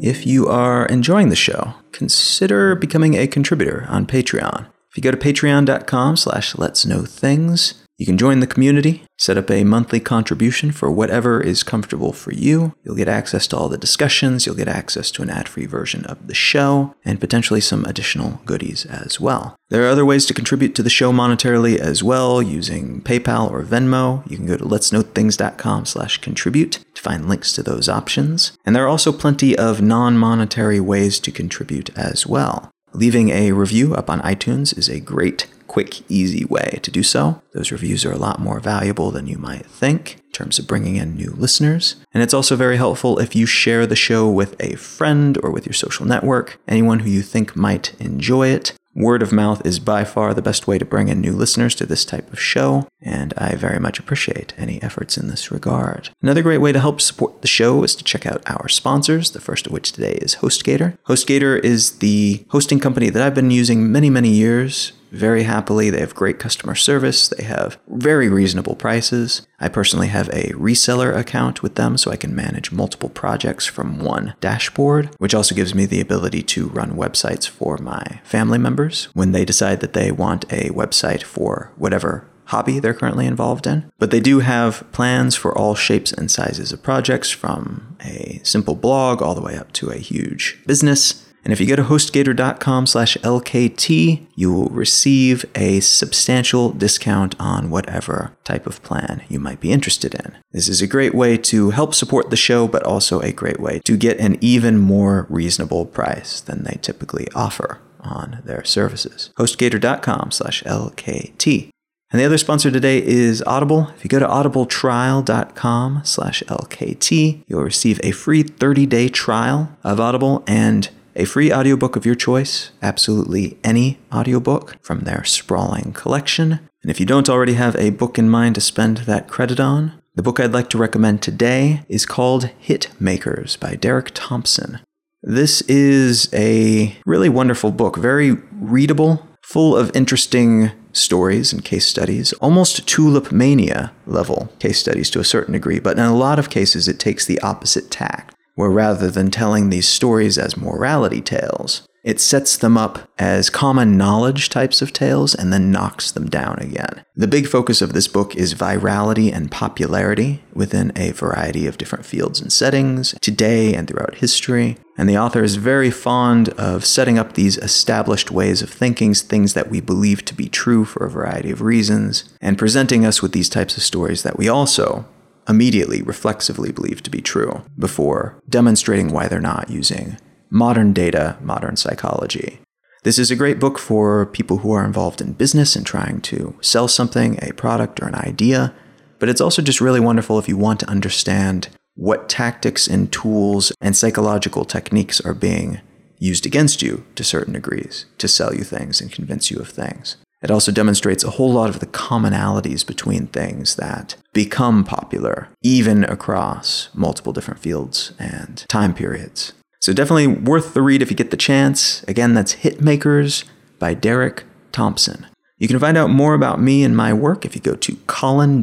If 0.00 0.26
you 0.26 0.46
are 0.48 0.86
enjoying 0.86 1.28
the 1.28 1.36
show, 1.36 1.74
consider 1.92 2.74
becoming 2.74 3.14
a 3.14 3.26
contributor 3.26 3.84
on 3.90 4.06
Patreon. 4.06 4.66
If 4.90 4.96
you 4.96 5.02
go 5.02 5.10
to 5.10 5.18
patreon.com 5.18 6.16
slash 6.16 6.56
let's 6.56 6.86
know 6.86 7.04
things, 7.04 7.84
you 7.98 8.06
can 8.06 8.16
join 8.16 8.38
the 8.38 8.46
community, 8.46 9.02
set 9.18 9.36
up 9.36 9.50
a 9.50 9.64
monthly 9.64 9.98
contribution 9.98 10.70
for 10.70 10.88
whatever 10.88 11.40
is 11.40 11.64
comfortable 11.64 12.12
for 12.12 12.32
you. 12.32 12.72
You'll 12.84 12.94
get 12.94 13.08
access 13.08 13.48
to 13.48 13.56
all 13.56 13.68
the 13.68 13.76
discussions, 13.76 14.46
you'll 14.46 14.54
get 14.54 14.68
access 14.68 15.10
to 15.10 15.22
an 15.22 15.30
ad 15.30 15.48
free 15.48 15.66
version 15.66 16.04
of 16.04 16.28
the 16.28 16.34
show, 16.34 16.94
and 17.04 17.20
potentially 17.20 17.60
some 17.60 17.84
additional 17.84 18.40
goodies 18.46 18.86
as 18.86 19.20
well. 19.20 19.56
There 19.68 19.84
are 19.84 19.88
other 19.88 20.04
ways 20.04 20.26
to 20.26 20.34
contribute 20.34 20.76
to 20.76 20.82
the 20.84 20.88
show 20.88 21.12
monetarily 21.12 21.76
as 21.76 22.00
well 22.00 22.40
using 22.40 23.02
PayPal 23.02 23.50
or 23.50 23.64
Venmo. 23.64 24.28
You 24.30 24.36
can 24.36 24.46
go 24.46 24.56
to 24.56 24.64
letsknowthings.com 24.64 25.84
slash 25.84 26.18
contribute 26.18 26.78
to 26.94 27.02
find 27.02 27.28
links 27.28 27.52
to 27.54 27.64
those 27.64 27.88
options. 27.88 28.56
And 28.64 28.76
there 28.76 28.84
are 28.84 28.88
also 28.88 29.10
plenty 29.10 29.58
of 29.58 29.82
non 29.82 30.16
monetary 30.16 30.78
ways 30.78 31.18
to 31.18 31.32
contribute 31.32 31.90
as 31.98 32.28
well. 32.28 32.70
Leaving 32.92 33.30
a 33.30 33.52
review 33.52 33.94
up 33.94 34.08
on 34.08 34.20
iTunes 34.20 34.76
is 34.78 34.88
a 34.88 35.00
great, 35.00 35.46
quick, 35.78 36.02
easy 36.10 36.44
way 36.44 36.80
to 36.82 36.90
do 36.90 37.04
so. 37.04 37.40
Those 37.52 37.70
reviews 37.70 38.04
are 38.04 38.10
a 38.10 38.18
lot 38.18 38.40
more 38.40 38.58
valuable 38.58 39.12
than 39.12 39.28
you 39.28 39.38
might 39.38 39.64
think 39.64 40.14
in 40.26 40.32
terms 40.32 40.58
of 40.58 40.66
bringing 40.66 40.96
in 40.96 41.14
new 41.14 41.30
listeners. 41.30 41.94
And 42.12 42.20
it's 42.20 42.34
also 42.34 42.56
very 42.56 42.76
helpful 42.76 43.20
if 43.20 43.36
you 43.36 43.46
share 43.46 43.86
the 43.86 43.94
show 43.94 44.28
with 44.28 44.56
a 44.60 44.74
friend 44.74 45.38
or 45.40 45.52
with 45.52 45.66
your 45.66 45.74
social 45.74 46.04
network, 46.04 46.58
anyone 46.66 46.98
who 46.98 47.10
you 47.10 47.22
think 47.22 47.54
might 47.54 47.94
enjoy 48.00 48.48
it. 48.48 48.72
Word 48.92 49.22
of 49.22 49.30
mouth 49.30 49.64
is 49.64 49.78
by 49.78 50.02
far 50.02 50.34
the 50.34 50.42
best 50.42 50.66
way 50.66 50.78
to 50.78 50.84
bring 50.84 51.06
in 51.06 51.20
new 51.20 51.32
listeners 51.32 51.76
to 51.76 51.86
this 51.86 52.04
type 52.04 52.32
of 52.32 52.40
show, 52.40 52.88
and 53.00 53.32
I 53.38 53.54
very 53.54 53.78
much 53.78 54.00
appreciate 54.00 54.54
any 54.58 54.82
efforts 54.82 55.16
in 55.16 55.28
this 55.28 55.52
regard. 55.52 56.10
Another 56.20 56.42
great 56.42 56.58
way 56.58 56.72
to 56.72 56.80
help 56.80 57.00
support 57.00 57.40
the 57.40 57.46
show 57.46 57.84
is 57.84 57.94
to 57.94 58.02
check 58.02 58.26
out 58.26 58.42
our 58.50 58.66
sponsors, 58.66 59.30
the 59.30 59.40
first 59.40 59.68
of 59.68 59.72
which 59.72 59.92
today 59.92 60.14
is 60.14 60.36
HostGator. 60.36 60.98
HostGator 61.06 61.62
is 61.62 61.98
the 61.98 62.44
hosting 62.48 62.80
company 62.80 63.08
that 63.10 63.22
I've 63.22 63.36
been 63.36 63.52
using 63.52 63.92
many, 63.92 64.10
many 64.10 64.30
years 64.30 64.94
very 65.10 65.44
happily. 65.44 65.90
They 65.90 66.00
have 66.00 66.14
great 66.14 66.38
customer 66.38 66.74
service. 66.74 67.28
They 67.28 67.44
have 67.44 67.78
very 67.88 68.28
reasonable 68.28 68.76
prices. 68.76 69.46
I 69.60 69.68
personally 69.68 70.08
have 70.08 70.28
a 70.28 70.52
reseller 70.52 71.16
account 71.16 71.62
with 71.62 71.74
them 71.74 71.96
so 71.98 72.10
I 72.10 72.16
can 72.16 72.34
manage 72.34 72.72
multiple 72.72 73.08
projects 73.08 73.66
from 73.66 73.98
one 74.00 74.34
dashboard, 74.40 75.10
which 75.18 75.34
also 75.34 75.54
gives 75.54 75.74
me 75.74 75.86
the 75.86 76.00
ability 76.00 76.42
to 76.42 76.68
run 76.68 76.92
websites 76.92 77.48
for 77.48 77.78
my 77.78 78.20
family 78.24 78.58
members 78.58 79.08
when 79.14 79.32
they 79.32 79.44
decide 79.44 79.80
that 79.80 79.92
they 79.92 80.12
want 80.12 80.44
a 80.52 80.70
website 80.70 81.22
for 81.22 81.72
whatever 81.76 82.26
hobby 82.48 82.80
they're 82.80 82.94
currently 82.94 83.26
involved 83.26 83.66
in. 83.66 83.90
But 83.98 84.10
they 84.10 84.20
do 84.20 84.40
have 84.40 84.90
plans 84.92 85.36
for 85.36 85.56
all 85.56 85.74
shapes 85.74 86.12
and 86.12 86.30
sizes 86.30 86.72
of 86.72 86.82
projects 86.82 87.30
from 87.30 87.96
a 88.02 88.40
simple 88.42 88.74
blog 88.74 89.22
all 89.22 89.34
the 89.34 89.42
way 89.42 89.56
up 89.56 89.72
to 89.74 89.90
a 89.90 89.96
huge 89.96 90.58
business. 90.66 91.27
And 91.44 91.52
if 91.52 91.60
you 91.60 91.66
go 91.66 91.76
to 91.76 91.84
hostgator.com 91.84 92.86
slash 92.86 93.16
LKT, 93.18 94.26
you 94.34 94.52
will 94.52 94.68
receive 94.68 95.44
a 95.54 95.80
substantial 95.80 96.70
discount 96.70 97.34
on 97.38 97.70
whatever 97.70 98.36
type 98.44 98.66
of 98.66 98.82
plan 98.82 99.22
you 99.28 99.40
might 99.40 99.60
be 99.60 99.72
interested 99.72 100.14
in. 100.14 100.36
This 100.52 100.68
is 100.68 100.82
a 100.82 100.86
great 100.86 101.14
way 101.14 101.36
to 101.38 101.70
help 101.70 101.94
support 101.94 102.30
the 102.30 102.36
show, 102.36 102.68
but 102.68 102.82
also 102.82 103.20
a 103.20 103.32
great 103.32 103.60
way 103.60 103.80
to 103.84 103.96
get 103.96 104.18
an 104.18 104.36
even 104.40 104.78
more 104.78 105.26
reasonable 105.28 105.86
price 105.86 106.40
than 106.40 106.64
they 106.64 106.78
typically 106.82 107.28
offer 107.34 107.80
on 108.00 108.42
their 108.44 108.64
services. 108.64 109.30
hostgator.com 109.38 110.30
slash 110.30 110.62
LKT. 110.64 111.70
And 112.10 112.18
the 112.18 112.24
other 112.24 112.38
sponsor 112.38 112.70
today 112.70 113.04
is 113.04 113.42
Audible. 113.42 113.90
If 113.94 114.02
you 114.02 114.08
go 114.08 114.18
to 114.18 114.26
audibletrial.com 114.26 116.00
slash 116.04 116.42
LKT, 116.46 117.44
you'll 117.46 117.62
receive 117.62 118.00
a 118.02 118.12
free 118.12 118.42
30-day 118.42 119.10
trial 119.10 119.76
of 119.84 120.00
Audible 120.00 120.42
and 120.46 120.88
a 121.18 121.24
free 121.24 121.52
audiobook 121.52 121.96
of 121.96 122.06
your 122.06 122.14
choice, 122.14 122.70
absolutely 122.80 123.58
any 123.64 123.98
audiobook 124.14 124.76
from 124.80 125.00
their 125.00 125.24
sprawling 125.24 125.92
collection. 125.92 126.60
And 126.82 126.90
if 126.90 127.00
you 127.00 127.06
don't 127.06 127.28
already 127.28 127.54
have 127.54 127.74
a 127.74 127.90
book 127.90 128.18
in 128.18 128.30
mind 128.30 128.54
to 128.54 128.60
spend 128.60 128.98
that 128.98 129.28
credit 129.28 129.58
on, 129.58 130.00
the 130.14 130.22
book 130.22 130.38
I'd 130.38 130.52
like 130.52 130.70
to 130.70 130.78
recommend 130.78 131.20
today 131.20 131.82
is 131.88 132.06
called 132.06 132.44
Hit 132.58 132.88
Makers 133.00 133.56
by 133.56 133.74
Derek 133.74 134.12
Thompson. 134.14 134.78
This 135.20 135.60
is 135.62 136.32
a 136.32 136.96
really 137.04 137.28
wonderful 137.28 137.72
book, 137.72 137.96
very 137.96 138.32
readable, 138.52 139.26
full 139.42 139.76
of 139.76 139.94
interesting 139.96 140.70
stories 140.92 141.52
and 141.52 141.64
case 141.64 141.86
studies, 141.86 142.32
almost 142.34 142.86
tulip 142.86 143.32
mania 143.32 143.92
level 144.06 144.52
case 144.60 144.78
studies 144.78 145.10
to 145.10 145.20
a 145.20 145.24
certain 145.24 145.52
degree, 145.52 145.80
but 145.80 145.98
in 145.98 146.04
a 146.04 146.16
lot 146.16 146.38
of 146.38 146.50
cases 146.50 146.86
it 146.86 147.00
takes 147.00 147.26
the 147.26 147.40
opposite 147.40 147.90
tack 147.90 148.32
where 148.58 148.70
rather 148.70 149.08
than 149.08 149.30
telling 149.30 149.70
these 149.70 149.86
stories 149.86 150.36
as 150.36 150.56
morality 150.56 151.20
tales, 151.20 151.86
it 152.02 152.18
sets 152.20 152.56
them 152.56 152.76
up 152.76 153.08
as 153.16 153.50
common 153.50 153.96
knowledge 153.96 154.48
types 154.48 154.82
of 154.82 154.92
tales 154.92 155.32
and 155.32 155.52
then 155.52 155.70
knocks 155.70 156.10
them 156.10 156.28
down 156.28 156.58
again. 156.58 157.04
The 157.14 157.28
big 157.28 157.46
focus 157.46 157.80
of 157.80 157.92
this 157.92 158.08
book 158.08 158.34
is 158.34 158.56
virality 158.56 159.32
and 159.32 159.48
popularity 159.48 160.42
within 160.52 160.90
a 160.96 161.12
variety 161.12 161.68
of 161.68 161.78
different 161.78 162.04
fields 162.04 162.40
and 162.40 162.52
settings, 162.52 163.14
today 163.20 163.74
and 163.74 163.86
throughout 163.86 164.16
history. 164.16 164.76
And 164.96 165.08
the 165.08 165.18
author 165.18 165.44
is 165.44 165.54
very 165.54 165.92
fond 165.92 166.48
of 166.50 166.84
setting 166.84 167.16
up 167.16 167.34
these 167.34 167.58
established 167.58 168.32
ways 168.32 168.60
of 168.60 168.70
thinking, 168.70 169.14
things 169.14 169.54
that 169.54 169.70
we 169.70 169.80
believe 169.80 170.24
to 170.24 170.34
be 170.34 170.48
true 170.48 170.84
for 170.84 171.06
a 171.06 171.10
variety 171.10 171.52
of 171.52 171.62
reasons, 171.62 172.24
and 172.40 172.58
presenting 172.58 173.06
us 173.06 173.22
with 173.22 173.30
these 173.30 173.48
types 173.48 173.76
of 173.76 173.84
stories 173.84 174.24
that 174.24 174.36
we 174.36 174.48
also 174.48 175.06
immediately 175.48 176.02
reflexively 176.02 176.72
believe 176.72 177.02
to 177.02 177.10
be 177.10 177.20
true 177.20 177.62
before 177.78 178.40
demonstrating 178.48 179.12
why 179.12 179.28
they're 179.28 179.40
not 179.40 179.70
using 179.70 180.16
modern 180.50 180.92
data, 180.92 181.36
modern 181.40 181.76
psychology. 181.76 182.60
This 183.04 183.18
is 183.18 183.30
a 183.30 183.36
great 183.36 183.60
book 183.60 183.78
for 183.78 184.26
people 184.26 184.58
who 184.58 184.72
are 184.72 184.84
involved 184.84 185.20
in 185.20 185.32
business 185.32 185.76
and 185.76 185.86
trying 185.86 186.20
to 186.22 186.56
sell 186.60 186.88
something, 186.88 187.38
a 187.42 187.52
product, 187.52 188.02
or 188.02 188.08
an 188.08 188.14
idea, 188.14 188.74
but 189.18 189.28
it's 189.28 189.40
also 189.40 189.62
just 189.62 189.80
really 189.80 190.00
wonderful 190.00 190.38
if 190.38 190.48
you 190.48 190.56
want 190.56 190.80
to 190.80 190.90
understand 190.90 191.68
what 191.94 192.28
tactics 192.28 192.86
and 192.86 193.12
tools 193.12 193.72
and 193.80 193.96
psychological 193.96 194.64
techniques 194.64 195.20
are 195.20 195.34
being 195.34 195.80
used 196.18 196.46
against 196.46 196.82
you 196.82 197.04
to 197.14 197.24
certain 197.24 197.54
degrees 197.54 198.06
to 198.18 198.28
sell 198.28 198.54
you 198.54 198.64
things 198.64 199.00
and 199.00 199.12
convince 199.12 199.50
you 199.50 199.58
of 199.58 199.68
things. 199.68 200.16
It 200.42 200.50
also 200.50 200.70
demonstrates 200.70 201.24
a 201.24 201.30
whole 201.30 201.52
lot 201.52 201.70
of 201.70 201.80
the 201.80 201.86
commonalities 201.86 202.86
between 202.86 203.26
things 203.26 203.76
that 203.76 204.16
become 204.32 204.84
popular, 204.84 205.48
even 205.62 206.04
across 206.04 206.88
multiple 206.94 207.32
different 207.32 207.60
fields 207.60 208.12
and 208.18 208.64
time 208.68 208.94
periods. 208.94 209.52
So, 209.80 209.92
definitely 209.92 210.26
worth 210.26 210.74
the 210.74 210.82
read 210.82 211.02
if 211.02 211.10
you 211.10 211.16
get 211.16 211.30
the 211.30 211.36
chance. 211.36 212.02
Again, 212.04 212.34
that's 212.34 212.56
Hitmakers 212.56 213.44
by 213.78 213.94
Derek 213.94 214.44
Thompson. 214.72 215.26
You 215.58 215.66
can 215.66 215.78
find 215.80 215.96
out 215.96 216.10
more 216.10 216.34
about 216.34 216.60
me 216.60 216.84
and 216.84 216.96
my 216.96 217.12
work 217.12 217.44
if 217.44 217.56
you 217.56 217.60
go 217.60 217.74
to 217.74 217.96
colin.io. 218.06 218.60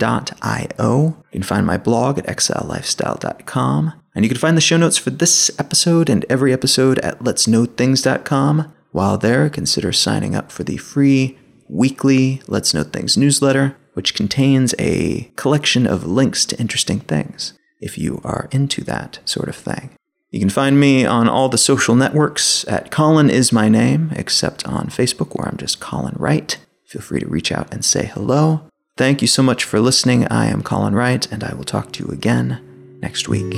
You 0.80 1.16
can 1.32 1.44
find 1.44 1.66
my 1.66 1.78
blog 1.78 2.18
at 2.18 2.26
exilelifestyle.com. 2.26 3.94
And 4.16 4.24
you 4.24 4.30
can 4.30 4.38
find 4.38 4.56
the 4.56 4.62
show 4.62 4.78
notes 4.78 4.98
for 4.98 5.10
this 5.10 5.52
episode 5.60 6.10
and 6.10 6.26
every 6.30 6.54
episode 6.54 7.00
at 7.00 7.20
letsknowthings.com. 7.20 8.74
While 8.92 9.18
there, 9.18 9.50
consider 9.50 9.92
signing 9.92 10.36
up 10.36 10.54
for 10.54 10.64
the 10.64 10.78
free 10.78 11.38
weekly 11.68 12.42
Let's 12.48 12.74
Know 12.74 12.84
Things 12.84 13.18
newsletter, 13.18 13.76
which 13.94 14.14
contains 14.14 14.76
a 14.78 15.32
collection 15.36 15.88
of 15.88 16.06
links 16.06 16.46
to 16.46 16.60
interesting 16.60 17.00
things 17.00 17.54
if 17.80 17.98
you 17.98 18.22
are 18.24 18.48
into 18.52 18.84
that 18.84 19.20
sort 19.26 19.50
of 19.50 19.56
thing. 19.56 19.92
You 20.32 20.40
can 20.40 20.50
find 20.50 20.80
me 20.80 21.06
on 21.06 21.30
all 21.30 21.48
the 21.48 21.58
social 21.58 21.96
networks 21.96 22.68
at 22.68 22.92
Colin 22.92 23.30
is 23.30 23.54
my 23.54 23.70
name, 23.70 24.12
except 24.16 24.68
on 24.68 24.88
Facebook 24.88 25.38
where 25.38 25.48
I'm 25.48 25.58
just 25.58 25.80
Colin 25.80 26.16
Wright. 26.18 26.58
Feel 26.86 27.02
free 27.02 27.22
to 27.22 27.28
reach 27.28 27.52
out 27.52 27.74
and 27.74 27.86
say 27.86 28.08
hello. 28.08 28.68
Thank 28.98 29.22
you 29.22 29.28
so 29.28 29.44
much 29.44 29.64
for 29.64 29.80
listening. 29.80 30.28
I 30.28 30.48
am 30.48 30.62
Colin 30.62 30.96
Wright, 30.96 31.30
and 31.32 31.44
I 31.44 31.54
will 31.54 31.64
talk 31.64 31.92
to 31.94 32.04
you 32.04 32.12
again 32.12 32.60
next 33.02 33.30
week. 33.30 33.54